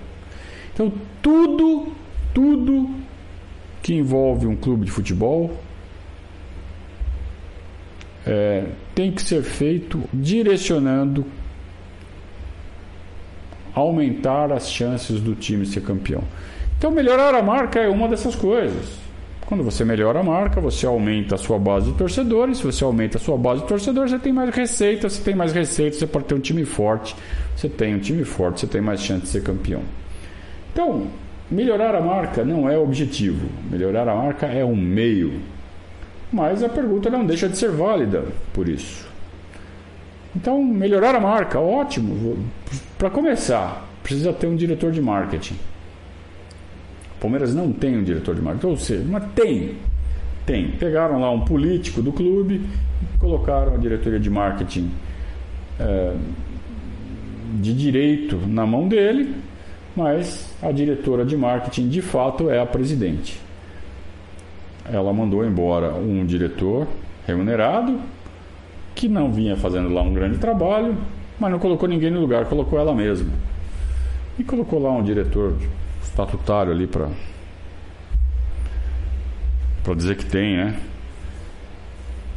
Então, 0.73 0.91
tudo, 1.21 1.87
tudo 2.33 2.89
que 3.81 3.93
envolve 3.93 4.45
um 4.45 4.55
clube 4.55 4.85
de 4.85 4.91
futebol 4.91 5.51
é, 8.25 8.65
tem 8.93 9.11
que 9.11 9.21
ser 9.21 9.41
feito 9.43 10.01
direcionando 10.13 11.25
aumentar 13.73 14.51
as 14.51 14.69
chances 14.69 15.21
do 15.21 15.33
time 15.33 15.65
ser 15.65 15.81
campeão. 15.81 16.23
Então, 16.77 16.91
melhorar 16.91 17.33
a 17.33 17.41
marca 17.41 17.79
é 17.79 17.87
uma 17.87 18.07
dessas 18.07 18.35
coisas. 18.35 18.99
Quando 19.45 19.63
você 19.63 19.83
melhora 19.83 20.19
a 20.19 20.23
marca, 20.23 20.61
você 20.61 20.85
aumenta 20.85 21.35
a 21.35 21.37
sua 21.37 21.59
base 21.59 21.91
de 21.91 21.97
torcedores. 21.97 22.59
Se 22.59 22.63
você 22.63 22.83
aumenta 22.83 23.17
a 23.17 23.21
sua 23.21 23.37
base 23.37 23.61
de 23.61 23.67
torcedores, 23.67 24.11
você 24.11 24.19
tem 24.19 24.31
mais 24.31 24.49
receita. 24.55 25.09
Se 25.09 25.21
tem 25.21 25.35
mais 25.35 25.51
receita, 25.51 25.97
você 25.97 26.07
pode 26.07 26.25
ter 26.25 26.35
um 26.35 26.39
time 26.39 26.63
forte. 26.63 27.15
Você 27.55 27.67
tem 27.67 27.95
um 27.95 27.99
time 27.99 28.23
forte, 28.23 28.61
você 28.61 28.67
tem 28.67 28.81
mais 28.81 29.01
chance 29.01 29.23
de 29.23 29.27
ser 29.27 29.43
campeão. 29.43 29.81
Então, 30.71 31.07
melhorar 31.49 31.93
a 31.95 32.01
marca 32.01 32.45
não 32.45 32.69
é 32.69 32.77
objetivo. 32.77 33.45
Melhorar 33.69 34.07
a 34.07 34.15
marca 34.15 34.45
é 34.47 34.63
um 34.63 34.75
meio 34.75 35.41
mas 36.31 36.63
a 36.63 36.69
pergunta 36.69 37.09
não 37.09 37.25
deixa 37.25 37.49
de 37.49 37.57
ser 37.57 37.71
válida 37.71 38.25
por 38.53 38.69
isso. 38.69 39.07
Então, 40.35 40.63
melhorar 40.63 41.13
a 41.13 41.19
marca, 41.19 41.59
ótimo. 41.59 42.37
Para 42.97 43.09
começar, 43.09 43.85
precisa 44.01 44.31
ter 44.31 44.47
um 44.47 44.55
diretor 44.55 44.91
de 44.91 45.01
marketing. 45.01 45.55
O 47.17 47.19
Palmeiras 47.19 47.53
não 47.53 47.71
tem 47.73 47.97
um 47.97 48.03
diretor 48.03 48.33
de 48.33 48.41
marketing, 48.41 48.67
ou 48.67 48.77
seja, 48.77 49.05
mas 49.07 49.25
tem. 49.35 49.75
Tem. 50.45 50.71
Pegaram 50.71 51.19
lá 51.19 51.29
um 51.29 51.41
político 51.41 52.01
do 52.01 52.13
clube, 52.13 52.61
colocaram 53.19 53.75
a 53.75 53.77
diretoria 53.77 54.19
de 54.19 54.29
marketing 54.29 54.89
é, 55.77 56.15
de 57.55 57.73
direito 57.73 58.37
na 58.47 58.65
mão 58.65 58.87
dele, 58.87 59.35
mas 59.95 60.49
a 60.63 60.71
diretora 60.71 61.25
de 61.25 61.35
marketing 61.35 61.89
de 61.89 62.01
fato 62.01 62.49
é 62.49 62.59
a 62.59 62.65
presidente 62.65 63.37
ela 64.85 65.11
mandou 65.13 65.45
embora 65.45 65.93
um 65.93 66.25
diretor 66.25 66.87
remunerado 67.25 67.99
que 68.95 69.07
não 69.07 69.31
vinha 69.31 69.55
fazendo 69.55 69.89
lá 69.89 70.01
um 70.01 70.13
grande 70.13 70.37
trabalho, 70.37 70.97
mas 71.39 71.51
não 71.51 71.59
colocou 71.59 71.87
ninguém 71.87 72.11
no 72.11 72.19
lugar, 72.19 72.45
colocou 72.45 72.79
ela 72.79 72.93
mesma. 72.93 73.31
E 74.37 74.43
colocou 74.43 74.81
lá 74.81 74.91
um 74.91 75.03
diretor 75.03 75.55
estatutário 76.03 76.71
ali 76.71 76.87
para 76.87 77.07
para 79.83 79.95
dizer 79.95 80.15
que 80.15 80.25
tem, 80.25 80.57
né? 80.57 80.79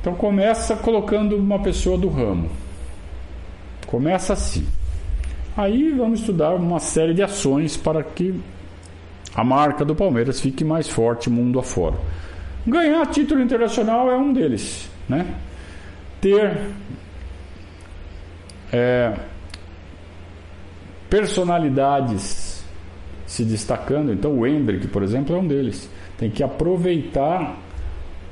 Então 0.00 0.14
começa 0.14 0.76
colocando 0.76 1.36
uma 1.36 1.58
pessoa 1.58 1.98
do 1.98 2.08
ramo. 2.08 2.50
Começa 3.86 4.32
assim. 4.32 4.66
Aí 5.56 5.92
vamos 5.92 6.20
estudar 6.20 6.54
uma 6.54 6.80
série 6.80 7.14
de 7.14 7.22
ações 7.22 7.76
para 7.76 8.02
que 8.02 8.40
a 9.34 9.44
marca 9.44 9.84
do 9.84 9.94
Palmeiras 9.94 10.40
fique 10.40 10.64
mais 10.64 10.88
forte 10.88 11.28
mundo 11.28 11.58
afora. 11.58 11.96
Ganhar 12.66 13.06
título 13.06 13.42
internacional 13.42 14.10
é 14.10 14.16
um 14.16 14.32
deles, 14.32 14.90
né? 15.08 15.26
Ter 16.20 16.56
é, 18.72 19.12
personalidades 21.10 22.64
se 23.26 23.44
destacando. 23.44 24.12
Então, 24.12 24.38
o 24.38 24.46
Hendrick, 24.46 24.88
por 24.88 25.02
exemplo, 25.02 25.36
é 25.36 25.38
um 25.38 25.46
deles. 25.46 25.90
Tem 26.16 26.30
que 26.30 26.42
aproveitar 26.42 27.58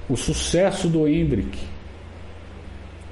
o 0.09 0.17
sucesso 0.17 0.89
do 0.89 1.07
Hendrick 1.07 1.59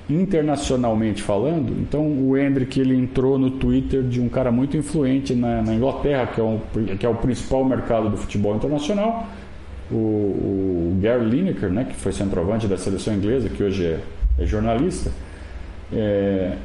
internacionalmente 0.08 1.22
falando. 1.22 1.72
Então, 1.80 2.04
o 2.04 2.36
Hendrick 2.36 2.80
ele 2.80 2.96
entrou 2.96 3.38
no 3.38 3.50
Twitter 3.50 4.02
de 4.02 4.20
um 4.20 4.28
cara 4.28 4.50
muito 4.50 4.76
influente 4.76 5.34
na, 5.34 5.62
na 5.62 5.74
Inglaterra, 5.74 6.26
que 6.26 6.40
é, 6.40 6.44
um, 6.44 6.60
que 6.98 7.04
é 7.04 7.08
o 7.08 7.14
principal 7.14 7.64
mercado 7.64 8.08
do 8.08 8.16
futebol 8.16 8.56
internacional 8.56 9.28
o, 9.90 9.94
o 9.94 10.98
Gary 11.00 11.24
Lineker, 11.24 11.70
né, 11.70 11.84
que 11.84 11.94
foi 11.96 12.12
centroavante 12.12 12.66
da 12.66 12.76
seleção 12.76 13.14
inglesa, 13.14 13.48
que 13.48 13.62
hoje 13.62 13.84
é, 13.84 14.00
é 14.38 14.46
jornalista, 14.46 15.10
é, 15.92 16.56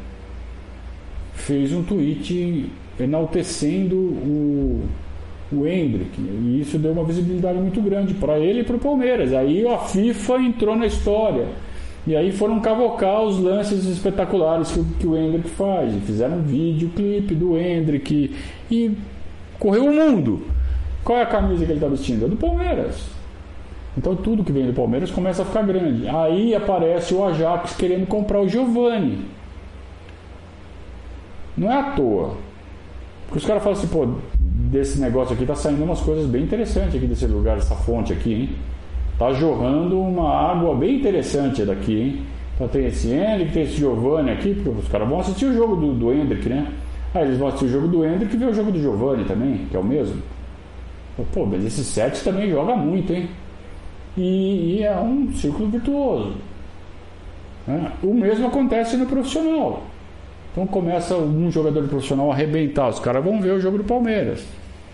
fez 1.34 1.74
um 1.74 1.84
tweet 1.84 2.70
enaltecendo 3.00 3.96
o, 3.96 4.84
o 5.52 5.68
Hendrick. 5.68 6.20
E 6.20 6.62
isso 6.62 6.78
deu 6.78 6.92
uma 6.92 7.04
visibilidade 7.04 7.58
muito 7.58 7.82
grande 7.82 8.14
para 8.14 8.40
ele 8.40 8.62
e 8.62 8.64
para 8.64 8.76
o 8.76 8.80
Palmeiras. 8.80 9.34
Aí 9.34 9.68
a 9.68 9.78
FIFA 9.78 10.38
entrou 10.42 10.76
na 10.76 10.86
história. 10.86 11.48
E 12.08 12.16
aí 12.16 12.32
foram 12.32 12.60
cavocar 12.60 13.24
os 13.24 13.40
lances 13.40 13.86
espetaculares 13.86 14.72
que, 14.72 14.84
que 15.00 15.08
o 15.08 15.18
Hendrick 15.18 15.50
faz. 15.50 15.94
E 15.96 16.00
fizeram 16.00 16.38
um 16.38 16.44
videoclipe 16.44 17.34
do 17.34 17.58
Hendrick. 17.58 18.36
E 18.70 18.92
correu 19.60 19.86
o 19.86 19.94
mundo. 19.94 20.44
Qual 21.04 21.18
é 21.18 21.24
a 21.24 21.28
camisa 21.28 21.66
que 21.66 21.72
ele 21.72 21.80
está 21.80 21.88
vestindo? 21.88 22.26
É 22.26 22.28
do 22.28 22.36
Palmeiras. 22.36 23.15
Então 23.98 24.16
tudo 24.16 24.44
que 24.44 24.52
vem 24.52 24.66
do 24.66 24.74
Palmeiras 24.74 25.10
começa 25.10 25.42
a 25.42 25.46
ficar 25.46 25.64
grande. 25.64 26.08
Aí 26.08 26.54
aparece 26.54 27.14
o 27.14 27.24
Ajax 27.26 27.76
querendo 27.76 28.06
comprar 28.06 28.42
o 28.42 28.48
Giovani. 28.48 29.26
Não 31.58 31.72
é 31.72 31.80
à 31.80 31.84
toa. 31.92 32.36
Porque 33.26 33.40
os 33.40 33.46
caras 33.46 33.64
falam 33.64 33.78
assim, 33.78 33.88
pô, 33.88 34.08
desse 34.38 35.00
negócio 35.00 35.34
aqui 35.34 35.46
tá 35.46 35.56
saindo 35.56 35.84
umas 35.84 36.02
coisas 36.02 36.26
bem 36.26 36.44
interessantes 36.44 36.96
aqui 36.96 37.08
desse 37.08 37.26
lugar, 37.26 37.56
dessa 37.56 37.76
fonte 37.76 38.12
aqui, 38.12 38.34
hein? 38.34 38.50
Tá 39.18 39.32
jorrando 39.32 40.00
uma 40.00 40.30
água 40.30 40.76
bem 40.76 40.98
interessante 40.98 41.64
daqui, 41.64 42.00
hein? 42.00 42.22
Então 42.56 42.68
tem 42.68 42.86
esse 42.86 43.10
Hendrick, 43.10 43.54
tem 43.54 43.64
esse 43.64 43.74
Giovani 43.74 44.32
aqui, 44.32 44.54
porque 44.54 44.70
os 44.70 44.88
caras 44.90 45.08
vão 45.08 45.20
assistir 45.20 45.46
o 45.46 45.54
jogo 45.54 45.76
do, 45.76 45.94
do 45.94 46.12
Hendrick, 46.12 46.48
né? 46.50 46.68
Aí 47.14 47.24
eles 47.24 47.38
vão 47.38 47.48
assistir 47.48 47.66
o 47.66 47.70
jogo 47.70 47.88
do 47.88 48.06
Hendrick 48.06 48.36
e 48.36 48.38
ver 48.38 48.50
o 48.50 48.54
jogo 48.54 48.72
do 48.72 48.80
Giovani 48.80 49.24
também, 49.24 49.66
que 49.70 49.76
é 49.76 49.80
o 49.80 49.84
mesmo. 49.84 50.22
Pô, 51.34 51.46
mas 51.46 51.64
esse 51.64 51.84
set 51.84 52.22
também 52.24 52.50
joga 52.50 52.76
muito, 52.76 53.14
hein? 53.14 53.30
E, 54.18 54.78
e 54.78 54.84
é 54.84 54.96
um 54.98 55.32
ciclo 55.34 55.68
virtuoso. 55.68 56.36
Né? 57.68 57.92
O 58.04 58.14
mesmo 58.14 58.48
acontece 58.48 58.98
no 58.98 59.06
profissional. 59.06 59.84
Então 60.52 60.66
começa 60.66 61.16
um 61.16 61.52
jogador 61.52 61.88
profissional 61.88 62.32
a 62.32 62.34
arrebentar, 62.34 62.88
os 62.88 63.00
caras 63.00 63.24
vão 63.24 63.42
ver 63.42 63.52
o 63.52 63.60
jogo 63.60 63.78
do 63.78 63.84
Palmeiras. 63.84 64.46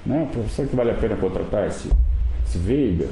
Né? 0.05 0.27
Será 0.49 0.67
que 0.67 0.75
vale 0.75 0.91
a 0.91 0.95
pena 0.95 1.15
contratar 1.15 1.67
esse, 1.67 1.89
esse 2.45 2.57
Veiga? 2.57 3.07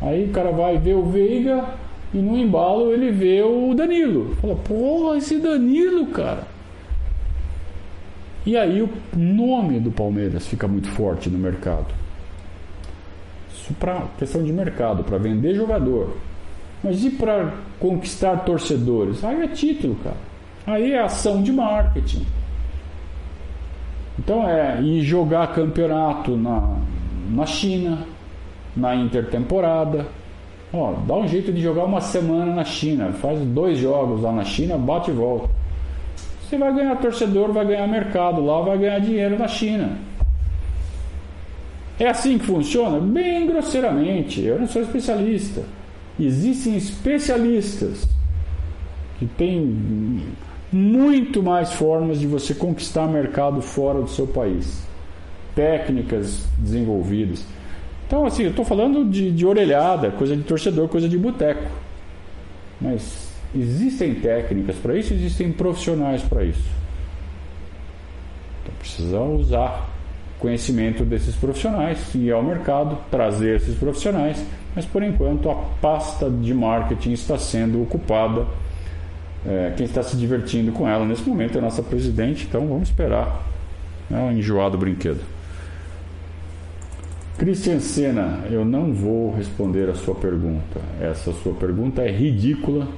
Aí 0.00 0.26
o 0.26 0.28
cara 0.28 0.50
vai 0.50 0.76
ver 0.76 0.94
o 0.94 1.04
Veiga 1.04 1.64
e 2.12 2.18
no 2.18 2.36
embalo 2.36 2.92
ele 2.92 3.10
vê 3.10 3.42
o 3.42 3.74
Danilo. 3.74 4.34
Fala, 4.36 4.54
porra, 4.56 5.16
esse 5.16 5.38
Danilo, 5.38 6.06
cara. 6.08 6.46
E 8.44 8.56
aí 8.56 8.80
o 8.82 8.88
nome 9.16 9.80
do 9.80 9.90
Palmeiras 9.90 10.46
fica 10.46 10.68
muito 10.68 10.88
forte 10.90 11.28
no 11.28 11.38
mercado. 11.38 11.86
Isso 13.68 13.74
para 13.74 14.02
questão 14.18 14.42
de 14.42 14.50
mercado, 14.50 15.04
para 15.04 15.18
vender 15.18 15.54
jogador. 15.54 16.16
Mas 16.82 17.04
e 17.04 17.10
para 17.10 17.52
conquistar 17.78 18.38
torcedores? 18.38 19.22
Aí 19.22 19.42
é 19.42 19.48
título, 19.48 19.96
cara. 19.96 20.16
Aí 20.66 20.92
é 20.92 21.00
ação 21.00 21.42
de 21.42 21.52
marketing. 21.52 22.24
Então 24.18 24.48
é 24.48 24.80
ir 24.80 25.02
jogar 25.02 25.48
campeonato 25.48 26.36
na, 26.36 26.76
na 27.30 27.44
China, 27.44 28.06
na 28.74 28.96
intertemporada. 28.96 30.06
Ó, 30.72 30.94
dá 31.06 31.14
um 31.14 31.28
jeito 31.28 31.52
de 31.52 31.60
jogar 31.60 31.84
uma 31.84 32.00
semana 32.00 32.54
na 32.54 32.64
China, 32.64 33.12
faz 33.12 33.38
dois 33.40 33.78
jogos 33.78 34.22
lá 34.22 34.32
na 34.32 34.44
China, 34.44 34.78
bate 34.78 35.10
e 35.10 35.14
volta. 35.14 35.50
Você 36.42 36.56
vai 36.56 36.74
ganhar 36.74 36.96
torcedor, 36.96 37.52
vai 37.52 37.66
ganhar 37.66 37.86
mercado 37.86 38.44
lá, 38.44 38.60
vai 38.62 38.78
ganhar 38.78 38.98
dinheiro 38.98 39.38
na 39.38 39.48
China. 39.48 40.07
É 41.98 42.08
assim 42.08 42.38
que 42.38 42.46
funciona? 42.46 43.00
Bem 43.00 43.46
grosseiramente. 43.46 44.40
Eu 44.40 44.58
não 44.58 44.68
sou 44.68 44.82
especialista. 44.82 45.64
Existem 46.18 46.76
especialistas 46.76 48.06
que 49.18 49.26
têm 49.26 50.22
muito 50.70 51.42
mais 51.42 51.72
formas 51.72 52.20
de 52.20 52.26
você 52.26 52.54
conquistar 52.54 53.06
mercado 53.08 53.60
fora 53.60 54.00
do 54.00 54.08
seu 54.08 54.26
país. 54.26 54.86
Técnicas 55.54 56.46
desenvolvidas. 56.58 57.44
Então, 58.06 58.24
assim, 58.24 58.44
eu 58.44 58.50
estou 58.50 58.64
falando 58.64 59.04
de, 59.04 59.32
de 59.32 59.44
orelhada, 59.44 60.10
coisa 60.12 60.36
de 60.36 60.42
torcedor, 60.42 60.88
coisa 60.88 61.08
de 61.08 61.18
boteco. 61.18 61.68
Mas 62.80 63.28
existem 63.54 64.14
técnicas 64.14 64.76
para 64.76 64.96
isso, 64.96 65.12
existem 65.12 65.50
profissionais 65.50 66.22
para 66.22 66.44
isso. 66.44 66.70
Então, 68.62 68.74
precisa 68.78 69.20
usar 69.20 69.97
conhecimento 70.38 71.04
desses 71.04 71.34
profissionais, 71.34 72.14
ir 72.14 72.32
ao 72.32 72.42
mercado, 72.42 72.98
trazer 73.10 73.56
esses 73.56 73.76
profissionais, 73.76 74.44
mas 74.74 74.84
por 74.84 75.02
enquanto 75.02 75.50
a 75.50 75.54
pasta 75.80 76.30
de 76.30 76.54
marketing 76.54 77.12
está 77.12 77.36
sendo 77.36 77.82
ocupada 77.82 78.46
é, 79.46 79.72
quem 79.76 79.86
está 79.86 80.02
se 80.02 80.16
divertindo 80.16 80.72
com 80.72 80.88
ela 80.88 81.04
nesse 81.04 81.28
momento 81.28 81.56
é 81.56 81.58
a 81.58 81.62
nossa 81.62 81.82
presidente, 81.82 82.46
então 82.46 82.66
vamos 82.66 82.88
esperar 82.88 83.44
né, 84.10 84.28
o 84.28 84.32
enjoado 84.32 84.76
brinquedo. 84.76 85.20
Christian 87.38 87.78
Senna, 87.78 88.40
eu 88.50 88.64
não 88.64 88.92
vou 88.92 89.32
responder 89.32 89.88
a 89.88 89.94
sua 89.94 90.14
pergunta. 90.16 90.80
Essa 91.00 91.32
sua 91.32 91.54
pergunta 91.54 92.02
é 92.02 92.10
ridícula. 92.10 92.88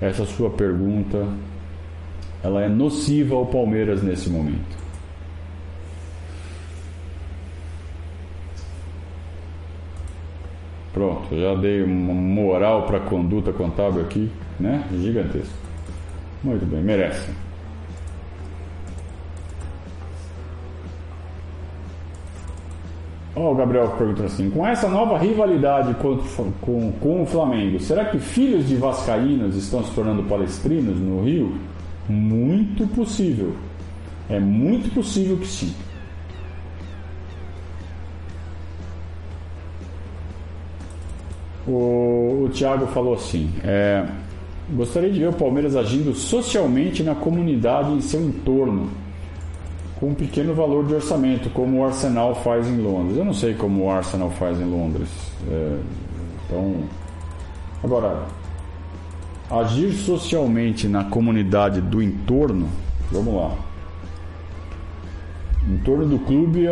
Essa 0.00 0.24
sua 0.24 0.48
pergunta 0.50 1.26
ela 2.42 2.62
é 2.62 2.68
nociva 2.68 3.34
ao 3.34 3.46
Palmeiras 3.46 4.00
nesse 4.00 4.30
momento. 4.30 4.83
Pronto, 10.94 11.36
já 11.36 11.56
dei 11.56 11.82
uma 11.82 12.14
moral 12.14 12.84
para 12.84 12.98
a 12.98 13.00
conduta 13.00 13.52
contábil 13.52 14.00
aqui, 14.00 14.30
né? 14.60 14.84
Gigantesco. 14.92 15.52
Muito 16.44 16.64
bem, 16.64 16.80
merece. 16.82 17.32
Ó, 23.34 23.40
oh, 23.40 23.52
o 23.52 23.54
Gabriel 23.56 23.88
pergunta 23.98 24.22
assim: 24.22 24.48
com 24.50 24.64
essa 24.64 24.88
nova 24.88 25.18
rivalidade 25.18 25.94
com, 25.94 26.16
com, 26.60 26.92
com 26.92 27.22
o 27.22 27.26
Flamengo, 27.26 27.80
será 27.80 28.04
que 28.04 28.20
filhos 28.20 28.68
de 28.68 28.76
Vascaínos 28.76 29.56
estão 29.56 29.82
se 29.82 29.90
tornando 29.92 30.22
palestrinos 30.22 31.00
no 31.00 31.24
Rio? 31.24 31.56
Muito 32.08 32.86
possível. 32.94 33.52
É 34.30 34.38
muito 34.38 34.94
possível 34.94 35.36
que 35.38 35.48
sim. 35.48 35.74
O, 41.66 42.44
o 42.44 42.50
Thiago 42.52 42.86
falou 42.88 43.14
assim: 43.14 43.50
é, 43.64 44.06
Gostaria 44.70 45.10
de 45.10 45.20
ver 45.20 45.28
o 45.28 45.32
Palmeiras 45.32 45.76
agindo 45.76 46.14
socialmente 46.14 47.02
na 47.02 47.14
comunidade 47.14 47.92
em 47.92 48.00
seu 48.00 48.20
entorno, 48.22 48.88
com 50.00 50.08
um 50.08 50.14
pequeno 50.14 50.54
valor 50.54 50.86
de 50.86 50.94
orçamento, 50.94 51.50
como 51.50 51.78
o 51.78 51.84
Arsenal 51.84 52.34
faz 52.36 52.66
em 52.66 52.78
Londres. 52.78 53.18
Eu 53.18 53.26
não 53.26 53.34
sei 53.34 53.52
como 53.52 53.84
o 53.84 53.90
Arsenal 53.90 54.30
faz 54.30 54.58
em 54.58 54.64
Londres. 54.64 55.08
É, 55.50 55.78
então, 56.46 56.76
agora, 57.82 58.22
agir 59.50 59.92
socialmente 59.92 60.88
na 60.88 61.04
comunidade 61.04 61.82
do 61.82 62.02
entorno, 62.02 62.66
vamos 63.12 63.34
lá. 63.34 63.54
Em 65.68 65.76
torno 65.78 66.06
do 66.06 66.18
clube 66.20 66.66
é, 66.66 66.70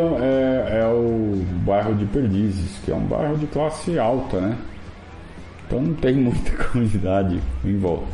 é, 0.81 0.87
o 0.87 1.45
bairro 1.65 1.95
de 1.95 2.07
Perdizes, 2.07 2.79
que 2.85 2.91
é 2.91 2.95
um 2.95 3.05
bairro 3.05 3.37
de 3.37 3.47
classe 3.47 3.99
alta, 3.99 4.41
né? 4.41 4.57
Então 5.73 5.81
não 5.81 5.95
tem 5.95 6.15
muita 6.15 6.51
comunidade 6.69 7.41
em 7.65 7.79
volta. 7.79 8.05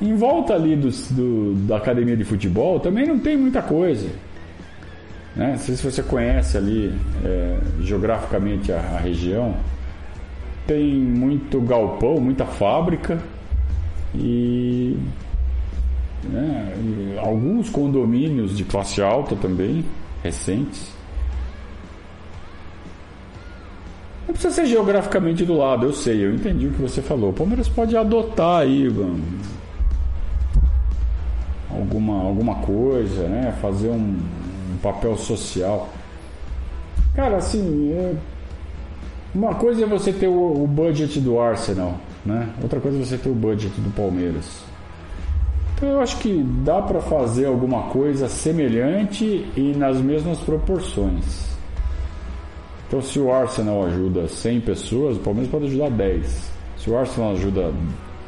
Em 0.00 0.14
volta 0.16 0.54
ali 0.54 0.74
do, 0.74 0.88
do, 1.10 1.54
da 1.66 1.76
academia 1.76 2.16
de 2.16 2.24
futebol 2.24 2.80
também 2.80 3.06
não 3.06 3.18
tem 3.18 3.36
muita 3.36 3.60
coisa. 3.60 4.08
Né? 5.36 5.50
Não 5.50 5.58
sei 5.58 5.76
se 5.76 5.84
você 5.84 6.02
conhece 6.02 6.56
ali 6.56 6.94
é, 7.22 7.58
geograficamente 7.82 8.72
a, 8.72 8.78
a 8.78 8.98
região. 8.98 9.54
Tem 10.66 10.94
muito 10.94 11.60
galpão, 11.60 12.20
muita 12.20 12.46
fábrica 12.46 13.18
e 14.14 14.96
né, 16.24 17.18
alguns 17.18 17.68
condomínios 17.68 18.56
de 18.56 18.64
classe 18.64 19.02
alta 19.02 19.36
também, 19.36 19.84
recentes. 20.22 20.97
Não 24.28 24.34
precisa 24.34 24.54
ser 24.54 24.66
geograficamente 24.66 25.42
do 25.42 25.56
lado, 25.56 25.86
eu 25.86 25.92
sei, 25.94 26.26
eu 26.26 26.34
entendi 26.34 26.66
o 26.66 26.70
que 26.70 26.82
você 26.82 27.00
falou. 27.00 27.30
O 27.30 27.32
Palmeiras 27.32 27.66
pode 27.66 27.96
adotar 27.96 28.60
aí 28.60 28.86
alguma, 31.70 32.22
alguma 32.22 32.56
coisa, 32.56 33.26
né? 33.26 33.56
Fazer 33.62 33.88
um, 33.88 34.18
um 34.74 34.76
papel 34.82 35.16
social. 35.16 35.88
Cara, 37.14 37.38
assim, 37.38 37.90
é... 37.92 38.14
uma 39.34 39.54
coisa 39.54 39.84
é 39.84 39.86
você 39.86 40.12
ter 40.12 40.28
o, 40.28 40.62
o 40.62 40.66
budget 40.66 41.18
do 41.20 41.40
Arsenal, 41.40 41.94
né? 42.24 42.50
Outra 42.62 42.80
coisa 42.80 42.98
é 42.98 43.04
você 43.06 43.16
ter 43.16 43.30
o 43.30 43.34
budget 43.34 43.80
do 43.80 43.90
Palmeiras. 43.94 44.62
Então 45.74 45.88
eu 45.88 46.00
acho 46.02 46.18
que 46.18 46.44
dá 46.64 46.82
para 46.82 47.00
fazer 47.00 47.46
alguma 47.46 47.84
coisa 47.84 48.28
semelhante 48.28 49.46
e 49.56 49.72
nas 49.74 49.98
mesmas 50.02 50.36
proporções. 50.40 51.47
Então, 52.88 53.02
se 53.02 53.18
o 53.20 53.30
Arsenal 53.30 53.84
ajuda 53.84 54.26
100 54.26 54.62
pessoas, 54.62 55.18
o 55.18 55.20
Palmeiras 55.20 55.50
pode 55.50 55.66
ajudar 55.66 55.90
10. 55.90 56.50
Se 56.78 56.88
o 56.88 56.96
Arsenal 56.96 57.32
ajuda 57.32 57.70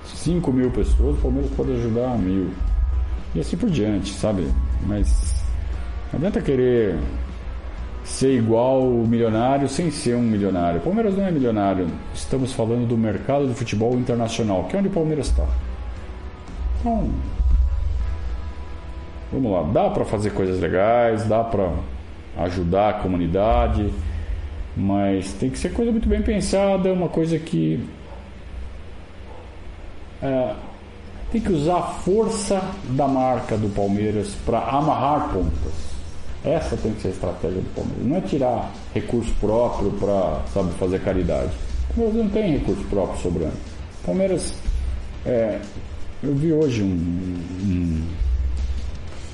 5 0.04 0.52
mil 0.52 0.70
pessoas, 0.70 1.16
o 1.16 1.22
Palmeiras 1.22 1.50
pode 1.56 1.72
ajudar 1.72 2.18
mil. 2.18 2.50
E 3.34 3.40
assim 3.40 3.56
por 3.56 3.70
diante, 3.70 4.12
sabe? 4.12 4.46
Mas 4.86 5.42
não 6.12 6.18
adianta 6.18 6.42
querer 6.42 6.98
ser 8.04 8.36
igual 8.36 8.82
o 8.82 9.06
milionário 9.08 9.66
sem 9.66 9.90
ser 9.90 10.14
um 10.14 10.22
milionário. 10.22 10.80
O 10.80 10.82
Palmeiras 10.82 11.16
não 11.16 11.24
é 11.24 11.30
milionário. 11.30 11.86
Estamos 12.12 12.52
falando 12.52 12.86
do 12.86 12.98
mercado 12.98 13.46
do 13.46 13.54
futebol 13.54 13.94
internacional, 13.94 14.64
que 14.64 14.76
é 14.76 14.78
onde 14.78 14.88
o 14.88 14.92
Palmeiras 14.92 15.28
está. 15.28 15.46
Então, 16.80 17.08
vamos 19.32 19.52
lá. 19.52 19.62
Dá 19.72 19.88
para 19.88 20.04
fazer 20.04 20.30
coisas 20.34 20.60
legais, 20.60 21.24
dá 21.26 21.42
para 21.42 21.70
ajudar 22.36 22.90
a 22.90 22.92
comunidade 22.94 23.90
mas 24.76 25.32
tem 25.34 25.50
que 25.50 25.58
ser 25.58 25.72
coisa 25.72 25.90
muito 25.90 26.08
bem 26.08 26.22
pensada, 26.22 26.92
uma 26.92 27.08
coisa 27.08 27.38
que. 27.38 27.84
É, 30.22 30.54
tem 31.32 31.40
que 31.40 31.52
usar 31.52 31.78
a 31.78 31.82
força 31.82 32.60
da 32.90 33.06
marca 33.06 33.56
do 33.56 33.68
Palmeiras 33.68 34.34
para 34.44 34.58
amarrar 34.58 35.32
pontas. 35.32 35.90
Essa 36.44 36.76
tem 36.76 36.92
que 36.92 37.02
ser 37.02 37.08
a 37.08 37.10
estratégia 37.12 37.60
do 37.60 37.74
Palmeiras. 37.74 38.04
Não 38.04 38.16
é 38.16 38.20
tirar 38.20 38.72
recurso 38.94 39.32
próprio 39.40 39.90
para 39.92 40.40
fazer 40.78 41.00
caridade. 41.00 41.50
O 41.90 41.94
Palmeiras 41.94 42.24
não 42.24 42.30
tem 42.30 42.52
recurso 42.58 42.82
próprio 42.84 43.20
sobrando. 43.20 43.56
O 44.02 44.06
Palmeiras. 44.06 44.54
É, 45.24 45.60
eu 46.22 46.34
vi 46.34 46.52
hoje 46.52 46.82
um, 46.82 46.86
um, 46.88 48.08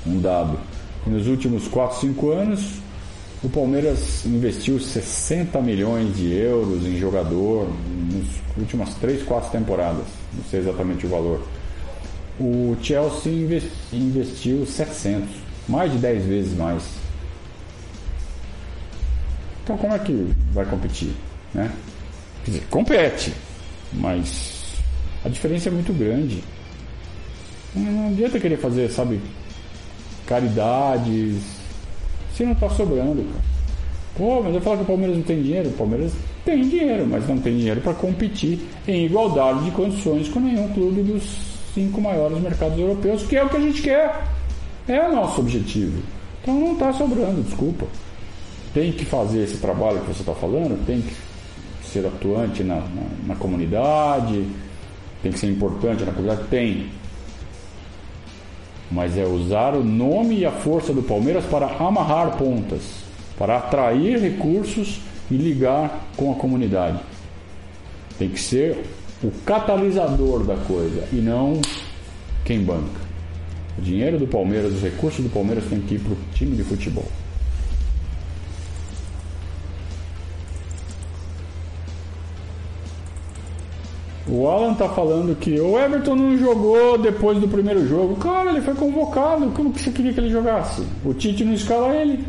um 0.05 0.21
dado. 0.21 0.59
Nos 1.05 1.27
últimos 1.27 1.67
4, 1.67 1.99
5 2.01 2.29
anos, 2.31 2.79
o 3.43 3.49
Palmeiras 3.49 4.25
investiu 4.25 4.79
60 4.79 5.61
milhões 5.61 6.15
de 6.15 6.33
euros 6.33 6.83
em 6.85 6.97
jogador 6.97 7.69
nas 8.11 8.25
últimas 8.57 8.95
3, 8.95 9.23
4 9.23 9.51
temporadas. 9.51 10.05
Não 10.33 10.43
sei 10.49 10.61
exatamente 10.61 11.05
o 11.05 11.09
valor. 11.09 11.47
o 12.39 12.75
Chelsea 12.81 13.61
investiu 13.93 14.65
700, 14.65 15.29
mais 15.67 15.91
de 15.91 15.97
10 15.99 16.25
vezes 16.25 16.57
mais. 16.57 16.83
Então 19.63 19.77
como 19.77 19.93
é 19.93 19.99
que 19.99 20.33
vai 20.51 20.65
competir? 20.65 21.13
Né? 21.53 21.71
Quer 22.43 22.51
dizer, 22.51 22.63
compete, 22.69 23.33
mas 23.93 24.63
a 25.23 25.29
diferença 25.29 25.69
é 25.69 25.71
muito 25.71 25.93
grande. 25.93 26.43
Não 27.75 28.07
adianta 28.07 28.39
querer 28.39 28.57
fazer, 28.57 28.89
sabe, 28.89 29.21
caridades 30.25 31.56
se 32.37 32.43
não 32.43 32.51
está 32.51 32.69
sobrando. 32.69 33.25
Pô, 34.15 34.41
mas 34.43 34.53
eu 34.53 34.61
falo 34.61 34.77
que 34.77 34.83
o 34.83 34.87
Palmeiras 34.87 35.17
não 35.17 35.23
tem 35.23 35.41
dinheiro. 35.41 35.69
O 35.69 35.73
Palmeiras 35.73 36.13
tem 36.45 36.61
dinheiro, 36.67 37.05
mas 37.07 37.27
não 37.27 37.37
tem 37.39 37.57
dinheiro 37.57 37.81
para 37.81 37.93
competir 37.93 38.59
em 38.87 39.05
igualdade 39.05 39.65
de 39.65 39.71
condições 39.71 40.29
com 40.29 40.39
nenhum 40.39 40.67
clube 40.69 41.01
dos 41.01 41.23
cinco 41.73 41.99
maiores 41.99 42.39
mercados 42.39 42.77
europeus, 42.77 43.23
que 43.23 43.35
é 43.35 43.43
o 43.43 43.49
que 43.49 43.57
a 43.57 43.59
gente 43.59 43.81
quer. 43.81 44.23
É 44.87 45.07
o 45.07 45.15
nosso 45.15 45.41
objetivo. 45.41 46.01
Então 46.41 46.59
não 46.59 46.73
está 46.73 46.93
sobrando, 46.93 47.41
desculpa. 47.41 47.85
Tem 48.73 48.91
que 48.91 49.05
fazer 49.05 49.43
esse 49.43 49.57
trabalho 49.57 49.99
que 50.01 50.07
você 50.07 50.21
está 50.21 50.33
falando, 50.33 50.85
tem 50.85 51.01
que 51.01 51.13
ser 51.87 52.05
atuante 52.05 52.63
na, 52.63 52.75
na, 52.75 53.03
na 53.27 53.35
comunidade, 53.35 54.45
tem 55.21 55.31
que 55.31 55.39
ser 55.39 55.47
importante 55.47 56.03
na 56.03 56.11
comunidade, 56.11 56.47
tem. 56.49 56.89
Mas 58.91 59.17
é 59.17 59.25
usar 59.25 59.75
o 59.75 59.83
nome 59.83 60.39
e 60.39 60.45
a 60.45 60.51
força 60.51 60.93
do 60.93 61.03
Palmeiras 61.03 61.45
para 61.45 61.67
amarrar 61.77 62.37
pontas, 62.37 63.03
para 63.37 63.57
atrair 63.57 64.19
recursos 64.19 65.01
e 65.29 65.35
ligar 65.35 66.07
com 66.15 66.31
a 66.31 66.35
comunidade. 66.35 66.99
Tem 68.17 68.29
que 68.29 68.39
ser 68.39 68.85
o 69.23 69.31
catalisador 69.45 70.43
da 70.43 70.55
coisa 70.55 71.07
e 71.11 71.17
não 71.17 71.59
quem 72.45 72.61
banca. 72.61 73.07
O 73.77 73.81
dinheiro 73.81 74.17
do 74.17 74.27
Palmeiras, 74.27 74.73
os 74.73 74.81
recursos 74.81 75.23
do 75.23 75.29
Palmeiras 75.29 75.65
tem 75.69 75.81
que 75.81 75.95
ir 75.95 75.99
para 75.99 76.13
o 76.13 76.17
time 76.33 76.55
de 76.55 76.63
futebol. 76.63 77.05
O 84.29 84.45
Alan 84.47 84.73
tá 84.73 84.89
falando 84.89 85.37
que 85.37 85.57
o 85.57 85.79
Everton 85.79 86.15
não 86.15 86.37
jogou 86.37 86.97
depois 86.97 87.39
do 87.39 87.47
primeiro 87.47 87.87
jogo. 87.87 88.17
Cara, 88.17 88.49
ele 88.49 88.61
foi 88.61 88.75
convocado. 88.75 89.49
Como 89.51 89.71
que 89.71 89.81
você 89.81 89.89
queria 89.89 90.11
que 90.11 90.19
ele 90.19 90.29
jogasse? 90.29 90.85
O 91.05 91.13
Tite 91.13 91.45
não 91.45 91.53
escala 91.53 91.95
ele. 91.95 92.25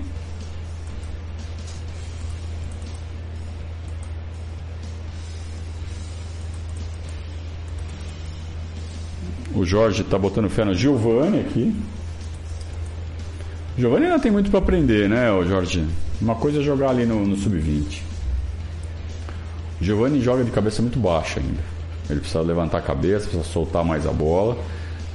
O 9.53 9.64
Jorge 9.64 10.03
está 10.03 10.16
botando 10.16 10.49
fé 10.49 10.64
no 10.64 10.72
Giovanni 10.72 11.40
aqui. 11.40 11.74
Giovanni 13.76 14.07
ainda 14.07 14.20
tem 14.20 14.30
muito 14.30 14.51
para 14.51 14.61
aprender, 14.61 15.09
né, 15.09 15.26
Jorge? 15.49 15.84
Uma 16.20 16.36
coisa 16.36 16.61
é 16.61 16.62
jogar 16.62 16.90
ali 16.90 17.05
no, 17.05 17.26
no 17.26 17.36
sub-20. 17.36 18.03
O 19.80 19.84
Giovanni 19.84 20.20
joga 20.20 20.44
de 20.44 20.53
cabeça 20.53 20.80
muito 20.80 21.01
baixa 21.01 21.40
ainda. 21.40 21.78
Ele 22.09 22.21
precisa 22.21 22.41
levantar 22.41 22.79
a 22.79 22.83
cabeça, 22.83 23.27
precisa 23.27 23.45
soltar 23.45 23.85
mais 23.85 24.07
a 24.07 24.13
bola. 24.13 24.59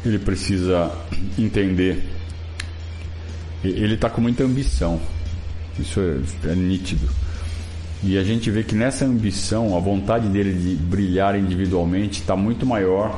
Ele 0.06 0.20
precisa 0.20 0.91
entender. 1.38 2.04
Ele 3.64 3.96
está 3.96 4.10
com 4.10 4.22
muita 4.22 4.44
ambição. 4.44 5.00
Isso 5.80 6.00
é, 6.00 6.50
é 6.52 6.56
nítido. 6.56 7.08
E 8.04 8.18
a 8.18 8.24
gente 8.24 8.52
vê 8.52 8.64
que 8.64 8.76
nessa 8.76 9.06
ambição, 9.06 9.78
a 9.78 9.80
vontade 9.80 10.28
dele 10.28 10.54
de 10.54 10.76
brilhar 10.76 11.39
individualmente 11.39 12.20
está 12.20 12.36
muito 12.36 12.66
maior 12.66 13.18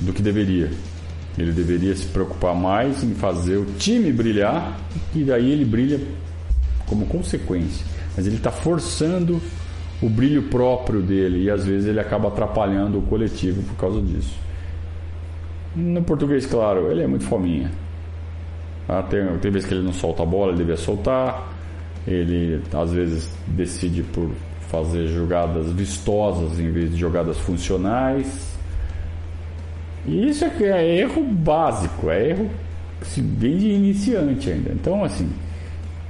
do 0.00 0.12
que 0.12 0.22
deveria. 0.22 0.70
Ele 1.36 1.50
deveria 1.50 1.94
se 1.96 2.06
preocupar 2.06 2.54
mais 2.54 3.02
em 3.02 3.14
fazer 3.14 3.56
o 3.56 3.64
time 3.78 4.12
brilhar 4.12 4.78
e 5.14 5.24
daí 5.24 5.50
ele 5.50 5.64
brilha 5.64 6.00
como 6.86 7.06
consequência. 7.06 7.84
Mas 8.16 8.26
ele 8.26 8.36
está 8.36 8.52
forçando 8.52 9.42
o 10.02 10.08
brilho 10.08 10.42
próprio 10.44 11.00
dele 11.00 11.44
e 11.44 11.50
às 11.50 11.64
vezes 11.64 11.86
ele 11.86 12.00
acaba 12.00 12.28
atrapalhando 12.28 12.98
o 12.98 13.02
coletivo 13.02 13.62
por 13.62 13.76
causa 13.76 14.00
disso. 14.02 14.36
No 15.74 16.02
português, 16.02 16.44
claro, 16.44 16.90
ele 16.90 17.02
é 17.02 17.06
muito 17.06 17.24
fominha. 17.24 17.70
Ah, 18.88 19.02
tem, 19.02 19.24
tem 19.38 19.50
vezes 19.50 19.66
que 19.66 19.74
ele 19.74 19.84
não 19.84 19.92
solta 19.92 20.22
a 20.22 20.26
bola, 20.26 20.50
ele 20.50 20.58
devia 20.58 20.76
soltar. 20.76 21.50
Ele 22.06 22.60
às 22.74 22.92
vezes 22.92 23.30
decide 23.46 24.02
por 24.02 24.28
fazer 24.68 25.06
jogadas 25.06 25.70
vistosas 25.72 26.58
em 26.58 26.70
vez 26.70 26.90
de 26.90 26.96
jogadas 26.96 27.38
funcionais. 27.38 28.52
E 30.04 30.28
isso 30.28 30.44
é, 30.44 30.64
é 30.64 30.98
erro 30.98 31.22
básico, 31.22 32.10
é 32.10 32.30
erro 32.30 32.50
bem 33.18 33.56
de 33.56 33.68
iniciante 33.68 34.50
ainda. 34.50 34.72
Então, 34.72 35.04
assim, 35.04 35.30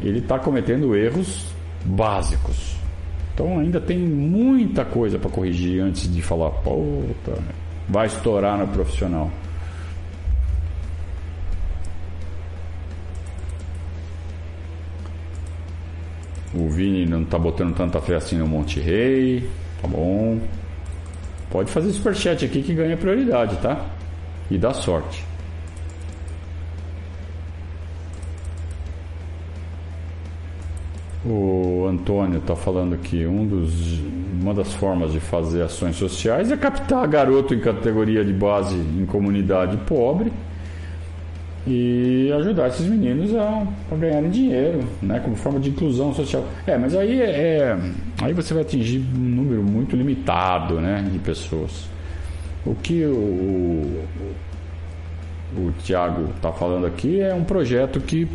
ele 0.01 0.19
está 0.19 0.39
cometendo 0.39 0.97
erros 0.97 1.47
básicos. 1.85 2.72
Então, 3.35 3.59
ainda 3.59 3.81
tem 3.81 3.99
muita 3.99 4.85
coisa 4.85 5.19
para 5.19 5.31
corrigir 5.31 5.83
antes 5.83 6.13
de 6.13 6.21
falar, 6.21 6.51
puta, 6.51 7.39
vai 7.89 8.07
estourar 8.07 8.59
no 8.59 8.69
profissional. 8.69 9.31
O 16.55 16.69
Vini 16.69 17.07
não 17.07 17.23
está 17.23 17.39
botando 17.39 17.75
tanta 17.75 17.99
fé 18.01 18.17
assim 18.17 18.37
no 18.37 18.47
Monte 18.47 18.79
Rei. 18.79 19.49
Tá 19.81 19.89
bom. 19.89 20.39
Pode 21.51 21.71
fazer 21.71 21.91
superchat 21.93 22.45
aqui 22.45 22.63
que 22.63 22.75
ganha 22.75 22.97
prioridade, 22.97 23.57
tá? 23.57 23.87
E 24.51 24.59
dá 24.59 24.75
sorte. 24.75 25.25
Antônio 32.03 32.39
está 32.39 32.57
falando 32.57 32.99
que 32.99 33.25
um 33.25 33.47
dos, 33.47 34.01
uma 34.41 34.53
das 34.53 34.73
formas 34.75 35.13
de 35.13 35.21
fazer 35.21 35.63
ações 35.63 35.95
sociais 35.95 36.51
é 36.51 36.57
captar 36.57 37.07
garoto 37.07 37.55
em 37.55 37.61
categoria 37.61 38.25
de 38.25 38.33
base 38.33 38.75
em 38.75 39.07
comunidade 39.07 39.77
pobre 39.87 40.33
e 41.65 42.33
ajudar 42.39 42.67
esses 42.67 42.85
meninos 42.87 43.33
a, 43.37 43.65
a 43.93 43.95
ganharem 43.95 44.31
dinheiro, 44.31 44.81
né, 45.01 45.21
como 45.21 45.37
forma 45.37 45.61
de 45.61 45.71
inclusão 45.71 46.13
social. 46.13 46.45
É, 46.67 46.77
mas 46.77 46.93
aí 46.97 47.21
é, 47.21 47.31
é, 47.31 47.79
aí 48.21 48.33
você 48.33 48.53
vai 48.53 48.65
atingir 48.65 48.99
um 49.15 49.21
número 49.21 49.63
muito 49.63 49.95
limitado, 49.95 50.81
né, 50.81 51.09
de 51.09 51.21
pessoas. 51.21 51.89
O 52.67 52.75
que 52.75 53.05
o, 53.05 53.15
o, 55.57 55.67
o 55.69 55.73
Tiago 55.85 56.31
está 56.35 56.51
falando 56.51 56.85
aqui 56.85 57.21
é 57.21 57.33
um 57.33 57.45
projeto 57.45 58.01
que 58.01 58.29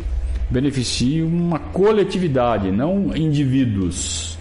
beneficie 0.50 1.22
uma 1.22 1.58
coletividade, 1.58 2.70
não 2.70 3.14
indivíduos, 3.16 4.38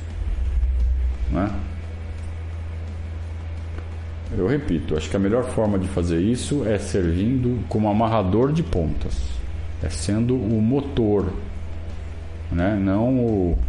né? 1.31 1.49
Eu 4.37 4.45
repito, 4.45 4.97
acho 4.97 5.09
que 5.09 5.15
a 5.15 5.19
melhor 5.19 5.45
forma 5.45 5.79
de 5.79 5.87
fazer 5.87 6.19
isso 6.19 6.65
é 6.67 6.77
servindo 6.77 7.63
como 7.69 7.89
amarrador 7.89 8.51
de 8.51 8.61
pontas, 8.61 9.17
é 9.81 9.89
sendo 9.89 10.35
o 10.35 10.61
motor, 10.61 11.31
né? 12.51 12.75
não 12.75 13.17
o, 13.19 13.59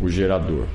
o 0.00 0.08
gerador. 0.08 0.66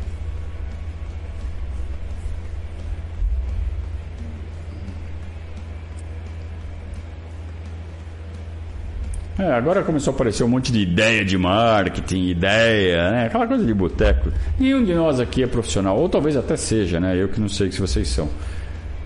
É, 9.43 9.51
agora 9.51 9.83
começou 9.83 10.13
a 10.13 10.15
aparecer 10.15 10.41
um 10.45 10.47
monte 10.47 10.71
de 10.71 10.79
ideia 10.79 11.25
de 11.25 11.37
marketing, 11.37 12.29
ideia, 12.29 13.11
né? 13.11 13.25
Aquela 13.25 13.45
coisa 13.45 13.65
de 13.65 13.73
boteco. 13.73 14.31
Nenhum 14.57 14.85
de 14.85 14.93
nós 14.93 15.19
aqui 15.19 15.43
é 15.43 15.47
profissional, 15.47 15.99
ou 15.99 16.07
talvez 16.07 16.37
até 16.37 16.55
seja, 16.55 16.97
né? 16.97 17.21
Eu 17.21 17.27
que 17.27 17.41
não 17.41 17.49
sei 17.49 17.69
se 17.69 17.81
vocês 17.81 18.07
são. 18.07 18.29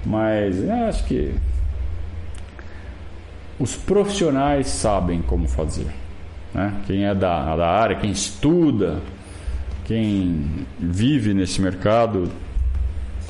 Mas 0.05 0.63
é, 0.63 0.89
acho 0.89 1.05
que 1.05 1.33
os 3.59 3.75
profissionais 3.75 4.67
sabem 4.67 5.23
como 5.23 5.47
fazer. 5.47 5.87
Né? 6.53 6.71
Quem 6.85 7.03
é 7.03 7.15
da, 7.15 7.55
da 7.55 7.67
área, 7.67 7.95
quem 7.95 8.11
estuda, 8.11 8.99
quem 9.85 10.67
vive 10.79 11.33
nesse 11.33 11.59
mercado, 11.59 12.31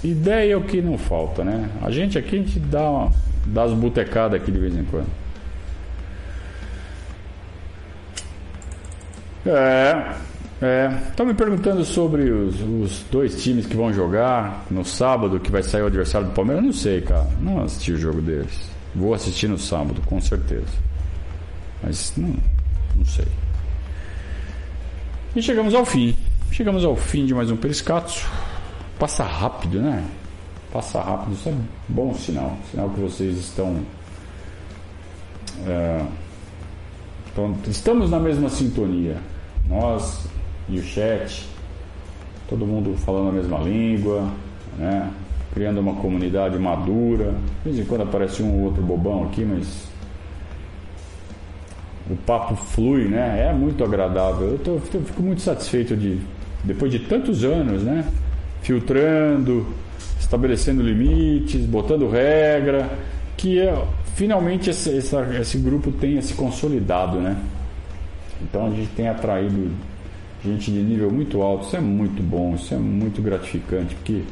ideia 0.03 0.51
é 0.51 0.57
o 0.57 0.61
que 0.61 0.81
não 0.81 0.97
falta, 0.97 1.41
né? 1.41 1.69
A 1.81 1.89
gente 1.89 2.17
aqui 2.17 2.35
a 2.35 2.39
gente 2.39 2.59
dá, 2.59 2.81
uma, 2.81 3.11
dá 3.45 3.63
as 3.63 3.71
botecadas 3.71 4.41
aqui 4.41 4.51
de 4.51 4.59
vez 4.59 4.75
em 4.75 4.83
quando. 4.83 5.26
É, 9.47 10.15
é, 10.61 10.97
estão 11.09 11.25
me 11.25 11.33
perguntando 11.33 11.83
sobre 11.85 12.29
os, 12.29 12.55
os, 12.61 13.05
dois 13.11 13.41
times 13.41 13.65
que 13.65 13.75
vão 13.75 13.93
jogar 13.93 14.65
no 14.69 14.83
sábado, 14.83 15.39
que 15.39 15.51
vai 15.51 15.63
sair 15.63 15.83
o 15.83 15.87
adversário 15.87 16.27
do 16.27 16.33
Palmeiras. 16.33 16.63
Não 16.63 16.73
sei, 16.73 17.01
cara. 17.01 17.27
Não 17.39 17.63
assisti 17.63 17.93
o 17.93 17.97
jogo 17.97 18.21
deles. 18.21 18.69
Vou 18.95 19.13
assistir 19.13 19.47
no 19.47 19.57
sábado, 19.57 20.01
com 20.05 20.19
certeza. 20.19 20.65
Mas 21.81 22.13
não, 22.17 22.35
não 22.95 23.05
sei. 23.05 23.27
E 25.35 25.41
chegamos 25.41 25.73
ao 25.73 25.85
fim. 25.85 26.15
Chegamos 26.51 26.83
ao 26.83 26.95
fim 26.95 27.25
de 27.25 27.33
mais 27.33 27.51
um 27.51 27.57
Periscato. 27.57 28.13
Passa 28.97 29.23
rápido, 29.23 29.79
né? 29.79 30.03
passa 30.71 31.01
rápido, 31.01 31.33
isso 31.33 31.49
é 31.49 31.53
bom 31.87 32.13
sinal. 32.13 32.57
Sinal 32.69 32.89
que 32.89 32.99
vocês 32.99 33.37
estão. 33.37 33.79
É, 35.65 36.05
então, 37.31 37.55
estamos 37.67 38.09
na 38.09 38.19
mesma 38.19 38.49
sintonia. 38.49 39.17
Nós 39.69 40.27
e 40.69 40.79
o 40.79 40.83
chat, 40.83 41.47
todo 42.47 42.65
mundo 42.65 42.95
falando 42.97 43.29
a 43.29 43.31
mesma 43.31 43.59
língua, 43.59 44.29
né? 44.77 45.11
criando 45.53 45.79
uma 45.79 45.95
comunidade 45.95 46.57
madura. 46.59 47.33
De 47.63 47.71
vez 47.71 47.79
em 47.79 47.85
quando 47.85 48.01
aparece 48.01 48.43
um 48.43 48.59
ou 48.59 48.65
outro 48.65 48.81
bobão 48.83 49.23
aqui, 49.23 49.43
mas 49.43 49.87
o 52.09 52.15
papo 52.15 52.55
flui, 52.55 53.05
né? 53.05 53.47
É 53.49 53.53
muito 53.53 53.83
agradável. 53.83 54.51
Eu, 54.51 54.59
tô, 54.59 54.71
eu 54.73 55.01
fico 55.01 55.21
muito 55.21 55.41
satisfeito 55.41 55.95
de, 55.95 56.19
depois 56.63 56.91
de 56.91 56.99
tantos 56.99 57.43
anos, 57.43 57.83
né? 57.83 58.05
Filtrando, 58.61 59.65
estabelecendo 60.19 60.81
limites, 60.81 61.65
botando 61.65 62.09
regra, 62.09 62.89
que 63.35 63.59
é, 63.59 63.83
finalmente 64.15 64.69
esse, 64.69 64.89
esse, 64.89 65.15
esse 65.39 65.57
grupo 65.57 65.91
tenha 65.91 66.21
se 66.21 66.33
consolidado, 66.33 67.19
né? 67.19 67.37
Então 68.41 68.67
a 68.67 68.69
gente 68.69 68.89
tem 68.95 69.07
atraído 69.07 69.71
gente 70.43 70.71
de 70.71 70.79
nível 70.81 71.11
muito 71.11 71.41
alto, 71.41 71.65
isso 71.65 71.75
é 71.75 71.79
muito 71.79 72.21
bom, 72.21 72.55
isso 72.55 72.73
é 72.73 72.77
muito 72.77 73.21
gratificante, 73.21 73.95
porque 73.95 74.23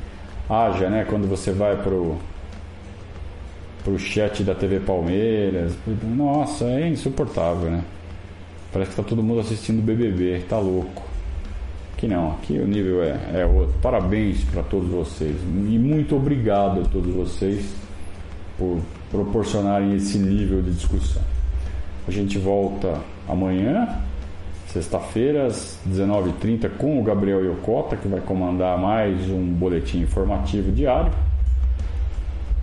haja, 0.50 0.90
né, 0.90 1.06
quando 1.10 1.28
você 1.28 1.52
vai 1.52 1.76
pro 1.82 2.18
pro 3.84 4.00
chat 4.00 4.44
da 4.44 4.56
TV 4.56 4.80
Palmeiras, 4.80 5.74
nossa, 6.04 6.66
é 6.66 6.90
insuportável, 6.90 7.70
né? 7.70 7.84
Parece 8.74 8.90
que 8.90 8.98
tá 8.98 9.04
todo 9.04 9.22
mundo 9.22 9.42
assistindo 9.42 9.80
BBB, 9.80 10.44
tá 10.50 10.58
louco. 10.58 11.04
Aqui 11.94 12.08
não, 12.08 12.32
aqui 12.32 12.58
o 12.58 12.68
nível 12.68 13.04
é, 13.04 13.42
é 13.42 13.46
outro. 13.46 13.76
Parabéns 13.84 14.44
para 14.46 14.64
todos 14.64 14.90
vocês 14.90 15.36
e 15.40 15.78
muito 15.78 16.16
obrigado 16.16 16.82
a 16.82 16.84
todos 16.86 17.14
vocês 17.14 17.76
por 18.58 18.82
proporcionarem 19.12 19.96
esse 19.96 20.18
nível 20.18 20.64
de 20.64 20.72
discussão. 20.72 21.22
A 22.08 22.12
gente 22.12 22.40
volta 22.40 23.00
amanhã, 23.28 23.88
sexta-feira, 24.68 25.48
às 25.48 25.80
19h30, 25.88 26.70
com 26.78 27.00
o 27.00 27.04
Gabriel 27.04 27.44
Yokota, 27.44 27.96
que 27.96 28.08
vai 28.08 28.20
comandar 28.22 28.78
mais 28.78 29.30
um 29.30 29.44
boletim 29.54 30.02
informativo 30.02 30.72
diário. 30.72 31.12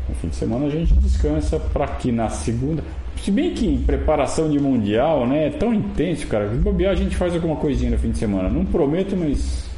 No 0.08 0.14
fim 0.16 0.28
de 0.28 0.36
semana 0.36 0.66
a 0.66 0.70
gente 0.70 0.92
descansa 0.94 1.58
para 1.58 1.86
que 1.86 2.12
na 2.12 2.28
segunda. 2.28 2.82
Se 3.22 3.30
bem 3.30 3.54
que 3.54 3.66
em 3.66 3.78
preparação 3.78 4.50
de 4.50 4.58
mundial, 4.58 5.26
né, 5.26 5.46
é 5.46 5.50
tão 5.50 5.72
intenso, 5.72 6.26
cara. 6.26 6.50
Se 6.50 6.56
bobear, 6.56 6.92
a 6.92 6.96
gente 6.96 7.16
faz 7.16 7.34
alguma 7.34 7.56
coisinha 7.56 7.92
no 7.92 7.98
fim 7.98 8.10
de 8.10 8.18
semana. 8.18 8.48
Não 8.48 8.64
prometo, 8.64 9.16
mas 9.16 9.70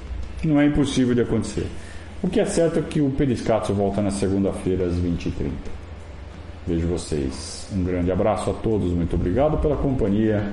não 0.42 0.60
é 0.60 0.66
impossível 0.66 1.14
de 1.14 1.20
acontecer. 1.20 1.66
O 2.22 2.28
que 2.28 2.40
é 2.40 2.44
certo 2.46 2.78
é 2.78 2.82
que 2.82 3.00
o 3.00 3.10
Periscato 3.10 3.72
volta 3.74 4.00
na 4.00 4.10
segunda-feira 4.10 4.86
às 4.86 4.94
20h30. 4.94 5.50
Vejo 6.66 6.86
vocês. 6.86 7.68
Um 7.74 7.84
grande 7.84 8.10
abraço 8.10 8.50
a 8.50 8.54
todos, 8.54 8.92
muito 8.92 9.14
obrigado 9.14 9.58
pela 9.58 9.76
companhia. 9.76 10.52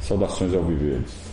Saudações 0.00 0.54
ao 0.54 0.62
Viverdes. 0.62 1.25